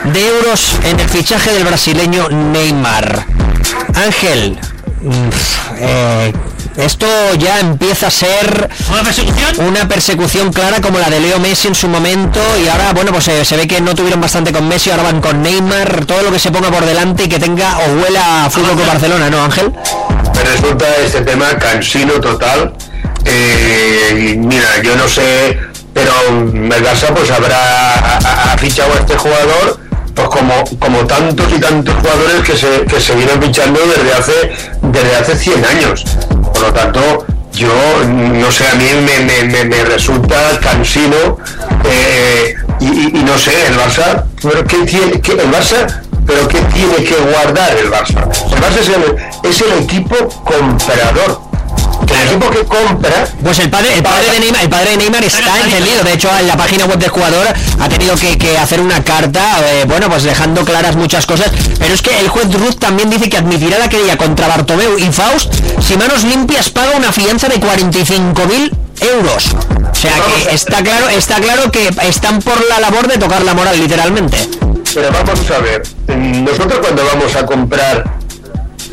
de 0.04 0.26
euros 0.26 0.72
en 0.84 0.98
el 0.98 1.08
fichaje 1.08 1.52
del 1.52 1.64
brasileño 1.64 2.28
Neymar. 2.30 3.26
Ángel, 3.94 4.58
mm, 5.02 5.28
eh, 5.78 6.32
esto 6.76 7.06
ya 7.38 7.60
empieza 7.60 8.08
a 8.08 8.10
ser 8.10 8.68
¿Una 8.92 9.02
persecución? 9.02 9.66
una 9.68 9.88
persecución 9.88 10.52
clara 10.52 10.80
como 10.80 10.98
la 10.98 11.08
de 11.10 11.20
Leo 11.20 11.38
Messi 11.38 11.68
en 11.68 11.74
su 11.74 11.88
momento 11.88 12.40
y 12.62 12.68
ahora 12.68 12.92
bueno 12.92 13.12
pues 13.12 13.28
eh, 13.28 13.44
se 13.44 13.56
ve 13.56 13.66
que 13.68 13.80
no 13.80 13.94
tuvieron 13.94 14.20
bastante 14.20 14.52
con 14.52 14.66
Messi 14.68 14.90
ahora 14.90 15.04
van 15.04 15.20
con 15.20 15.42
Neymar 15.42 16.04
todo 16.06 16.22
lo 16.22 16.32
que 16.32 16.38
se 16.38 16.50
ponga 16.50 16.70
por 16.70 16.84
delante 16.84 17.24
y 17.24 17.28
que 17.28 17.38
tenga 17.38 17.78
o 17.78 18.02
huela 18.02 18.44
a 18.46 18.50
Fútbol 18.50 18.72
Club 18.76 18.86
Barcelona 18.86 19.30
no 19.30 19.44
Ángel 19.44 19.70
Me 20.34 20.42
resulta 20.50 20.84
este 21.04 21.20
tema 21.20 21.56
cansino 21.58 22.14
total. 22.14 22.74
Eh, 23.24 24.34
mira, 24.38 24.82
yo 24.82 24.96
no 24.96 25.08
sé, 25.08 25.58
pero 25.94 26.12
el 26.28 26.68
Barça 26.84 27.12
pues 27.14 27.30
habrá 27.30 27.56
ha- 27.94 28.18
ha- 28.18 28.52
ha 28.52 28.58
fichado 28.58 28.92
a 28.92 28.96
este 28.98 29.16
jugador 29.16 29.80
pues 30.14 30.28
como, 30.28 30.64
como 30.78 31.06
tantos 31.06 31.46
y 31.56 31.58
tantos 31.60 31.94
jugadores 31.96 32.42
que 32.42 32.56
se, 32.56 32.82
que 32.84 33.00
se 33.00 33.14
vienen 33.14 33.40
fichando 33.42 33.80
desde 33.86 34.12
hace 34.12 34.32
desde 34.82 35.16
hace 35.16 35.36
100 35.36 35.64
años. 35.64 36.04
Por 36.54 36.62
lo 36.62 36.72
tanto, 36.72 37.26
yo 37.52 37.68
no 38.08 38.50
sé, 38.50 38.66
a 38.66 38.74
mí 38.74 38.86
me, 39.04 39.44
me- 39.44 39.64
me- 39.64 39.84
resulta 39.84 40.58
cansino 40.60 41.36
eh, 41.84 42.54
y, 42.80 42.86
no 43.22 43.36
sé, 43.38 43.52
el 43.66 43.76
Barça, 43.76 44.24
pero 44.42 44.64
¿qué 44.64 44.78
tiene? 44.86 45.12
el 45.42 45.50
Barça 45.52 46.00
pero 46.26 46.48
¿qué 46.48 46.58
tiene 46.72 47.04
que 47.04 47.14
guardar 47.16 47.76
el 47.76 47.90
Barça? 47.90 48.22
El 48.50 48.58
Barça 48.62 48.80
es 48.80 48.88
el, 48.88 49.50
es 49.50 49.60
el 49.60 49.82
equipo 49.84 50.16
comprador. 50.42 51.40
El 52.22 52.28
equipo 52.28 52.50
que 52.50 52.64
compra... 52.64 53.28
Pues 53.42 53.58
el 53.58 53.70
padre, 53.70 53.94
el 53.94 54.02
padre 54.02 54.30
de 54.32 54.40
Neymar, 54.40 54.62
el 54.62 54.68
padre 54.68 54.90
de 54.90 54.96
Neymar 54.98 55.24
está 55.24 55.58
encendido. 55.60 56.02
De 56.04 56.12
hecho, 56.12 56.30
en 56.38 56.46
la 56.46 56.56
página 56.56 56.86
web 56.86 56.98
del 56.98 57.10
jugador 57.10 57.46
ha 57.80 57.88
tenido 57.88 58.16
que, 58.16 58.38
que 58.38 58.56
hacer 58.58 58.80
una 58.80 59.02
carta, 59.02 59.58
eh, 59.64 59.84
bueno, 59.86 60.08
pues 60.08 60.22
dejando 60.22 60.64
claras 60.64 60.96
muchas 60.96 61.26
cosas. 61.26 61.50
Pero 61.78 61.94
es 61.94 62.02
que 62.02 62.18
el 62.20 62.28
juez 62.28 62.52
Ruth 62.52 62.78
también 62.78 63.10
dice 63.10 63.28
que 63.28 63.36
admitirá 63.36 63.78
la 63.78 63.88
querella 63.88 64.16
contra 64.16 64.48
Bartomeu 64.48 64.98
y 64.98 65.12
Faust 65.12 65.52
si 65.80 65.96
manos 65.96 66.24
limpias 66.24 66.70
paga 66.70 66.96
una 66.96 67.12
fianza 67.12 67.48
de 67.48 67.60
45.000 67.60 68.70
euros. 69.00 69.54
O 69.90 69.94
sea 69.94 70.12
que 70.12 70.54
está 70.54 70.82
claro, 70.82 71.08
está 71.08 71.36
claro 71.36 71.70
que 71.70 71.90
están 72.02 72.40
por 72.40 72.62
la 72.68 72.80
labor 72.80 73.06
de 73.06 73.18
tocar 73.18 73.42
la 73.42 73.54
moral, 73.54 73.78
literalmente. 73.78 74.36
Pero 74.94 75.10
vamos 75.12 75.50
a 75.50 75.58
ver, 75.58 75.82
nosotros 76.08 76.78
cuando 76.80 77.04
vamos 77.04 77.34
a 77.34 77.44
comprar 77.44 78.04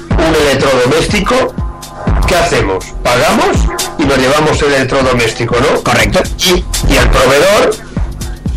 un 0.10 0.36
electrodoméstico, 0.36 1.54
¿qué 2.28 2.36
hacemos? 2.36 2.86
Pagamos 3.04 3.58
y 3.98 4.04
nos 4.04 4.18
llevamos 4.18 4.62
el 4.62 4.74
electrodoméstico, 4.74 5.56
¿no? 5.60 5.82
Correcto. 5.84 6.22
Y, 6.40 6.64
y 6.92 6.98
el 6.98 7.10
proveedor, 7.10 7.76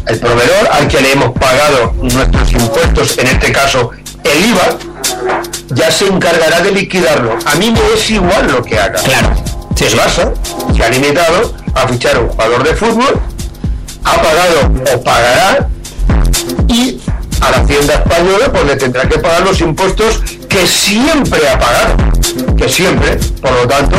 el 0.07 0.19
proveedor 0.19 0.69
al 0.73 0.89
que 0.89 1.01
le 1.01 1.13
hemos 1.13 1.33
pagado 1.33 1.95
nuestros 2.03 2.53
impuestos, 2.53 3.19
en 3.19 3.27
este 3.29 3.53
caso 3.53 3.91
el 4.25 4.45
IVA, 4.47 4.79
ya 5.71 5.91
se 5.91 6.07
encargará 6.07 6.61
de 6.61 6.73
liquidarlo. 6.73 7.37
A 7.45 7.55
mí 7.57 7.71
me 7.71 7.81
es 7.95 8.11
igual 8.11 8.51
lo 8.51 8.63
que 8.63 8.79
haga. 8.79 9.01
Claro. 9.03 9.35
Sí, 9.75 9.85
el 9.85 9.99
Barça 9.99 10.33
se 10.75 10.85
ha 10.85 10.89
limitado 10.89 11.55
a 11.75 11.89
fichar 11.89 12.19
un 12.19 12.29
jugador 12.29 12.63
de 12.63 12.75
fútbol, 12.75 13.21
ha 14.05 14.23
pagado 14.23 14.73
o 14.95 15.03
pagará 15.03 15.69
y 16.69 17.01
a 17.41 17.51
la 17.51 17.57
Hacienda 17.59 17.95
Española 17.95 18.53
pues 18.53 18.65
le 18.65 18.77
tendrá 18.77 19.09
que 19.09 19.19
pagar 19.19 19.43
los 19.43 19.61
impuestos 19.61 20.21
que 20.55 20.69
siempre 20.69 21.49
ha 21.49 21.59
pagado, 21.59 21.97
que 22.57 22.69
siempre, 22.69 23.17
por 23.43 23.51
lo 23.51 23.67
tanto, 23.67 23.97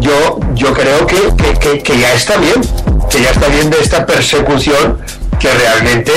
yo, 0.00 0.40
yo 0.52 0.74
creo 0.74 1.06
que, 1.06 1.16
que, 1.36 1.58
que, 1.60 1.78
que 1.80 1.96
ya 1.96 2.12
está 2.14 2.38
bien, 2.38 2.60
que 3.08 3.22
ya 3.22 3.30
está 3.30 3.46
bien 3.46 3.70
de 3.70 3.78
esta 3.78 4.04
persecución 4.04 4.98
que 5.38 5.48
realmente, 5.52 6.12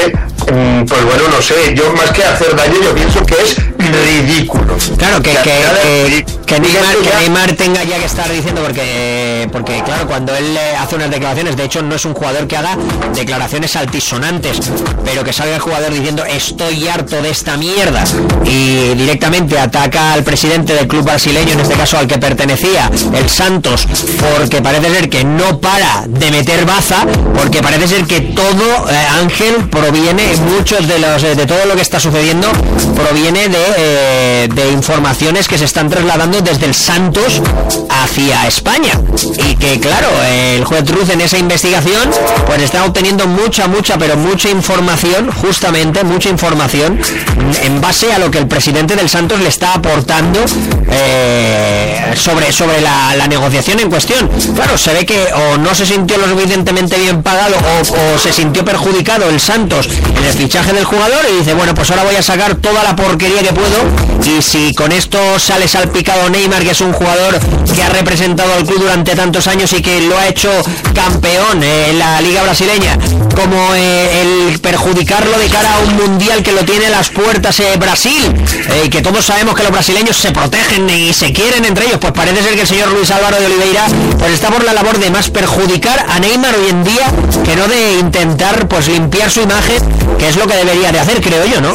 mm, 0.52 0.86
pues 0.86 1.06
bueno, 1.06 1.24
no 1.30 1.40
sé, 1.40 1.76
yo 1.76 1.94
más 1.94 2.10
que 2.10 2.24
hacer 2.24 2.56
daño, 2.56 2.82
yo 2.84 2.96
pienso 2.96 3.24
que 3.28 3.36
es 3.36 3.58
ridículo. 3.94 4.76
Claro, 4.98 5.22
que, 5.22 5.32
que, 5.32 6.26
que- 6.46 6.60
Neymar, 6.60 6.96
que 6.98 7.16
Neymar 7.20 7.52
tenga 7.54 7.84
ya 7.84 7.98
que 7.98 8.06
estar 8.06 8.32
diciendo 8.32 8.62
porque 8.62 9.48
porque 9.52 9.82
claro 9.84 10.08
cuando 10.08 10.36
él 10.36 10.56
eh, 10.58 10.76
hace 10.80 10.96
unas 10.96 11.10
declaraciones 11.10 11.56
de 11.58 11.64
hecho 11.66 11.82
no 11.82 11.96
es 11.96 12.06
un 12.06 12.14
jugador 12.14 12.48
que 12.48 12.56
haga 12.56 12.78
declaraciones 13.16 13.76
altisonantes 13.76 14.60
pero 15.04 15.24
que 15.24 15.34
salga 15.34 15.56
el 15.56 15.62
jugador 15.62 15.92
diciendo 15.92 16.24
estoy 16.24 16.88
harto 16.88 17.22
de 17.22 17.30
esta 17.32 17.58
mierda 17.58 18.04
y 18.46 18.94
directamente 18.96 19.60
ataca 19.60 20.14
al 20.14 20.24
presidente 20.24 20.74
del 20.74 20.88
club 20.88 21.04
brasileño 21.04 21.54
en 21.54 21.60
este 21.62 21.74
caso 21.74 21.98
al 21.98 22.08
que 22.08 22.18
pertenecía 22.20 22.90
el 23.14 23.30
Santos 23.30 23.88
porque 24.36 24.62
parece 24.62 24.90
ser 24.94 25.10
que 25.10 25.24
no 25.24 25.60
para 25.60 26.04
de 26.08 26.32
meter 26.32 26.66
baza 26.66 27.06
porque 27.36 27.62
parece 27.62 27.88
ser 27.88 28.06
que 28.06 28.22
todo 28.22 28.90
eh, 28.90 28.96
Ángel 29.20 29.68
proviene 29.70 30.24
muchos 30.56 30.88
de 30.88 31.00
los 31.00 31.22
de 31.22 31.46
todo 31.46 31.66
lo 31.66 31.76
que 31.76 31.82
está 31.82 32.00
sucediendo 32.00 32.52
proviene 32.96 33.50
de, 33.50 33.58
eh, 33.78 34.48
de 34.54 34.72
informaciones 34.72 35.48
que 35.48 35.58
se 35.58 35.66
están 35.66 35.90
trasladando 35.90 36.42
desde 36.42 36.66
el 36.66 36.74
Santos 36.74 37.42
hacia 37.90 38.48
España. 38.48 39.00
Y 39.50 39.56
que 39.56 39.80
claro 39.80 40.08
el 40.24 40.64
juez 40.66 40.90
Ruz 40.90 41.10
en 41.10 41.22
esa 41.22 41.38
investigación 41.38 42.10
pues 42.46 42.62
está 42.62 42.86
obteniendo 42.86 43.28
mucha 43.28 43.68
mucha 43.68 43.98
pero 43.98 44.16
mucha 44.18 44.50
información 44.50 45.32
justamente 45.32 46.04
mucha 46.04 46.30
información 46.30 47.00
en 47.64 47.82
base 47.82 48.12
a 48.14 48.20
lo 48.20 48.32
que 48.32 48.40
el 48.40 48.48
presidente 48.48 48.96
del 48.96 49.10
Santos 49.10 49.40
le 49.40 49.50
está 49.50 49.74
aportando 49.74 50.40
eh, 50.92 52.14
sobre 52.16 52.52
sobre 52.52 52.82
la, 52.82 53.16
la 53.16 53.28
negociación 53.28 53.80
en 53.80 53.90
cuestión. 53.90 54.30
Claro 54.56 54.78
se 54.78 54.94
ve 54.94 55.06
que 55.06 55.28
o 55.34 55.58
no 55.58 55.74
se 55.76 55.86
sintió 55.86 56.18
lo 56.18 56.28
suficientemente 56.28 56.98
bien 56.98 57.24
pagado 57.24 57.56
o, 57.56 58.16
o 58.16 58.18
se 58.20 58.32
sintió 58.32 58.64
perjudicado 58.64 59.30
el 59.30 59.40
Santos 59.40 59.88
en 60.18 60.24
el 60.24 60.34
fichaje 60.34 60.74
del 60.74 60.86
jugador 60.86 61.26
y 61.32 61.40
dice 61.40 61.54
bueno 61.54 61.74
pues 61.74 61.90
ahora 61.92 62.04
voy 62.04 62.16
a 62.16 62.22
sacar 62.22 62.56
toda 62.56 62.84
la 62.84 62.96
porquería 62.96 63.42
que 63.42 63.54
puedo 63.54 63.65
y 64.26 64.42
si 64.42 64.74
con 64.74 64.92
esto 64.92 65.40
sale 65.40 65.68
salpicado 65.68 66.30
Neymar 66.30 66.64
que 66.64 66.72
es 66.72 66.82
un 66.82 66.94
jugador 66.94 67.40
que 67.74 67.84
ha 67.84 67.90
representado 67.90 68.54
al 68.54 68.66
club 68.66 68.80
durante 68.80 69.16
tantos 69.16 69.48
años 69.48 69.72
y 69.74 69.82
que 69.82 70.02
lo 70.02 70.18
ha 70.18 70.28
hecho 70.28 70.50
campeón 70.94 71.64
eh, 71.64 71.90
en 71.92 72.00
la 72.00 72.20
liga 72.22 72.42
brasileña 72.44 72.98
como 73.36 73.74
eh, 73.76 74.22
el 74.22 74.60
perjudicarlo 74.60 75.38
de 75.38 75.48
cara 75.48 75.76
a 75.76 75.80
un 75.80 75.96
mundial 75.96 76.42
que 76.42 76.54
lo 76.54 76.66
tiene 76.66 76.88
a 76.88 76.90
las 76.90 77.10
puertas 77.10 77.60
eh, 77.60 77.76
Brasil 77.78 78.34
que 78.90 79.02
todos 79.02 79.26
sabemos 79.26 79.56
que 79.56 79.64
los 79.64 79.72
brasileños 79.72 80.18
se 80.18 80.32
protegen 80.32 80.90
y 80.90 81.14
se 81.14 81.32
quieren 81.32 81.66
entre 81.66 81.86
ellos 81.86 81.98
pues 82.00 82.14
parece 82.14 82.42
ser 82.44 82.56
que 82.56 82.62
el 82.62 82.68
señor 82.68 82.92
Luis 82.92 83.12
Álvaro 83.12 83.40
de 83.40 83.46
Oliveira 83.46 83.86
pues 84.18 84.34
está 84.34 84.50
por 84.50 84.64
la 84.64 84.74
labor 84.74 84.98
de 84.98 85.12
más 85.12 85.30
perjudicar 85.30 86.06
a 86.10 86.20
Neymar 86.20 86.56
hoy 86.56 86.70
en 86.70 86.84
día 86.84 87.12
que 87.44 87.56
no 87.56 87.68
de 87.68 88.00
intentar 88.00 88.68
pues 88.68 88.88
limpiar 88.88 89.30
su 89.30 89.42
imagen 89.42 89.78
que 90.18 90.30
es 90.30 90.36
lo 90.36 90.48
que 90.48 90.56
debería 90.56 90.92
de 90.92 91.00
hacer 91.00 91.22
creo 91.22 91.46
yo 91.46 91.62
no 91.62 91.74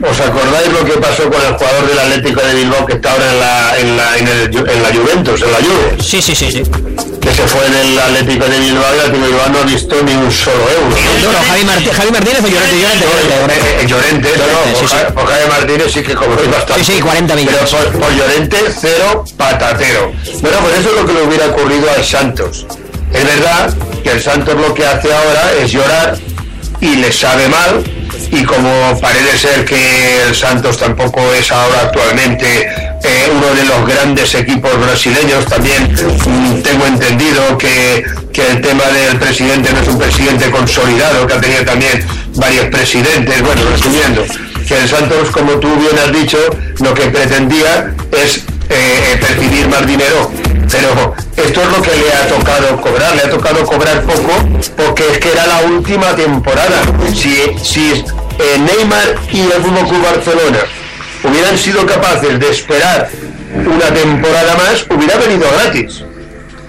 ¿Os 0.00 0.20
acordáis 0.20 0.68
lo 0.72 0.84
que 0.84 0.92
pasó 0.92 1.24
con 1.28 1.42
el 1.42 1.54
jugador 1.54 1.88
del 1.88 1.98
Atlético 1.98 2.40
de 2.40 2.54
Bilbao 2.54 2.86
que 2.86 2.92
está 2.94 3.10
ahora 3.12 3.26
en 3.32 3.40
la, 3.40 3.78
en 3.78 3.96
la, 3.96 4.16
en 4.18 4.28
el 4.28 4.70
en 4.70 4.82
la 4.84 4.88
Juventus, 4.94 5.42
en 5.42 5.50
la 5.50 5.58
Juve? 5.58 5.96
sí 6.00 6.22
sí 6.22 6.36
sí 6.36 6.52
sí 6.52 6.62
Que 7.20 7.32
se 7.34 7.42
fue 7.48 7.68
del 7.68 7.98
Atlético 7.98 8.44
de 8.46 8.58
Bilbao 8.60 8.84
y 8.92 8.94
el 8.94 9.00
Atlético 9.00 9.24
de 9.24 9.30
Bilbao 9.32 9.48
no 9.48 9.58
ha 9.58 9.62
visto 9.64 9.96
ni 10.04 10.12
un 10.14 10.30
solo 10.30 10.62
euro. 10.70 10.96
Bueno, 11.24 11.38
Javi, 11.48 11.64
Martí- 11.64 11.90
Javi 11.90 12.10
Martínez 12.12 12.44
o 12.44 12.46
Llorente, 12.46 12.78
Llorente, 12.78 13.06
Llorente, 13.08 13.54
Eh, 13.54 13.78
eh, 13.82 13.86
Llorente, 13.88 14.28
no, 14.38 14.44
no, 14.46 14.64
Sí, 14.66 14.72
por, 14.78 14.88
sí. 14.88 14.96
Ja- 14.96 15.08
por 15.14 15.26
Jaime 15.26 15.46
Martínez 15.48 15.92
sí 15.92 16.02
que 16.04 16.14
cobró 16.14 16.36
bastante. 16.48 16.84
Sí, 16.84 16.92
sí, 16.94 17.00
40 17.00 17.34
millones. 17.34 17.60
Pero 17.68 17.82
por, 17.90 18.00
por 18.00 18.12
Llorente, 18.14 18.56
cero 18.80 19.24
patatero. 19.36 20.12
Bueno, 20.40 20.58
pues 20.62 20.78
eso 20.78 20.90
es 20.90 20.94
lo 20.96 21.06
que 21.06 21.12
le 21.12 21.22
hubiera 21.22 21.46
ocurrido 21.46 21.90
al 21.90 22.04
Santos. 22.04 22.66
Es 23.12 23.24
verdad 23.24 23.74
que 24.04 24.12
el 24.12 24.22
Santos 24.22 24.54
lo 24.54 24.72
que 24.74 24.86
hace 24.86 25.12
ahora 25.12 25.50
es 25.60 25.72
llorar 25.72 26.16
y 26.80 26.94
le 26.96 27.12
sabe 27.12 27.48
mal. 27.48 27.82
Y 28.30 28.44
como 28.44 28.98
parece 29.00 29.38
ser 29.38 29.64
que 29.64 30.22
el 30.28 30.34
Santos 30.34 30.76
tampoco 30.78 31.20
es 31.34 31.50
ahora 31.50 31.82
actualmente 31.82 32.68
eh, 33.04 33.32
uno 33.34 33.54
de 33.54 33.64
los 33.64 33.86
grandes 33.86 34.34
equipos 34.34 34.78
brasileños, 34.80 35.46
también 35.46 35.92
mm, 35.92 36.62
tengo 36.62 36.86
entendido 36.86 37.56
que, 37.56 38.04
que 38.32 38.46
el 38.48 38.60
tema 38.60 38.84
del 38.84 39.18
presidente 39.18 39.72
no 39.72 39.80
es 39.80 39.88
un 39.88 39.98
presidente 39.98 40.50
consolidado, 40.50 41.26
que 41.26 41.34
ha 41.34 41.40
tenido 41.40 41.64
también 41.64 42.04
varios 42.34 42.66
presidentes. 42.66 43.42
Bueno, 43.42 43.62
resumiendo, 43.70 44.24
que 44.66 44.78
el 44.78 44.88
Santos, 44.88 45.30
como 45.30 45.52
tú 45.52 45.68
bien 45.76 45.98
has 45.98 46.12
dicho, 46.12 46.38
lo 46.80 46.92
que 46.92 47.06
pretendía 47.06 47.94
es 48.12 48.44
eh, 48.68 49.16
percibir 49.20 49.68
más 49.68 49.86
dinero. 49.86 50.30
Pero 50.70 51.14
esto 51.36 51.62
es 51.62 51.68
lo 51.68 51.82
que 51.82 51.90
le 51.96 52.12
ha 52.12 52.28
tocado 52.28 52.80
cobrar, 52.80 53.14
le 53.14 53.22
ha 53.22 53.30
tocado 53.30 53.64
cobrar 53.64 54.02
poco 54.02 54.32
porque 54.76 55.12
es 55.12 55.18
que 55.18 55.32
era 55.32 55.46
la 55.46 55.60
última 55.62 56.14
temporada. 56.14 56.82
Si, 57.14 57.56
si 57.62 58.04
eh, 58.38 58.58
Neymar 58.58 59.16
y 59.32 59.40
el 59.40 59.62
Club 59.62 60.02
Barcelona 60.02 60.58
hubieran 61.24 61.58
sido 61.58 61.86
capaces 61.86 62.38
de 62.38 62.50
esperar 62.50 63.08
una 63.54 63.92
temporada 63.94 64.56
más, 64.56 64.86
hubiera 64.90 65.16
venido 65.16 65.46
gratis. 65.50 66.04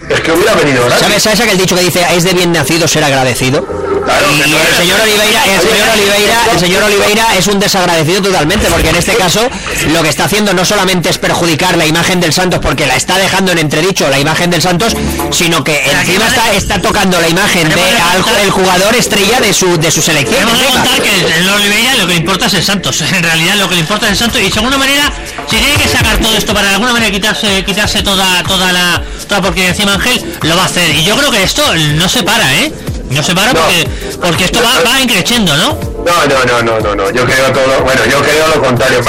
Es 0.09 0.21
que 0.21 0.31
hubiera 0.31 0.55
venido 0.55 0.85
gratis. 0.85 1.05
¿Sabes, 1.05 1.23
¿Sabes 1.23 1.41
aquel 1.41 1.57
dicho 1.57 1.75
que 1.75 1.83
dice 1.83 2.05
es 2.15 2.23
de 2.23 2.33
bien 2.33 2.51
nacido 2.51 2.87
ser 2.87 3.03
agradecido? 3.03 3.67
Claro, 4.09 4.25
y 4.35 4.41
que 4.41 4.47
no 4.47 4.57
el 4.57 4.75
señor 4.75 4.99
Oliveira, 5.01 5.43
el 5.45 5.61
señor 5.61 5.89
Oliveira, 5.93 6.37
el 6.51 6.59
señor 6.59 6.83
Oliveira 6.83 7.27
es 7.37 7.47
un 7.47 7.59
desagradecido 7.59 8.21
totalmente, 8.23 8.67
porque 8.67 8.89
en 8.89 8.95
este 8.95 9.13
caso 9.15 9.47
lo 9.93 10.01
que 10.01 10.09
está 10.09 10.25
haciendo 10.25 10.53
no 10.53 10.65
solamente 10.65 11.09
es 11.09 11.17
perjudicar 11.19 11.77
la 11.77 11.85
imagen 11.85 12.19
del 12.19 12.33
Santos, 12.33 12.59
porque 12.61 12.87
la 12.87 12.95
está 12.95 13.17
dejando 13.19 13.51
en 13.51 13.59
entredicho 13.59 14.09
la 14.09 14.19
imagen 14.19 14.49
del 14.49 14.61
Santos, 14.61 14.93
sino 15.31 15.63
que 15.63 15.79
encima 15.91 16.27
está, 16.27 16.53
está 16.53 16.81
tocando 16.81 17.19
la 17.21 17.29
imagen 17.29 17.69
de 17.69 17.81
al- 17.81 18.41
el 18.43 18.49
jugador 18.51 18.95
estrella 18.95 19.39
de 19.41 19.53
su 19.53 19.77
de 19.77 19.91
su 19.91 20.01
selección. 20.01 20.47
Encima. 20.49 20.71
contar 20.71 21.01
que 21.01 21.37
el 21.37 21.49
Oliveira 21.49 21.95
lo 21.97 22.07
que 22.07 22.13
le 22.13 22.19
importa 22.19 22.45
es 22.47 22.53
el 22.55 22.63
Santos. 22.63 23.01
En 23.19 23.23
realidad 23.23 23.55
lo 23.57 23.67
que 23.69 23.75
le 23.75 23.81
importa 23.81 24.05
es 24.07 24.13
el 24.13 24.17
Santos. 24.17 24.41
Y 24.41 24.49
de 24.49 24.53
alguna 24.59 24.77
manera, 24.77 25.11
si 25.49 25.57
tiene 25.57 25.75
que 25.75 25.87
sacar 25.87 26.17
todo 26.17 26.35
esto 26.35 26.53
para 26.53 26.67
de 26.69 26.73
alguna 26.73 26.93
manera 26.93 27.11
quitarse, 27.11 27.63
quitarse 27.63 28.01
toda, 28.01 28.43
toda 28.43 28.71
la 28.71 29.01
toda 29.27 29.41
porque 29.41 29.67
encima 29.67 29.93
Ángel 29.93 30.19
lo 30.41 30.55
va 30.55 30.63
a 30.63 30.65
hacer. 30.65 30.89
Y 30.95 31.03
yo 31.03 31.15
creo 31.15 31.29
que 31.31 31.43
esto 31.43 31.61
no 31.75 32.09
se 32.09 32.23
para, 32.23 32.55
¿eh? 32.55 32.71
No 33.09 33.23
se 33.23 33.33
para 33.33 33.53
No. 33.53 33.61
porque, 33.61 33.87
porque 34.21 34.43
esto 34.45 34.59
va, 34.61 34.81
va 34.89 34.99
increciendo, 35.01 35.55
¿no? 35.57 35.73
No, 36.05 36.25
no, 36.27 36.45
no, 36.45 36.61
no, 36.63 36.79
no, 36.79 36.95
no. 36.95 37.11
Yo 37.11 37.25
creo 37.25 37.51
todo, 37.51 37.81
bueno, 37.83 38.01
yo 38.05 38.21
creo 38.21 38.47
lo 38.55 38.61
contrario. 38.61 39.01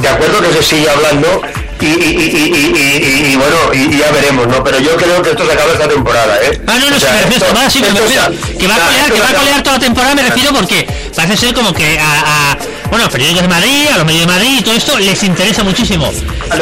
De 0.00 0.08
acuerdo 0.08 0.40
que 0.40 0.52
se 0.54 0.62
sigue 0.62 0.88
hablando 0.88 1.42
y, 1.80 1.86
y, 1.86 1.90
y, 1.90 3.32
y, 3.32 3.36
bueno, 3.36 3.56
y, 3.74 3.98
ya 3.98 4.10
veremos, 4.12 4.46
¿no? 4.46 4.62
Pero 4.62 4.78
yo 4.78 4.96
creo 4.96 5.20
que 5.22 5.30
esto 5.30 5.44
se 5.44 5.52
acaba 5.52 5.72
esta 5.72 5.88
temporada, 5.88 6.38
¿eh? 6.42 6.60
Ah, 6.66 6.78
no, 6.78 6.90
no, 6.90 6.96
O 6.96 7.00
sí, 7.00 7.04
sea, 7.06 7.12
me 7.14 7.22
refiero, 7.22 7.46
esto- 7.46 7.58
va, 7.60 7.70
sí, 7.70 7.80
me 7.80 7.86
que 7.88 7.94
va 8.68 8.76
a 8.76 8.78
colear, 8.80 9.12
que 9.12 9.20
va 9.20 9.28
a 9.30 9.34
colear 9.34 9.62
toda 9.62 9.76
la 9.76 9.82
temporada, 9.82 10.14
me 10.14 10.22
refiero 10.22 10.52
porque 10.52 10.86
parece 11.16 11.36
ser 11.36 11.54
como 11.54 11.72
que 11.74 11.98
a, 11.98 12.52
a 12.52 12.56
bueno, 12.92 13.04
a 13.04 13.06
los 13.06 13.12
periódicos 13.14 13.40
de 13.40 13.48
Madrid, 13.48 13.86
a 13.90 13.96
los 13.96 14.04
medios 14.04 14.20
de 14.20 14.26
Madrid 14.26 14.58
y 14.58 14.60
todo 14.60 14.74
esto 14.74 14.98
les 14.98 15.22
interesa 15.22 15.64
muchísimo 15.64 16.12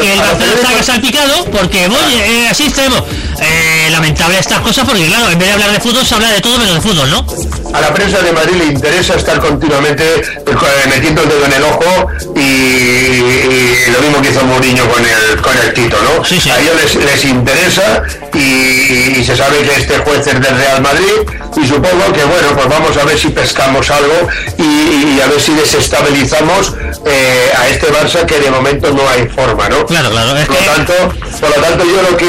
que 0.00 0.12
el 0.12 0.20
Barcelona 0.20 0.62
salga 0.62 0.82
salpicado 0.84 1.44
porque, 1.46 1.88
oye, 1.88 2.44
eh, 2.44 2.48
así 2.48 2.66
extremo. 2.66 3.04
Eh, 3.40 3.88
lamentable 3.90 4.38
estas 4.38 4.60
cosas 4.60 4.84
porque, 4.86 5.06
claro, 5.06 5.28
en 5.28 5.40
vez 5.40 5.48
de 5.48 5.54
hablar 5.54 5.72
de 5.72 5.80
fútbol 5.80 6.06
se 6.06 6.14
habla 6.14 6.30
de 6.30 6.40
todo 6.40 6.56
menos 6.56 6.76
de 6.76 6.80
fútbol, 6.82 7.10
¿no? 7.10 7.26
A 7.72 7.80
la 7.80 7.94
prensa 7.94 8.20
de 8.20 8.32
Madrid 8.32 8.56
le 8.56 8.64
interesa 8.66 9.14
estar 9.14 9.38
continuamente 9.38 10.04
eh, 10.04 10.88
metiendo 10.88 11.22
el 11.22 11.28
dedo 11.28 11.44
en 11.44 11.52
el 11.52 11.62
ojo 11.62 12.08
y, 12.36 13.90
lo 13.90 14.00
mismo 14.00 14.22
que 14.22 14.30
hizo 14.30 14.44
Mourinho 14.44 14.88
con 14.88 15.02
el, 15.04 15.40
con 15.40 15.56
el 15.58 15.72
Tito, 15.74 15.96
¿no? 16.02 16.22
A 16.22 16.60
ellos 16.60 16.94
les, 16.94 17.24
interesa 17.24 18.02
y, 18.34 19.22
se 19.24 19.36
sabe 19.36 19.58
que 19.58 19.80
este 19.80 19.98
juez 19.98 20.26
es 20.26 20.40
del 20.40 20.56
Real 20.56 20.80
Madrid 20.82 21.28
y 21.56 21.66
supongo 21.66 22.12
que, 22.12 22.24
bueno, 22.24 22.48
pues 22.54 22.68
vamos 22.68 22.96
a 22.96 23.04
ver 23.04 23.18
si 23.18 23.28
pescamos 23.28 23.90
algo 23.90 24.28
y, 24.58 25.20
a 25.20 25.26
ver 25.26 25.40
si 25.40 25.54
desestabilizamos 25.54 26.74
eh, 27.04 27.50
a 27.56 27.68
este 27.68 27.88
Barça 27.88 28.24
que 28.24 28.38
de 28.38 28.50
momento 28.50 28.90
no 28.92 29.02
hay 29.08 29.28
forma, 29.28 29.68
¿no? 29.68 29.86
Claro, 29.86 30.10
claro. 30.10 30.46
por, 30.46 30.56
lo 30.56 30.72
tanto, 30.72 30.92
por 31.40 31.50
lo 31.50 31.62
tanto, 31.62 31.84
yo 31.84 32.10
lo 32.10 32.16
que, 32.16 32.26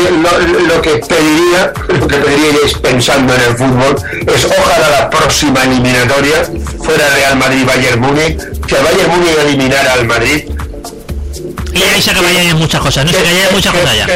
lo, 0.68 0.82
que 0.82 0.90
pediría, 0.98 1.74
lo 1.88 2.08
que 2.08 2.18
pediría 2.18 2.52
pensando 2.82 3.34
en 3.36 3.42
el 3.42 3.56
fútbol, 3.56 3.96
es 4.28 4.46
ojalá 4.46 4.90
la 4.90 5.10
próxima 5.10 5.31
eliminatoria 5.64 6.44
fuera 6.84 7.10
Real 7.16 7.38
Madrid-Bayern 7.38 8.00
Múnich, 8.00 8.38
que 8.68 8.76
el 8.76 8.84
Bayern 8.84 9.12
Múnich 9.12 9.38
eliminara 9.46 9.94
al 9.94 10.06
Madrid 10.06 10.44
y 11.74 11.84
ahí 11.84 12.02
se 12.02 12.12
callarían 12.12 12.58
muchas 12.58 12.82
cosas, 12.82 13.06
¿no? 13.06 13.12
Se 13.12 13.18
callarían 13.18 13.54
muchas 13.54 13.74
cosas 13.74 13.96
ya. 13.96 14.08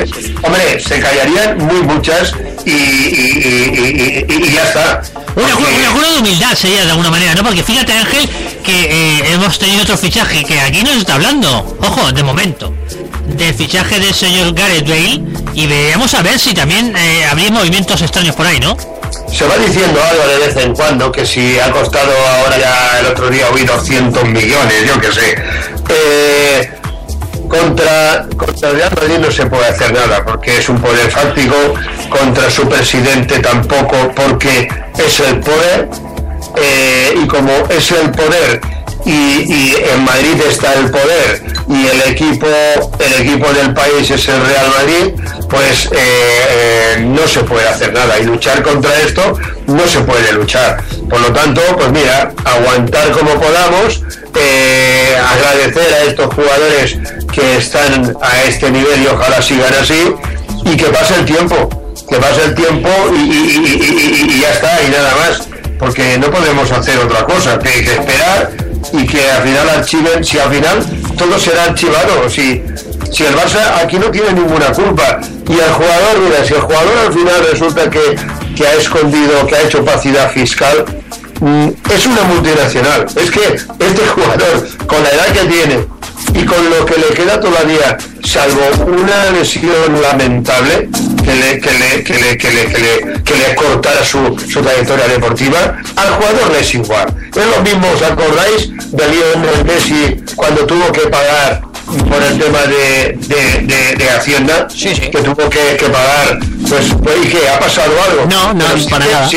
hombre, 0.44 0.80
se 0.80 1.00
callarían 1.00 1.58
muy 1.58 1.82
muchas 1.84 2.34
y, 2.66 2.72
y, 2.72 4.26
y, 4.28 4.52
ya 4.54 4.64
está. 4.64 5.02
Un 5.36 5.44
acuerdo, 5.44 6.14
de 6.14 6.20
humildad 6.20 6.56
sería 6.56 6.86
de 6.86 6.92
alguna 6.92 7.12
manera, 7.12 7.36
¿no? 7.36 7.44
Porque 7.44 7.64
fíjate 7.64 7.94
Ángel 7.94 8.30
que 8.64 9.20
eh, 9.20 9.34
hemos 9.34 9.60
tenido 9.60 9.84
otro 9.84 9.98
fichaje 9.98 10.44
que 10.44 10.60
aquí 10.60 10.82
no 10.82 10.92
se 10.92 11.00
está 11.00 11.16
hablando, 11.16 11.78
ojo, 11.82 12.12
de 12.12 12.24
momento, 12.24 12.74
del 13.28 13.54
fichaje 13.54 14.00
del 14.00 14.14
señor 14.14 14.54
Gareth 14.54 14.88
Bale 14.88 15.22
y 15.54 15.68
veamos 15.68 16.14
a 16.14 16.22
ver 16.22 16.40
si 16.40 16.54
también 16.54 16.96
eh, 16.96 17.26
habría 17.30 17.52
movimientos 17.52 18.02
extraños 18.02 18.36
por 18.36 18.48
ahí, 18.48 18.60
¿no? 18.60 18.76
Se 19.32 19.46
va 19.46 19.58
diciendo 19.58 20.02
algo 20.04 20.28
de 20.28 20.48
vez 20.48 20.58
en 20.58 20.74
cuando 20.74 21.12
que 21.12 21.26
si 21.26 21.60
ha 21.60 21.72
costado 21.72 22.12
ahora 22.28 22.58
ya 22.58 23.00
el 23.00 23.06
otro 23.08 23.30
día 23.30 23.50
oí 23.50 23.64
200 23.64 24.24
millones, 24.26 24.86
yo 24.88 25.00
qué 25.00 25.12
sé. 25.12 25.44
Eh, 25.90 26.72
contra, 27.60 28.28
contra 28.38 28.70
el 28.70 28.76
Real 28.78 28.92
Madrid 28.96 29.18
no 29.20 29.32
se 29.32 29.46
puede 29.46 29.68
hacer 29.68 29.94
nada 29.94 30.24
porque 30.24 30.58
es 30.58 30.70
un 30.70 30.80
poder 30.80 31.10
fáctico, 31.10 31.56
contra 32.10 32.50
su 32.50 32.68
presidente 32.68 33.40
tampoco 33.40 34.12
porque 34.16 34.68
es 34.98 35.20
el 35.20 35.40
poder 35.40 35.90
eh, 36.58 37.16
y 37.22 37.28
como 37.28 37.52
es 37.70 37.92
el 37.92 38.12
poder 38.12 38.62
y, 39.06 39.76
en 39.76 40.04
Madrid 40.04 40.42
está 40.50 40.74
el 40.74 40.90
poder 40.90 41.44
y 41.70 41.88
el 41.88 42.12
equipo 42.12 42.48
el 43.00 43.22
equipo 43.22 43.54
del 43.54 43.74
país 43.74 44.10
es 44.10 44.28
el 44.28 44.42
Real 44.44 44.68
Madrid 44.70 45.14
pues 45.50 45.90
eh, 45.92 45.98
eh, 45.98 47.02
no 47.02 47.28
se 47.28 47.42
puede 47.42 47.68
hacer 47.68 47.94
nada 47.94 48.18
y 48.20 48.24
luchar 48.24 48.64
contra 48.64 49.00
esto 49.02 49.38
no 49.68 49.88
se 49.88 50.00
puede 50.02 50.32
luchar. 50.34 50.82
Por 51.10 51.20
lo 51.22 51.32
tanto 51.34 51.62
pues 51.78 51.92
mira 51.92 52.32
aguantar 52.46 53.12
como 53.12 53.40
podamos 53.40 54.02
agradecer 55.32 55.94
a 55.94 56.04
estos 56.04 56.34
jugadores 56.34 56.98
que 57.36 57.58
están 57.58 58.16
a 58.22 58.44
este 58.44 58.72
nivel 58.72 59.04
y 59.04 59.08
ojalá 59.08 59.42
sigan 59.42 59.74
así 59.74 60.16
y 60.64 60.78
que 60.78 60.86
pase 60.86 61.16
el 61.16 61.26
tiempo 61.26 61.86
que 62.08 62.18
pase 62.18 62.46
el 62.46 62.56
tiempo 62.56 62.90
y, 63.14 64.40
ya 64.42 64.52
está 64.52 64.82
y 64.84 64.90
nada 64.90 65.14
más. 65.16 65.48
Porque 65.80 66.18
no 66.18 66.30
podemos 66.32 66.72
hacer 66.72 66.98
otra 67.00 67.26
cosa 67.26 67.60
que 67.60 67.80
esperar 67.80 68.52
y 68.94 69.06
que 69.06 69.30
al 69.30 69.44
final 69.44 69.70
archiven, 69.70 70.24
si 70.24 70.40
al 70.40 70.54
final 70.54 70.86
todo 71.18 71.38
será 71.38 71.66
archivado, 71.66 72.30
si, 72.30 72.64
si 73.12 73.24
el 73.24 73.36
Barça 73.36 73.84
aquí 73.84 73.98
no 73.98 74.10
tiene 74.10 74.34
ninguna 74.34 74.72
culpa 74.72 75.20
y 75.50 75.54
el 75.54 75.72
jugador, 75.72 76.20
mira, 76.24 76.46
si 76.46 76.54
el 76.54 76.62
jugador 76.62 76.98
al 77.08 77.14
final 77.14 77.48
resulta 77.52 77.90
que, 77.90 78.16
que 78.56 78.68
ha 78.68 78.74
escondido, 78.76 79.46
que 79.48 79.56
ha 79.56 79.62
hecho 79.64 79.80
opacidad 79.80 80.32
fiscal, 80.32 80.86
es 81.94 82.08
una 82.08 82.24
multinacional. 82.24 83.06
Es 83.16 83.32
que 83.32 83.56
este 83.80 84.08
jugador, 84.08 84.68
con 84.88 85.04
la 85.04 85.10
edad 85.10 85.28
que 85.34 85.46
tiene, 85.48 85.86
y 86.34 86.46
con 86.46 86.70
lo 86.70 86.86
que 86.86 86.98
le 86.98 87.08
queda 87.14 87.40
todavía, 87.40 87.98
salvo 88.24 88.86
una 88.86 89.32
lesión 89.32 90.02
lamentable 90.02 90.90
que 91.24 91.36
le, 91.36 91.60
que 91.60 91.72
le, 91.72 92.04
que 92.04 92.14
le, 92.14 92.38
que 92.38 92.52
le, 92.52 93.24
que 93.24 93.36
le, 93.36 93.56
cortara 93.56 94.04
su, 94.04 94.38
su, 94.50 94.62
trayectoria 94.62 95.08
deportiva, 95.08 95.78
al 95.96 96.14
jugador 96.16 96.52
le 96.52 96.60
es 96.60 96.74
igual. 96.74 97.14
Es 97.34 97.46
lo 97.46 97.62
mismo, 97.64 97.88
¿os 97.94 98.02
acordáis 98.02 98.70
de 98.92 99.08
Lionel 99.08 99.66
Messi 99.66 100.24
cuando 100.36 100.66
tuvo 100.66 100.92
que 100.92 101.02
pagar 101.02 101.62
por 101.86 102.24
el 102.24 102.40
tema 102.40 102.62
de, 102.64 103.18
de, 103.98 104.10
Hacienda, 104.10 104.68
que 104.68 105.20
tuvo 105.20 105.50
que, 105.50 105.86
pagar, 105.92 106.40
pues, 106.68 106.86
pues. 107.04 107.36
¿Ha 107.54 107.60
pasado 107.60 107.92
algo? 108.10 108.26
No, 108.30 108.54
no, 108.54 108.66
para 108.90 109.06
nada. 109.06 109.30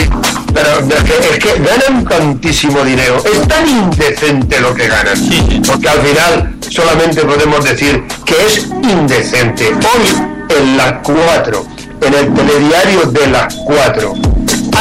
Pero 0.59 1.33
es 1.33 1.39
que, 1.39 1.61
ganan 1.61 2.05
tantísimo 2.05 2.83
dinero, 2.83 3.23
es 3.25 3.47
tan 3.47 3.69
indecente 3.69 4.61
lo 4.61 4.75
que 4.75 4.89
ganan, 4.89 5.19
porque 5.67 5.89
al 5.89 6.01
final 6.01 6.55
solamente 6.69 7.23
podemos 7.23 7.65
decir 7.65 8.03
que 8.25 8.35
es 8.47 8.67
indecente. 8.83 9.69
Hoy 9.69 10.57
en 10.59 10.77
las 10.77 10.95
4, 11.05 11.67
en 12.01 12.15
el 12.15 12.35
telediario 12.35 13.03
de 13.07 13.27
las 13.29 13.55
4, 13.55 14.15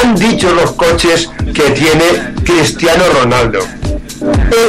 han 0.02 0.16
dicho 0.16 0.52
los 0.54 0.72
coches 0.72 1.30
que 1.54 1.70
tiene 1.72 2.34
Cristiano 2.44 3.04
Ronaldo 3.22 3.60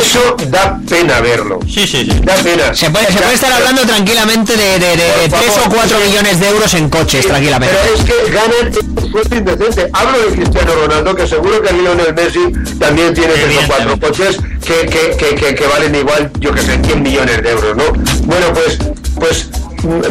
eso 0.00 0.36
da 0.48 0.78
pena 0.88 1.20
verlo. 1.20 1.58
Sí, 1.66 1.86
sí, 1.86 2.04
sí. 2.04 2.20
Da 2.22 2.34
pena. 2.34 2.74
Se 2.74 2.90
puede, 2.90 3.06
se 3.06 3.18
puede 3.18 3.34
estar 3.34 3.52
hablando 3.52 3.82
tranquilamente 3.82 4.56
de, 4.56 4.78
de, 4.78 4.96
de 4.96 5.28
3 5.28 5.40
o 5.66 5.70
4 5.70 5.98
millones 6.00 6.40
de 6.40 6.48
euros 6.48 6.74
en 6.74 6.88
coches, 6.90 7.26
tranquilamente. 7.26 7.76
Pero 7.82 7.94
es 7.94 8.04
que 8.04 8.30
ganan 8.32 9.10
suerte 9.10 9.36
indecente. 9.36 9.90
Hablo 9.92 10.18
de 10.18 10.36
Cristiano 10.36 10.72
Ronaldo, 10.74 11.14
que 11.14 11.26
seguro 11.26 11.62
que 11.62 11.72
Lionel 11.72 12.14
Messi 12.14 12.52
también 12.78 13.14
tiene 13.14 13.32
3 13.34 13.56
o 13.56 13.66
4 13.66 14.00
coches 14.00 14.38
que, 14.64 14.86
que, 14.86 15.34
que, 15.34 15.54
que, 15.54 15.66
valen 15.66 15.94
igual, 15.94 16.30
yo 16.38 16.52
que 16.52 16.60
sé, 16.60 16.78
100 16.82 17.02
millones 17.02 17.42
de 17.42 17.50
euros, 17.50 17.76
¿no? 17.76 17.84
Bueno, 18.24 18.46
pues, 18.52 18.78
pues 19.14 19.48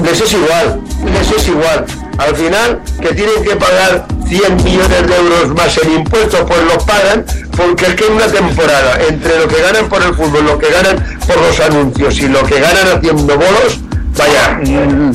les 0.03 0.21
es 0.21 0.33
igual, 0.33 0.81
les 1.13 1.31
es 1.31 1.47
igual. 1.47 1.85
Al 2.17 2.35
final, 2.35 2.81
que 2.99 3.13
tienen 3.13 3.43
que 3.43 3.55
pagar 3.55 4.07
100 4.27 4.63
millones 4.63 5.07
de 5.07 5.15
euros 5.15 5.49
más 5.55 5.77
en 5.77 5.91
impuestos, 5.93 6.41
pues 6.47 6.59
los 6.63 6.83
pagan, 6.83 7.25
porque 7.58 7.88
es 7.88 7.95
que 7.95 8.05
una 8.05 8.28
temporada, 8.28 8.99
entre 9.10 9.39
lo 9.39 9.47
que 9.47 9.62
ganan 9.62 9.89
por 9.89 10.01
el 10.03 10.14
fútbol, 10.14 10.45
lo 10.45 10.60
que 10.60 10.70
ganan 10.70 11.03
por 11.26 11.38
los 11.41 11.60
anuncios 11.60 12.20
y 12.20 12.28
lo 12.30 12.43
que 12.43 12.60
ganan 12.60 12.88
haciendo 12.95 13.36
bolos, 13.36 13.80
vaya, 14.16 14.60
mm, 14.64 15.12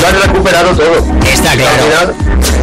lo 0.00 0.06
han 0.06 0.22
recuperado 0.22 0.74
todo. 0.74 1.04
Está 1.30 1.52
claro. 1.52 2.14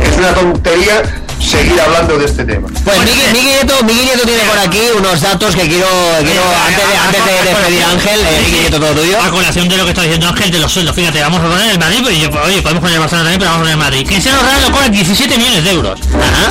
es 0.04 0.18
una 0.18 0.34
tontería 0.34 1.04
seguir 1.40 1.80
hablando 1.80 2.18
de 2.18 2.26
este 2.26 2.44
tema. 2.44 2.68
Pues 2.84 3.00
Miguel, 3.00 3.34
Nieto, 3.34 3.84
Nieto 3.84 4.24
tiene 4.26 4.44
por 4.44 4.60
aquí 4.60 4.82
unos 4.98 5.22
datos 5.22 5.56
que 5.56 5.68
quiero, 5.68 5.88
quiero 6.24 6.44
antes, 6.68 6.88
de, 6.88 6.98
antes 6.98 7.26
de 7.26 7.50
despedir 7.50 7.84
a 7.84 7.92
Ángel, 7.92 8.20
eh, 8.20 8.42
Miguel 8.46 8.62
Nieto, 8.62 8.80
todo 8.80 8.94
tuyo. 9.02 9.22
A 9.22 9.30
colación 9.30 9.70
de 9.70 9.78
lo 9.78 9.84
que 9.84 9.90
está 9.92 10.04
diciendo 10.04 10.28
Ángel 10.28 10.52
de 10.52 10.60
los 10.60 10.72
sueldos, 10.72 10.96
fíjate, 10.96 11.22
vamos 11.22 11.42
a 11.42 11.50
poner 11.50 11.72
el 11.72 11.80
Madrid, 11.80 12.00
y 12.10 12.26
oye, 12.26 12.62
podemos 12.62 12.82
poner 12.82 12.96
el 12.96 13.00
Barcelona 13.00 13.30
también, 13.30 13.40
pero 13.40 13.52
vamos 13.52 13.56
a 13.56 13.60
poner 13.60 13.74
el 13.74 13.80
Madrid. 13.80 14.08
Cristiano 14.08 14.40
Ronaldo 14.42 14.72
cobra 14.72 14.90
17 14.90 15.38
millones 15.38 15.64
de 15.64 15.72
euros. 15.72 16.00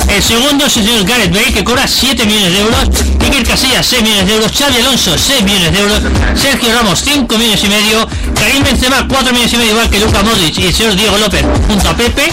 El 0.07 0.23
segundo 0.23 0.65
es 0.65 0.77
el 0.77 0.85
señor 0.85 1.05
Gareth 1.05 1.31
Bale, 1.31 1.53
que 1.53 1.63
cobra 1.63 1.87
7 1.87 2.25
millones 2.25 2.53
de 2.53 2.59
euros. 2.59 2.89
Iker 3.21 3.43
Casillas, 3.43 3.85
6 3.85 4.01
millones 4.01 4.27
de 4.27 4.35
euros. 4.35 4.51
Xavi 4.51 4.77
Alonso, 4.77 5.17
6 5.17 5.43
millones 5.43 5.71
de 5.71 5.79
euros. 5.79 6.01
Sergio 6.35 6.73
Ramos, 6.73 7.01
5 7.03 7.37
millones 7.37 7.63
y 7.63 7.67
medio. 7.67 8.07
Karim 8.35 8.63
Benzema, 8.63 9.07
4 9.07 9.33
millones 9.33 9.53
y 9.53 9.57
medio, 9.57 9.71
igual 9.71 9.89
que 9.89 9.99
Luka 9.99 10.23
Modric 10.23 10.57
y 10.57 10.67
el 10.67 10.73
señor 10.73 10.95
Diego 10.95 11.17
López 11.17 11.45
junto 11.67 11.89
a 11.89 11.95
Pepe. 11.95 12.31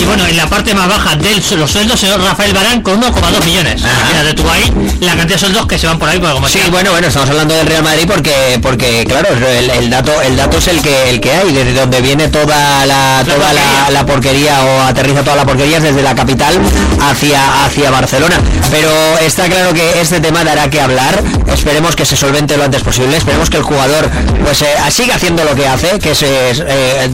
Y 0.00 0.04
bueno, 0.04 0.26
en 0.26 0.36
la 0.36 0.48
parte 0.48 0.74
más 0.74 0.88
baja 0.88 1.16
de 1.16 1.42
los 1.56 1.70
sueldos, 1.70 1.97
señor 1.98 2.20
Rafael 2.22 2.52
Barán 2.52 2.80
con 2.82 3.00
1,2 3.00 3.44
millones. 3.44 3.82
de 3.82 4.34
tu 4.34 4.48
ahí 4.48 4.72
la 5.00 5.16
cantidad 5.16 5.34
de 5.34 5.38
sueldos 5.38 5.66
que 5.66 5.78
se 5.78 5.86
van 5.86 5.98
por 5.98 6.08
ahí. 6.08 6.20
como 6.20 6.48
sí, 6.48 6.60
bueno, 6.70 6.92
bueno, 6.92 7.08
estamos 7.08 7.28
hablando 7.28 7.54
del 7.54 7.66
Real 7.66 7.82
Madrid 7.82 8.04
porque, 8.06 8.58
porque 8.62 9.04
claro, 9.06 9.28
el, 9.34 9.90
dato 9.90 10.20
el 10.22 10.36
dato 10.36 10.58
es 10.58 10.68
el 10.68 10.80
que 10.80 11.10
el 11.10 11.20
que 11.20 11.32
hay, 11.32 11.52
desde 11.52 11.74
donde 11.74 12.00
viene 12.00 12.28
toda 12.28 12.86
la 12.86 13.24
toda 13.26 13.52
la, 13.52 14.06
porquería 14.06 14.62
o 14.62 14.82
aterriza 14.82 15.22
toda 15.22 15.36
la 15.36 15.44
porquería 15.44 15.80
desde 15.80 16.02
la 16.02 16.14
capital 16.14 16.54
hacia 17.00 17.64
hacia 17.64 17.90
Barcelona. 17.90 18.40
Pero 18.70 18.90
está 19.20 19.46
claro 19.46 19.74
que 19.74 20.00
este 20.00 20.20
tema 20.20 20.44
dará 20.44 20.70
que 20.70 20.80
hablar. 20.80 21.22
Esperemos 21.52 21.96
que 21.96 22.04
se 22.04 22.16
solvente 22.16 22.56
lo 22.56 22.64
antes 22.64 22.82
posible. 22.82 23.16
Esperemos 23.16 23.50
que 23.50 23.56
el 23.56 23.62
jugador 23.62 24.08
pues 24.44 24.62
eh, 24.62 24.66
siga 24.90 25.16
haciendo 25.16 25.44
lo 25.44 25.54
que 25.54 25.66
hace, 25.66 25.98
que 25.98 26.12
es 26.12 26.22
eh, 26.22 27.10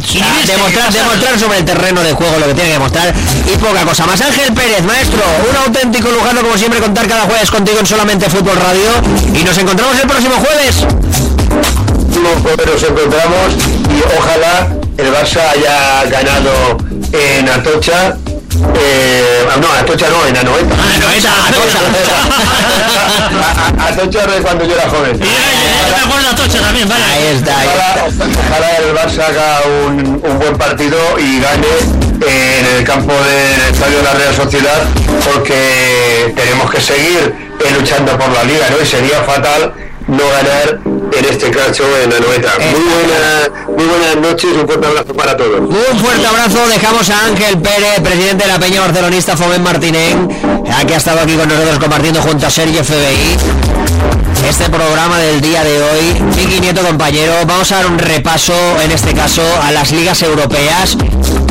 demostrar, 0.46 0.92
demostrar 0.92 1.38
sobre 1.38 1.58
el 1.58 1.64
terreno 1.64 2.02
de 2.02 2.12
juego 2.12 2.38
lo 2.38 2.46
que 2.46 2.54
tiene 2.54 2.68
que 2.68 2.74
demostrar 2.74 3.14
y 3.52 3.56
poca 3.56 3.82
cosa 3.84 4.06
más. 4.06 4.20
Ángel 4.20 4.52
Pérez, 4.52 4.73
maestro, 4.82 5.22
un 5.48 5.56
auténtico 5.56 6.10
lugar 6.10 6.34
como 6.36 6.58
siempre 6.58 6.80
contar 6.80 7.06
cada 7.06 7.22
jueves 7.22 7.50
contigo 7.50 7.78
en 7.78 7.86
solamente 7.86 8.28
Fútbol 8.28 8.56
Radio 8.56 8.90
y 9.32 9.44
nos 9.44 9.56
encontramos 9.56 9.96
el 10.00 10.08
próximo 10.08 10.34
jueves. 10.34 10.84
Nos 12.20 12.82
encontramos 12.82 13.52
y 13.90 14.18
ojalá 14.18 14.68
el 14.96 15.12
Barça 15.12 15.40
haya 15.50 16.04
ganado 16.10 16.78
en 17.12 17.48
Atocha 17.48 18.16
eh, 18.76 19.46
no, 19.60 19.68
Atocha 19.72 20.08
no, 20.08 20.26
en 20.26 20.36
Anoeta. 20.36 20.74
Ah, 20.78 20.94
Anoeta, 20.96 21.30
Atocha. 21.48 21.80
Atocha 23.88 24.24
es 24.36 24.40
cuando 24.42 24.64
yo 24.64 24.74
era 24.74 24.88
joven. 24.88 25.18
yo 25.18 25.26
me 25.96 26.02
acuerdo 26.04 26.28
Atocha 26.30 26.60
también, 26.60 26.88
vale. 26.88 27.04
Ahí 27.04 27.26
está. 27.36 27.58
Ahí 27.60 27.68
Ojalá, 28.48 28.76
el 28.78 28.94
Barça 28.94 29.26
haga 29.28 29.60
un, 29.86 30.20
un 30.22 30.38
buen 30.38 30.56
partido 30.56 30.98
y 31.18 31.40
gane 31.40 31.66
en 32.26 32.66
el 32.76 32.84
campo 32.84 33.12
de 33.12 33.70
estadio 33.70 33.98
de 33.98 34.02
la 34.04 34.12
Real 34.12 34.34
Sociedad 34.34 34.82
porque 35.32 36.32
tenemos 36.36 36.70
que 36.70 36.80
seguir 36.80 37.34
eh, 37.60 37.70
luchando 37.78 38.16
por 38.18 38.30
la 38.32 38.44
liga, 38.44 38.68
¿no? 38.70 38.80
Y 38.82 38.86
sería 38.86 39.22
fatal 39.22 39.72
no 40.06 40.28
ganar 40.28 40.80
en 41.12 41.24
este 41.24 41.50
caso 41.50 41.84
en 42.02 42.10
la 42.10 42.20
noeta. 42.20 42.52
Muy, 42.58 42.80
buena, 42.80 43.66
muy 43.76 43.84
buenas 43.84 44.16
noches 44.16 44.50
un 44.52 44.66
fuerte 44.66 44.86
abrazo 44.86 45.14
para 45.14 45.36
todos. 45.36 45.60
Un 45.60 45.98
fuerte 45.98 46.26
abrazo, 46.26 46.66
dejamos 46.68 47.10
a 47.10 47.26
Ángel 47.26 47.58
Pérez, 47.58 48.00
presidente 48.02 48.44
de 48.44 48.52
la 48.52 48.58
Peña 48.58 48.80
Barcelonista 48.80 49.36
Fomen 49.36 49.62
Martínez, 49.62 50.14
que 50.86 50.94
ha 50.94 50.96
estado 50.96 51.20
aquí 51.20 51.34
con 51.36 51.48
nosotros 51.48 51.78
compartiendo 51.78 52.20
junto 52.22 52.46
a 52.46 52.50
Sergio 52.50 52.82
FBI 52.84 53.83
este 54.48 54.68
programa 54.68 55.18
del 55.18 55.40
día 55.40 55.64
de 55.64 55.82
hoy. 55.82 56.20
Miki 56.36 56.60
Nieto, 56.60 56.82
compañero, 56.82 57.32
vamos 57.46 57.70
a 57.72 57.76
dar 57.76 57.86
un 57.86 57.98
repaso, 57.98 58.54
en 58.82 58.90
este 58.92 59.14
caso, 59.14 59.42
a 59.62 59.72
las 59.72 59.92
ligas 59.92 60.22
europeas 60.22 60.96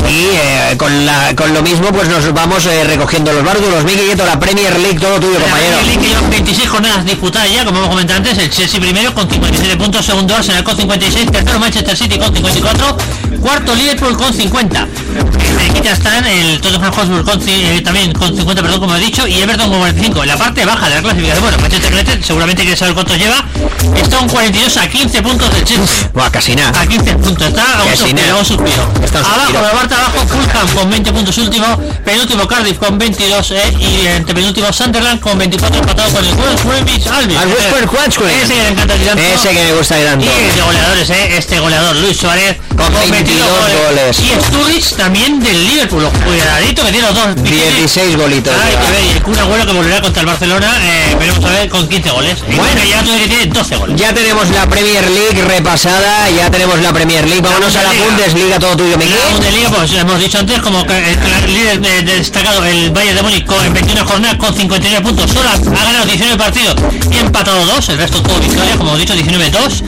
y 0.10 0.28
eh, 0.36 0.76
con, 0.78 1.06
la, 1.06 1.34
con 1.36 1.54
lo 1.54 1.62
mismo 1.62 1.88
pues 1.92 2.08
nos 2.10 2.32
vamos 2.34 2.66
eh, 2.66 2.84
recogiendo 2.84 3.32
los 3.34 3.44
bártulos. 3.44 3.84
Miki 3.84 4.02
Nieto, 4.02 4.26
la 4.26 4.40
Premier 4.40 4.78
League, 4.80 5.00
todo 5.00 5.20
tuyo, 5.20 5.40
compañero. 5.40 5.78
La 5.78 5.84
Premier 5.84 6.12
League, 6.12 6.28
26 6.30 6.70
jornadas 6.70 7.06
disputadas 7.06 7.52
ya, 7.52 7.66
como 7.66 7.80
hemos 7.80 7.90
comentado 7.90 8.18
antes, 8.18 8.38
el 8.38 8.50
Chelsea 8.50 8.80
primero 8.80 9.14
con 9.14 9.30
57 9.30 9.78
puntos, 9.78 10.06
segundo 10.06 10.36
Arsenal 10.36 10.64
con 10.64 10.76
56, 10.76 11.32
tercero 11.32 11.60
Manchester 11.60 11.98
City 11.98 12.18
con 12.18 12.34
54, 12.34 12.98
cuarto 13.44 13.76
Liverpool 13.76 14.18
con 14.18 14.34
50. 14.34 14.88
Aquí 15.70 15.82
ya 15.84 15.92
están 15.92 16.26
el 16.26 16.62
Tottenham 16.62 16.94
Hotspur 16.94 17.26
con, 17.26 17.42
eh, 17.48 17.82
también 17.84 18.14
con 18.14 18.34
50, 18.34 18.62
perdón, 18.62 18.80
como 18.80 18.96
he 18.96 19.00
dicho, 19.00 19.28
y 19.28 19.42
Everton 19.42 19.70
con 19.70 19.80
45. 19.80 20.24
En 20.24 20.30
la 20.30 20.38
parte 20.38 20.66
baja 20.66 20.88
de 20.88 20.96
la 20.96 21.02
clasificación, 21.02 21.44
bueno, 21.44 21.58
Manchester 21.60 21.94
United 21.94 22.24
seguramente 22.24 22.66
que 22.66 22.76
saber 22.76 22.94
cuánto 22.94 23.16
lleva, 23.18 23.46
está 23.96 24.20
un 24.20 24.30
42 24.30 24.78
a 24.78 24.88
15 24.88 25.22
puntos 25.22 25.54
del 25.54 25.66
Chelsea. 25.66 26.10
Buah, 26.14 26.32
casi 26.32 26.56
nada. 26.56 26.80
A 26.80 26.88
15 26.88 27.16
puntos, 27.16 27.48
está 27.48 27.80
a 27.80 27.84
un 27.84 27.98
suspiro, 27.98 28.40
un 28.40 28.46
suspiro. 28.46 28.94
Abajo, 29.14 29.54
la 29.62 29.72
parte 29.72 29.94
abajo, 29.94 30.28
Fulham 30.28 30.68
con 30.76 30.90
20 30.90 31.12
puntos 31.12 31.38
último, 31.38 31.66
penúltimo 32.06 32.48
Cardiff 32.48 32.78
con 32.78 32.98
22 32.98 33.52
eh, 33.52 33.74
y 33.80 34.08
entre 34.08 34.34
penúltimo 34.34 34.72
Sunderland 34.72 35.20
con 35.20 35.38
24 35.38 35.80
empatado 35.80 36.10
con 36.12 36.26
el 36.26 36.34
West 36.34 36.64
Bromwich 36.64 37.08
Albion. 37.08 37.42
Al 37.42 37.48
West 37.50 37.70
Bromwich 37.72 38.18
Ese 38.42 38.54
que 38.54 38.62
me 38.62 38.70
encanta 38.70 38.96
Ese 38.96 39.50
que 39.50 39.64
me 39.64 39.74
gusta 39.74 39.96
tanto. 39.98 40.26
Y 40.26 40.56
de 40.56 40.62
goleadores, 40.62 41.10
eh, 41.10 41.38
este 41.38 41.60
goleador 41.60 41.96
Luis 41.98 42.18
Suárez 42.18 42.58
con, 42.76 43.12
22, 43.12 43.33
goles. 43.40 44.20
Y 44.20 44.30
Sturridge 44.46 44.96
también 44.96 45.40
del 45.40 45.68
Liverpool, 45.68 46.10
cuidadito 46.26 46.84
que 46.86 46.92
tiene 46.92 47.08
los 47.08 47.16
dos. 47.16 47.44
16 47.44 48.18
golitos. 48.18 48.54
Ay, 48.64 48.76
que 48.76 49.06
y 49.06 49.12
el 49.12 49.22
Kun 49.24 49.38
Agüero 49.38 49.66
que 49.66 49.74
volverá 49.74 50.02
contra 50.02 50.22
el 50.22 50.28
Barcelona, 50.28 50.72
eh, 50.82 51.16
veremos 51.20 51.44
a 51.44 51.50
ver 51.50 51.70
con 51.70 51.88
15 51.88 52.10
goles. 52.12 52.40
Bueno, 52.42 52.84
ya 52.90 53.04
tiene 53.04 53.46
12 53.48 53.76
goles. 53.76 54.00
Ya 54.00 54.14
tenemos 54.14 54.50
la 54.50 54.68
Premier 54.68 55.10
League 55.10 55.42
repasada, 55.44 56.30
ya 56.30 56.50
tenemos 56.50 56.80
la 56.80 56.94
Premier 56.94 57.28
League. 57.28 57.42
Vámonos 57.42 57.76
a 57.76 57.84
la 57.84 57.92
Bundesliga, 57.94 58.60
todo 58.60 58.78
tuyo, 58.78 58.98
Miguel. 58.98 59.18
La 59.20 59.34
Bundesliga, 59.34 59.70
pues 59.70 59.94
hemos 59.94 60.20
dicho 60.20 60.40
antes, 60.40 60.60
como 60.60 60.82
el 60.82 61.54
líder 61.54 62.06
destacado, 62.06 62.64
el 62.66 62.92
Bayern 62.92 63.16
de 63.18 63.24
Múnich, 63.24 63.46
en 63.66 63.74
21 63.74 64.06
jornadas 64.06 64.38
con 64.38 64.54
59 64.54 65.02
puntos. 65.04 65.32
Solo 65.32 65.50
ha 65.50 65.84
ganado 65.84 66.06
19 66.06 66.38
partidos 66.38 66.76
y 67.12 67.18
empatado 67.18 67.66
2, 67.66 67.90
el 67.90 67.98
resto 67.98 68.22
todo 68.22 68.40
victoria, 68.40 68.78
como 68.78 68.96
he 68.96 69.00
dicho, 69.00 69.14
19-2. 69.16 69.84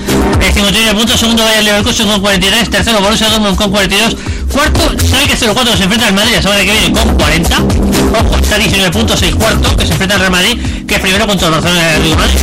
59 0.54 0.94
puntos, 0.98 1.20
segundo 1.20 1.44
Bayern 1.44 1.66
Leverkusen 1.66 2.08
con 2.08 2.22
43, 2.22 2.70
tercero 2.70 3.02
Borussia 3.02 3.30
Dortmund 3.36 3.58
con 3.58 3.70
42, 3.70 4.16
cuarto, 4.52 4.80
sabe 5.10 5.28
que 5.28 5.38
0-4 5.38 5.76
se 5.76 5.84
enfrenta 5.84 6.08
al 6.08 6.14
Madrid 6.14 6.36
la 6.36 6.42
semana 6.42 6.62
que 6.64 6.72
viene 6.72 6.92
con 6.94 7.16
40, 7.18 7.58
ojo, 7.58 8.36
está 8.42 8.58
19 8.58 8.92
puntos, 8.92 9.20
6 9.20 9.36
cuarto, 9.36 9.76
que 9.76 9.86
se 9.86 9.92
enfrenta 9.92 10.16
al 10.16 10.22
Real 10.22 10.32
Madrid, 10.32 10.58
que 10.88 10.96
es 10.96 11.02
primero 11.02 11.24
el 11.26 11.30
Barcelona 11.30 11.58
de 11.58 12.16
Madrid, 12.16 12.40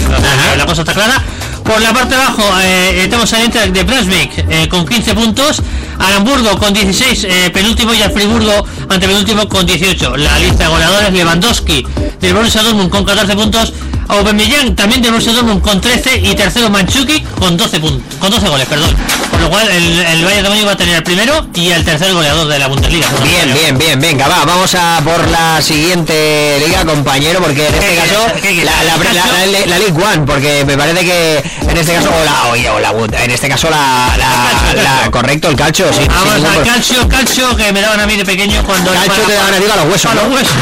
la 0.58 0.66
cosa 0.66 0.82
está 0.82 0.92
clara. 0.92 1.22
Por 1.64 1.80
la 1.80 1.94
parte 1.94 2.14
de 2.14 2.20
abajo 2.20 2.42
eh, 2.60 3.06
tenemos 3.08 3.32
al 3.32 3.44
Inter 3.44 3.72
de 3.72 3.84
Brunswick 3.84 4.44
eh, 4.50 4.68
con 4.68 4.84
15 4.84 5.14
puntos, 5.14 5.62
al 5.98 6.14
Hamburgo 6.14 6.58
con 6.58 6.74
16, 6.74 7.24
eh, 7.24 7.50
penúltimo 7.54 7.94
y 7.94 8.02
al 8.02 8.10
Friburgo 8.10 8.66
ante 8.88 9.06
penúltimo 9.06 9.48
con 9.48 9.64
18. 9.64 10.16
La 10.16 10.38
lista 10.40 10.64
de 10.64 10.70
goleadores 10.70 11.12
Lewandowski 11.12 11.86
del 12.20 12.34
Borussia 12.34 12.62
Dortmund 12.62 12.90
con 12.90 13.04
14 13.04 13.34
puntos, 13.34 13.72
Aubameyang 14.12 14.76
también 14.76 15.00
del 15.00 15.10
Borussia 15.10 15.32
Dortmund 15.32 15.62
con 15.62 15.80
13 15.80 16.18
y 16.18 16.34
tercero 16.34 16.68
Manchuki 16.68 17.22
con 17.38 17.56
12 17.56 17.80
puntos, 17.80 18.16
con 18.18 18.30
12 18.30 18.48
goles, 18.48 18.66
perdón. 18.68 18.94
Por 19.30 19.40
lo 19.40 19.48
cual 19.48 19.66
el, 19.70 19.98
el 20.00 20.24
Valle 20.24 20.42
de 20.42 20.64
va 20.64 20.72
a 20.72 20.76
tener 20.76 20.96
el 20.96 21.02
primero 21.02 21.46
y 21.54 21.70
el 21.70 21.82
tercer 21.82 22.12
goleador 22.12 22.46
de 22.46 22.58
la 22.58 22.66
Bundesliga. 22.66 23.06
Bien, 23.24 23.54
bien, 23.54 23.78
bien, 23.78 24.00
venga, 24.00 24.28
va, 24.28 24.44
vamos 24.44 24.74
a 24.74 25.00
por 25.02 25.26
la 25.30 25.62
siguiente 25.62 26.62
liga, 26.66 26.84
compañero, 26.84 27.40
porque 27.40 27.66
en 27.66 27.74
este 27.74 27.96
caso 27.96 28.26
la, 28.64 28.84
la, 28.84 29.66
la, 29.66 29.78
League 29.78 30.04
One, 30.04 30.26
porque 30.26 30.64
me 30.66 30.76
parece 30.76 31.04
que 31.04 31.42
en 31.72 31.78
este 31.78 31.94
caso 31.94 32.10
o 32.10 32.24
la, 32.24 32.72
o 32.72 32.78
la 32.80 33.24
en 33.24 33.30
este 33.30 33.48
caso 33.48 33.70
la, 33.70 34.14
la, 34.16 35.10
correcto 35.10 35.48
el 35.48 35.56
calcio, 35.56 35.86
sí. 35.92 36.06
Vamos 36.06 36.44
al 36.44 36.62
calcio, 36.62 37.08
calcio 37.08 37.56
que 37.56 37.72
me 37.72 37.80
daban 37.80 38.00
a 38.00 38.06
mí 38.06 38.16
de 38.16 38.24
pequeño 38.24 38.62
cuando 38.64 38.92
calcio 38.92 39.24
te 39.24 39.32
daban 39.32 39.54
a 39.54 39.56
ti 39.56 39.64
a 39.64 39.76
los 39.76 39.86
huesos, 39.86 40.10
a 40.10 40.14
los 40.14 40.28
huesos. 40.28 40.54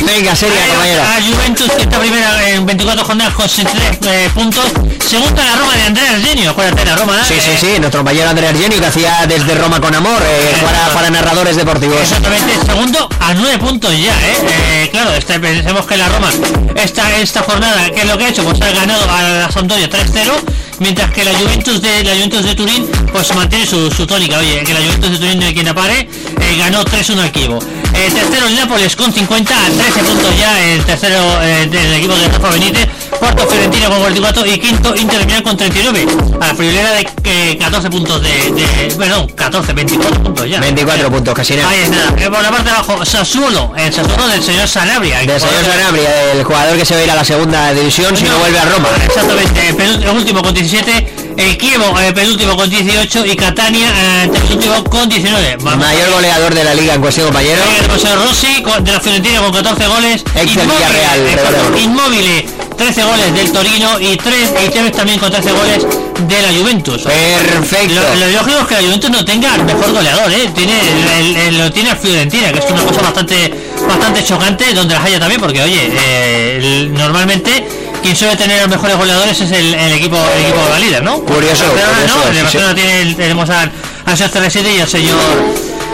venga, 0.04 0.36
seria, 0.36 0.66
compañero. 0.68 1.02
A 1.02 1.22
Juventus 1.22 1.70
primera 1.98 2.48
en 2.50 2.66
24 2.66 3.04
jornadas 3.04 3.34
con 3.34 3.48
63 3.48 3.98
eh, 4.12 4.30
puntos. 4.34 4.64
Segunda 5.08 5.44
la 5.44 5.56
Roma 5.56 5.74
de 5.74 5.82
Andrea 5.82 6.10
Argenio, 6.10 6.50
acuérdate 6.50 6.84
la 6.84 6.96
Roma. 6.96 7.24
Sí, 7.26 7.34
sí, 7.40 7.52
sí, 7.58 7.78
nuestro 7.78 8.00
compañero 8.00 8.28
Andrea 8.28 8.50
Argenio 8.50 8.78
que 8.78 8.86
hacía 8.86 9.26
desde 9.26 9.54
Roma 9.54 9.80
con 9.80 9.94
amor 9.94 10.22
eh, 10.26 10.54
para, 10.92 11.10
narradores 11.10 11.56
deportivos. 11.56 12.00
Exactamente, 12.00 12.52
segundo 12.66 13.08
a 13.20 13.32
9 13.32 13.58
puntos 13.58 13.92
ya, 13.92 14.12
¿eh? 14.12 14.36
eh 14.82 14.88
claro, 14.90 15.14
este, 15.14 15.40
pensemos 15.40 15.86
que 15.86 15.96
la 15.96 16.08
Roma 16.08 16.28
esta, 16.74 17.16
esta 17.18 17.42
jornada, 17.42 17.90
¿qué 17.90 18.00
es 18.00 18.06
lo 18.06 18.18
que 18.18 18.24
ha 18.24 18.28
hecho? 18.28 18.44
Pues 18.44 18.60
ha 18.60 18.70
ganado 18.72 19.10
a 19.10 19.22
la 19.22 19.48
Sampdoria 19.54 19.86
3-0 19.86 20.63
mientras 20.80 21.10
que 21.10 21.24
la 21.24 21.34
Juventus 21.34 21.80
de 21.80 22.04
la 22.04 22.14
Juventus 22.14 22.44
de 22.44 22.54
Turín 22.54 22.86
pues 23.12 23.34
mantiene 23.34 23.66
su, 23.66 23.88
tónica. 24.06 24.38
Oye 24.38 24.62
que 24.64 24.74
la 24.74 24.80
Juventus 24.80 25.12
de 25.12 25.18
Turín 25.18 25.40
de 25.40 25.54
quien 25.54 25.68
apare 25.68 26.08
eh, 26.40 26.56
ganó 26.58 26.84
3-1 26.84 27.18
al 27.20 27.32
Kievo 27.32 27.58
eh, 27.94 28.10
tercero 28.12 28.48
el 28.48 28.56
Nápoles 28.56 28.96
con 28.96 29.12
50 29.12 29.54
a 29.54 29.70
13 29.70 30.02
puntos 30.02 30.38
ya 30.38 30.60
el 30.60 30.84
tercero 30.84 31.16
eh, 31.42 31.66
del 31.70 31.94
equipo 31.94 32.14
de 32.14 32.28
Rafa 32.28 32.50
Benítez. 32.50 32.88
Cuarto 33.18 33.46
Fiorentina 33.46 33.88
con 33.88 34.00
44 34.00 34.46
y 34.46 34.58
quinto 34.58 34.94
Inter 34.96 35.42
con 35.42 35.56
39 35.56 36.06
a 36.40 36.46
la 36.48 36.54
friolera 36.54 36.90
de 36.92 37.56
14 37.58 37.88
puntos 37.88 38.20
de, 38.20 38.50
de, 38.50 38.94
perdón 38.98 39.28
14 39.28 39.72
24 39.72 40.22
puntos 40.22 40.50
ya. 40.50 40.60
24 40.60 41.10
puntos 41.10 41.34
casi 41.34 41.54
nada. 41.54 41.70
ahí 41.70 41.78
está. 41.78 42.30
Por 42.30 42.42
la 42.42 42.50
parte 42.50 42.64
de 42.64 42.70
abajo 42.70 43.04
Sassuolo 43.04 43.72
el 43.76 43.92
Sassuolo 43.92 44.28
del 44.28 44.42
señor 44.42 44.66
Sanabria. 44.66 45.20
Del 45.20 45.40
señor 45.40 45.64
Sanabria 45.64 46.32
el 46.32 46.42
jugador 46.42 46.76
que 46.76 46.84
se 46.84 46.94
va 46.94 47.00
a 47.00 47.04
ir 47.04 47.10
a 47.12 47.14
la 47.14 47.24
segunda 47.24 47.72
división 47.72 48.16
si 48.16 48.24
no 48.24 48.36
vuelve 48.38 48.58
a 48.58 48.64
Roma. 48.64 48.88
exactamente 49.04 49.68
el 49.68 50.08
último 50.08 50.42
con 50.42 50.52
17, 50.64 51.34
el 51.36 51.58
Kievo 51.58 51.98
eh, 52.00 52.12
penúltimo 52.14 52.56
con 52.56 52.70
18 52.70 53.26
y 53.26 53.36
Catania 53.36 53.86
eh, 54.24 54.30
penúltimo 54.32 54.82
con 54.84 55.08
19. 55.08 55.58
Mayor 55.58 56.10
goleador 56.10 56.54
de 56.54 56.64
la 56.64 56.74
liga 56.74 56.94
en 56.94 57.00
cuestión, 57.02 57.26
compañero. 57.26 57.60
José 57.90 58.14
Rossi 58.16 58.64
de 58.82 58.92
la 58.92 59.00
Fiorentina 59.00 59.40
con 59.40 59.52
14 59.52 59.86
goles. 59.86 60.24
Ex 60.34 60.54
Real, 60.54 61.78
Inmóvil, 61.78 62.46
13 62.78 63.04
goles 63.04 63.34
del 63.34 63.52
Torino 63.52 64.00
y 64.00 64.16
3 64.16 64.54
y 64.66 64.90
también 64.90 65.18
con 65.18 65.30
13 65.30 65.52
goles 65.52 65.86
de 66.26 66.42
la 66.42 66.58
Juventus. 66.58 67.02
Perfecto. 67.02 68.00
Lo, 68.18 68.26
lógico 68.28 68.60
es 68.60 68.66
que 68.66 68.74
la 68.74 68.80
Juventus 68.80 69.10
no 69.10 69.24
tenga 69.24 69.54
el 69.56 69.64
mejor 69.64 69.92
goleador, 69.92 70.32
¿eh? 70.32 70.50
Tiene, 70.54 71.52
lo 71.52 71.70
tiene 71.72 71.90
a 71.90 71.96
Fiorentina, 71.96 72.52
que 72.52 72.60
es 72.60 72.70
una 72.70 72.82
cosa 72.82 73.02
bastante 73.02 73.52
bastante 73.86 74.24
chocante, 74.24 74.72
donde 74.72 74.94
las 74.94 75.04
haya 75.04 75.20
también, 75.20 75.40
porque 75.40 75.60
oye, 75.60 75.90
eh, 75.92 76.88
normalmente 76.90 77.66
quien 78.04 78.16
suele 78.16 78.36
tener 78.36 78.60
los 78.60 78.68
mejores 78.68 78.98
goleadores 78.98 79.40
es 79.40 79.50
el, 79.50 79.74
equipo 79.74 80.18
el 80.36 80.42
equipo 80.44 80.62
de 80.62 80.70
la 80.70 80.78
líder, 80.78 81.02
¿no? 81.02 81.20
Curioso. 81.20 81.64
¿no? 81.64 82.30
El 82.30 82.42
Barcelona 82.42 82.74
tiene, 82.74 83.14
tenemos 83.14 83.48
al, 83.48 83.72
al 84.04 84.16
CR7 84.16 84.76
y 84.76 84.80
al 84.80 84.88
señor 84.88 85.18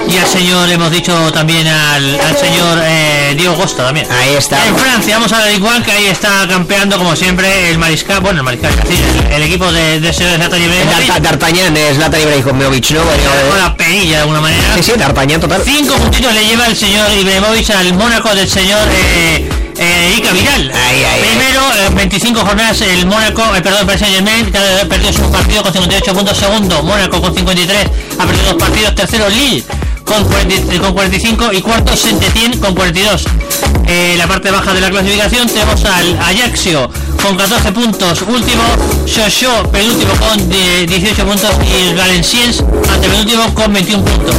y 0.09 0.17
al 0.17 0.27
señor 0.27 0.69
hemos 0.69 0.91
dicho 0.91 1.31
también 1.33 1.69
al, 1.69 2.19
al 2.19 2.37
señor 2.37 2.81
eh, 2.83 3.35
Diego 3.37 3.55
Costa 3.55 3.85
también. 3.85 4.09
Ahí 4.11 4.35
está. 4.35 4.67
En 4.67 4.77
Francia 4.77 5.17
vamos 5.19 5.33
a 5.33 5.39
la 5.39 5.53
igual 5.53 5.85
que 5.85 5.93
ahí 5.93 6.07
está 6.07 6.49
campeando 6.49 6.99
como 6.99 7.15
siempre 7.15 7.71
el 7.71 7.79
mariscal, 7.79 8.21
bueno 8.21 8.41
el 8.41 8.45
mariscal, 8.45 8.73
el, 9.31 9.43
equipo 9.45 9.71
de, 9.71 10.01
de 10.01 10.13
señor 10.13 10.35
Zlatan 10.35 10.63
Ibrahimovic. 10.63 11.21
D'Artagnan 11.21 11.75
de 11.75 11.95
Zlatan 11.95 12.21
Ibrahimovic, 12.23 12.91
¿no? 12.91 13.03
Con 13.03 13.59
la 13.59 13.77
perilla 13.77 14.17
de 14.17 14.23
alguna 14.23 14.41
manera. 14.41 14.75
Sí, 14.75 14.83
sí, 14.83 14.93
D'Artagnan 14.97 15.41
total. 15.41 15.63
Cinco 15.65 15.95
puntitos 15.95 16.35
le 16.35 16.45
lleva 16.45 16.67
el 16.67 16.77
señor 16.77 17.07
Ibrahimovic 17.13 17.71
al 17.71 17.95
Mónaco 17.95 18.35
del 18.35 18.49
señor 18.49 18.81
eh, 18.91 19.49
eh, 19.81 20.14
Ica. 20.18 20.31
Primero, 20.31 21.62
25 21.95 22.41
jornadas 22.41 22.81
el 22.83 23.07
Mónaco, 23.07 23.43
eh, 23.57 23.62
perdón, 23.62 23.89
el 23.89 23.99
Saint 23.99 24.14
Germain, 24.14 24.53
que 24.53 24.59
ha 24.59 24.87
perdido 24.87 25.12
su 25.12 25.31
partido 25.31 25.62
con 25.62 25.72
58 25.72 26.12
puntos. 26.12 26.37
Segundo, 26.37 26.83
Mónaco 26.83 27.20
con 27.20 27.35
53, 27.35 27.89
ha 28.18 28.26
perdido 28.26 28.53
dos 28.53 28.62
partidos. 28.62 28.95
Tercero, 28.95 29.28
Lille 29.28 29.64
con, 30.05 30.24
45 30.24 31.53
y 31.53 31.62
cuarto, 31.62 31.97
saint 31.97 32.61
con 32.61 32.74
42. 32.74 33.24
Eh, 33.87 34.16
la 34.18 34.26
parte 34.26 34.51
baja 34.51 34.74
de 34.74 34.81
la 34.81 34.91
clasificación 34.91 35.47
tenemos 35.49 35.85
al 35.85 36.18
Ajaxio 36.18 36.91
con 37.22 37.37
14 37.37 37.72
puntos. 37.72 38.22
Último, 38.22 38.62
Shosho, 39.07 39.70
penúltimo 39.70 40.12
con 40.16 40.49
18 40.49 41.24
puntos 41.24 41.51
y 41.66 41.89
el 41.89 41.97
Valenciennes 41.97 42.62
ante 42.93 43.09
penúltimo 43.09 43.55
con 43.55 43.72
21 43.72 44.05
puntos. 44.05 44.35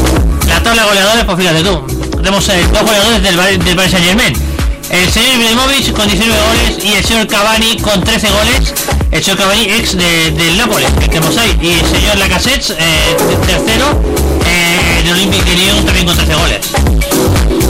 La 0.47 0.61
tabla 0.61 0.83
de 0.83 0.87
goleadores, 0.89 1.25
pues 1.25 1.37
fíjate 1.37 1.63
tú, 1.63 1.81
tenemos 2.17 2.47
eh, 2.49 2.67
dos 2.71 2.83
goleadores 2.83 3.23
del, 3.23 3.63
del 3.63 3.75
Paris 3.75 3.91
Saint 3.91 4.05
Germain 4.05 4.50
el 4.91 5.11
señor 5.11 5.35
Ibrahimovic 5.35 5.93
con 5.93 6.07
19 6.07 6.41
goles 6.41 6.83
y 6.85 6.93
el 6.93 7.03
señor 7.05 7.27
Cavani 7.27 7.77
con 7.77 8.03
13 8.03 8.29
goles. 8.29 8.73
El 9.11 9.23
señor 9.23 9.39
Cavani 9.39 9.63
ex 9.63 9.97
de, 9.97 10.31
del 10.31 10.57
Nápoles, 10.57 10.89
que 10.99 11.07
tenemos 11.07 11.37
ahí. 11.37 11.57
Y 11.61 11.73
el 11.79 11.85
señor 11.85 12.17
Lacassette, 12.17 12.71
eh, 12.77 13.17
tercero, 13.45 13.99
eh, 14.45 15.01
el 15.03 15.11
Olympique 15.11 15.49
de 15.51 15.55
Lyon 15.57 15.85
también 15.85 16.05
con 16.05 16.15
13 16.15 16.33
goles. 16.35 16.59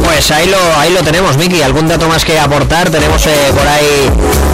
Pues 0.03 0.32
ahí 0.32 0.47
lo, 0.47 0.57
ahí 0.78 0.91
lo 0.93 1.01
tenemos, 1.03 1.38
Miki. 1.38 1.61
¿Algún 1.61 1.88
dato 1.88 2.07
más 2.07 2.26
que 2.26 2.39
aportar? 2.39 2.89
Tenemos 2.89 3.26
eh, 3.28 3.51
por 3.55 3.67
ahí 3.67 4.09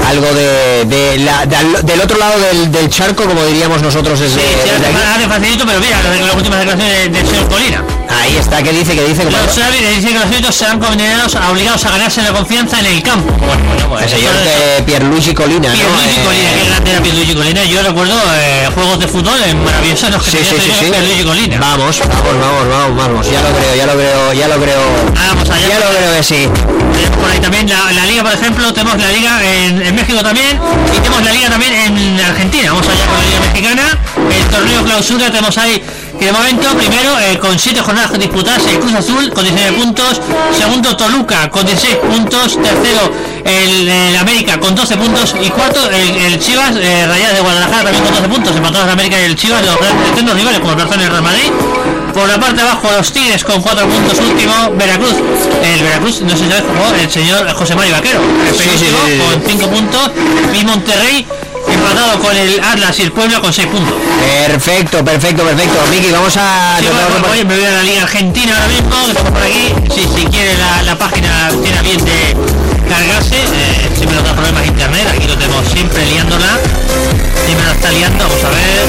algo 0.07 0.33
de, 0.33 0.85
de 0.85 1.17
la- 1.19 1.45
del- 1.45 1.85
del 1.85 2.01
otro 2.01 2.17
lado 2.17 2.39
del, 2.39 2.71
del 2.71 2.89
charco, 2.89 3.23
como 3.23 3.43
diríamos 3.45 3.81
nosotros 3.81 4.19
desde, 4.19 4.39
Sí, 4.39 4.47
sí, 4.63 4.69
desde 4.69 4.87
hace 4.87 5.27
facilito, 5.27 5.65
pero 5.65 5.79
mira, 5.79 6.01
las 6.03 6.35
últimas 6.35 6.59
declaraciones 6.59 7.11
del 7.13 7.27
señor 7.27 7.47
Colina. 7.49 7.83
Ahí 8.09 8.35
está, 8.37 8.61
¿qué 8.63 8.71
dice? 8.71 8.95
¿Qué 8.95 9.03
dice? 9.05 9.23
Los 9.25 9.33
compañero? 9.33 9.65
árbitros 9.67 9.95
dicen 9.95 10.09
que 10.09 10.19
los 10.19 10.23
árbitros 10.25 10.55
serán 10.55 10.79
condenados, 10.79 11.35
obligados 11.35 11.85
a 11.85 11.89
ganarse 11.91 12.21
la 12.21 12.31
confianza 12.31 12.79
en 12.79 12.85
el 12.87 13.03
campo. 13.03 13.31
Bueno, 13.33 13.63
bueno, 13.67 13.89
pues 13.89 14.03
El 14.03 14.09
señor 14.09 14.33
que 14.43 14.83
Pierluigi 14.83 15.33
Colina, 15.33 15.69
¿no? 15.69 15.75
Pierluigi 15.75 16.19
Eh, 16.19 16.23
Colina, 16.25 16.49
qué 16.57 16.69
grande 16.69 16.91
era 16.91 17.01
Pierluigi 17.03 17.33
Colina. 17.35 17.63
Yo 17.65 17.81
recuerdo 17.83 18.15
eh, 18.35 18.69
juegos 18.73 18.99
de 18.99 19.07
fútbol 19.07 19.37
eh, 19.45 19.53
maravillosos 19.53 20.09
los 20.11 20.23
que 20.23 20.31
Sí, 20.31 20.37
sí, 20.37 20.55
sí, 20.59 20.69
ese 20.71 20.85
sí. 20.85 20.91
Pierluigi 20.91 21.23
Colina. 21.23 21.57
Vamos, 21.59 21.99
vamos, 21.99 22.23
vamos, 22.39 22.69
vamos, 22.69 22.97
vamos. 22.97 23.31
Ya 23.31 23.41
lo 23.41 23.49
creo, 23.57 23.75
ya 23.75 23.85
lo 23.85 23.93
creo, 23.93 24.33
ya 24.33 24.47
lo 24.47 24.55
creo. 24.61 24.81
Vamos 25.13 25.49
allá. 25.49 25.67
Ya 25.67 25.79
lo 25.79 25.97
creo 25.97 26.13
que 26.15 26.23
sí. 26.23 26.47
Tenemos 26.93 27.17
por 27.19 27.29
ahí 27.29 27.39
también 27.39 27.69
la, 27.69 27.91
la 27.91 28.05
liga, 28.05 28.23
por 28.23 28.33
ejemplo, 28.33 28.73
tenemos 28.73 28.97
la 29.01 29.11
liga 29.11 29.43
en, 29.43 29.81
en 29.81 29.95
México 29.95 30.21
también 30.23 30.59
y 30.95 30.97
tenemos 30.99 31.23
la 31.23 31.31
liga 31.31 31.49
también 31.49 31.73
en 31.73 32.19
Argentina. 32.21 32.71
Vamos 32.71 32.87
allá 32.87 33.05
con 33.05 33.17
la 33.17 33.25
liga 33.25 33.39
mexicana. 33.51 33.97
El 34.31 34.45
torneo 34.47 34.83
clausura 34.83 35.25
tenemos 35.29 35.57
ahí 35.57 35.83
que 36.17 36.25
de 36.25 36.31
momento, 36.31 36.69
primero, 36.75 37.19
eh, 37.19 37.37
con 37.37 37.57
7 37.57 37.79
jornadas 37.81 38.17
disputadas, 38.17 38.65
el 38.65 38.79
Cruz 38.79 38.93
Azul 38.93 39.31
con 39.31 39.43
19 39.43 39.77
puntos, 39.77 40.21
segundo 40.57 40.95
Toluca 40.97 41.49
con 41.49 41.65
16 41.65 41.95
puntos, 41.97 42.61
tercero 42.61 43.11
el, 43.45 43.87
el 43.87 44.15
América 44.17 44.59
con 44.59 44.73
12 44.75 44.97
puntos 44.97 45.35
y 45.41 45.49
cuarto 45.49 45.79
el, 45.89 46.15
el 46.17 46.39
Chivas, 46.39 46.75
eh, 46.75 47.05
Rayadas 47.07 47.35
de 47.35 47.41
Guadalajara 47.41 47.83
también 47.83 48.03
con 48.03 48.13
12 48.15 48.27
puntos, 48.29 48.55
empatados 48.55 48.85
el 48.85 48.93
América 48.93 49.19
y 49.19 49.23
el 49.25 49.35
Chivas, 49.35 49.65
los 49.65 49.77
grandes 49.79 50.35
rivales 50.35 50.59
como 50.59 50.71
el 50.71 50.77
Barcelona 50.77 51.03
y 51.03 51.05
el 51.05 51.11
Real 51.11 51.23
Madrid. 51.23 51.51
Por 52.13 52.27
la 52.27 52.39
parte 52.39 52.55
de 52.55 52.61
abajo 52.63 52.89
los 52.91 53.11
Tigres 53.11 53.43
con 53.43 53.61
4 53.61 53.87
puntos 53.87 54.19
último, 54.19 54.53
Veracruz, 54.75 55.13
el 55.63 55.83
Veracruz, 55.83 56.21
no 56.21 56.31
sé 56.31 56.37
si 56.37 56.49
sabes, 56.49 56.63
jugó 56.63 56.95
el 56.99 57.11
señor 57.11 57.47
José 57.53 57.75
Mario 57.75 57.93
Vaquero, 57.93 58.19
el 58.21 58.55
Sí, 58.55 58.63
sí, 58.75 58.85
penúltimo, 58.85 58.97
sí, 59.05 59.11
sí. 59.13 59.19
con 59.19 59.49
5 59.49 59.67
puntos, 59.69 60.11
y 60.59 60.65
Monterrey 60.65 61.27
empatado 61.69 62.19
con 62.19 62.35
el 62.35 62.59
Atlas 62.63 62.99
y 62.99 63.03
el 63.03 63.11
Puebla 63.11 63.39
con 63.39 63.51
6 63.53 63.67
puntos. 63.67 63.95
Perfecto, 64.47 65.03
perfecto, 65.03 65.43
perfecto. 65.43 65.79
Miki, 65.89 66.11
vamos 66.11 66.35
a... 66.37 66.77
Sí, 66.79 66.85
bueno, 66.87 67.27
oye, 67.31 67.45
me 67.45 67.55
voy 67.55 67.65
a 67.65 67.71
la 67.71 67.83
Liga 67.83 68.03
Argentina 68.03 68.53
ahora 68.53 68.67
mismo, 68.67 68.95
que 69.07 69.31
por 69.31 69.41
aquí. 69.41 69.73
Si, 69.93 70.01
si 70.15 70.25
quiere 70.25 70.57
la, 70.57 70.83
la 70.83 70.97
página 70.97 71.49
tiene 71.63 71.81
bien 71.81 72.03
de 72.03 72.35
cargarse, 72.89 73.35
eh, 73.35 73.89
siempre 73.95 74.15
nos 74.15 74.25
da 74.25 74.33
problemas 74.33 74.65
internet, 74.65 75.07
aquí 75.13 75.27
lo 75.27 75.37
tenemos 75.37 75.67
siempre 75.67 76.05
liándola. 76.05 76.57
Siempre 77.45 77.65
nos 77.65 77.75
está 77.75 77.91
liando, 77.91 78.23
vamos 78.27 78.43
a 78.43 78.49
ver. 78.49 78.87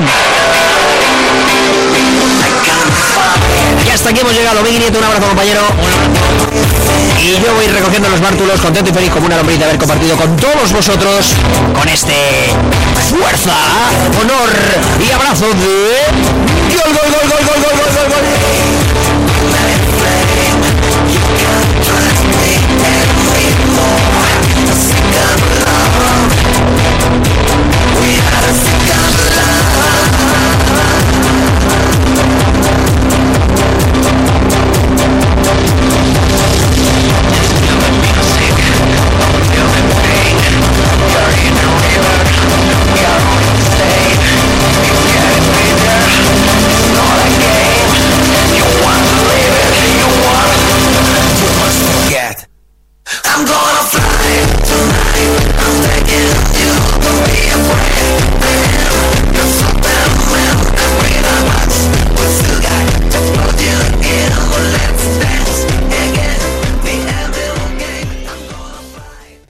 Y 3.85 3.89
hasta 3.89 4.09
aquí 4.09 4.19
hemos 4.19 4.33
llegado. 4.33 4.61
Miguel 4.61 4.79
Nieto, 4.79 4.99
un 4.99 5.05
abrazo 5.05 5.27
compañero. 5.27 5.61
Y 7.21 7.33
yo 7.33 7.53
voy 7.53 7.67
recogiendo 7.67 8.09
los 8.09 8.21
bártulos, 8.21 8.61
contento 8.61 8.91
y 8.91 8.93
feliz 8.93 9.11
como 9.11 9.25
una 9.25 9.35
lombriz 9.37 9.59
de 9.59 9.65
haber 9.65 9.77
compartido 9.77 10.15
con 10.15 10.37
todos 10.37 10.71
vosotros 10.71 11.33
con 11.77 11.89
este 11.89 12.13
fuerza, 13.09 13.57
honor 14.21 14.49
y 15.05 15.11
abrazo 15.11 15.47
de 15.47 16.05
gol, 16.75 16.85
gol, 16.85 17.11
gol, 17.11 17.29
gol, 17.29 17.43
gol, 17.45 17.59
gol, 17.59 17.73
gol, 18.09 18.23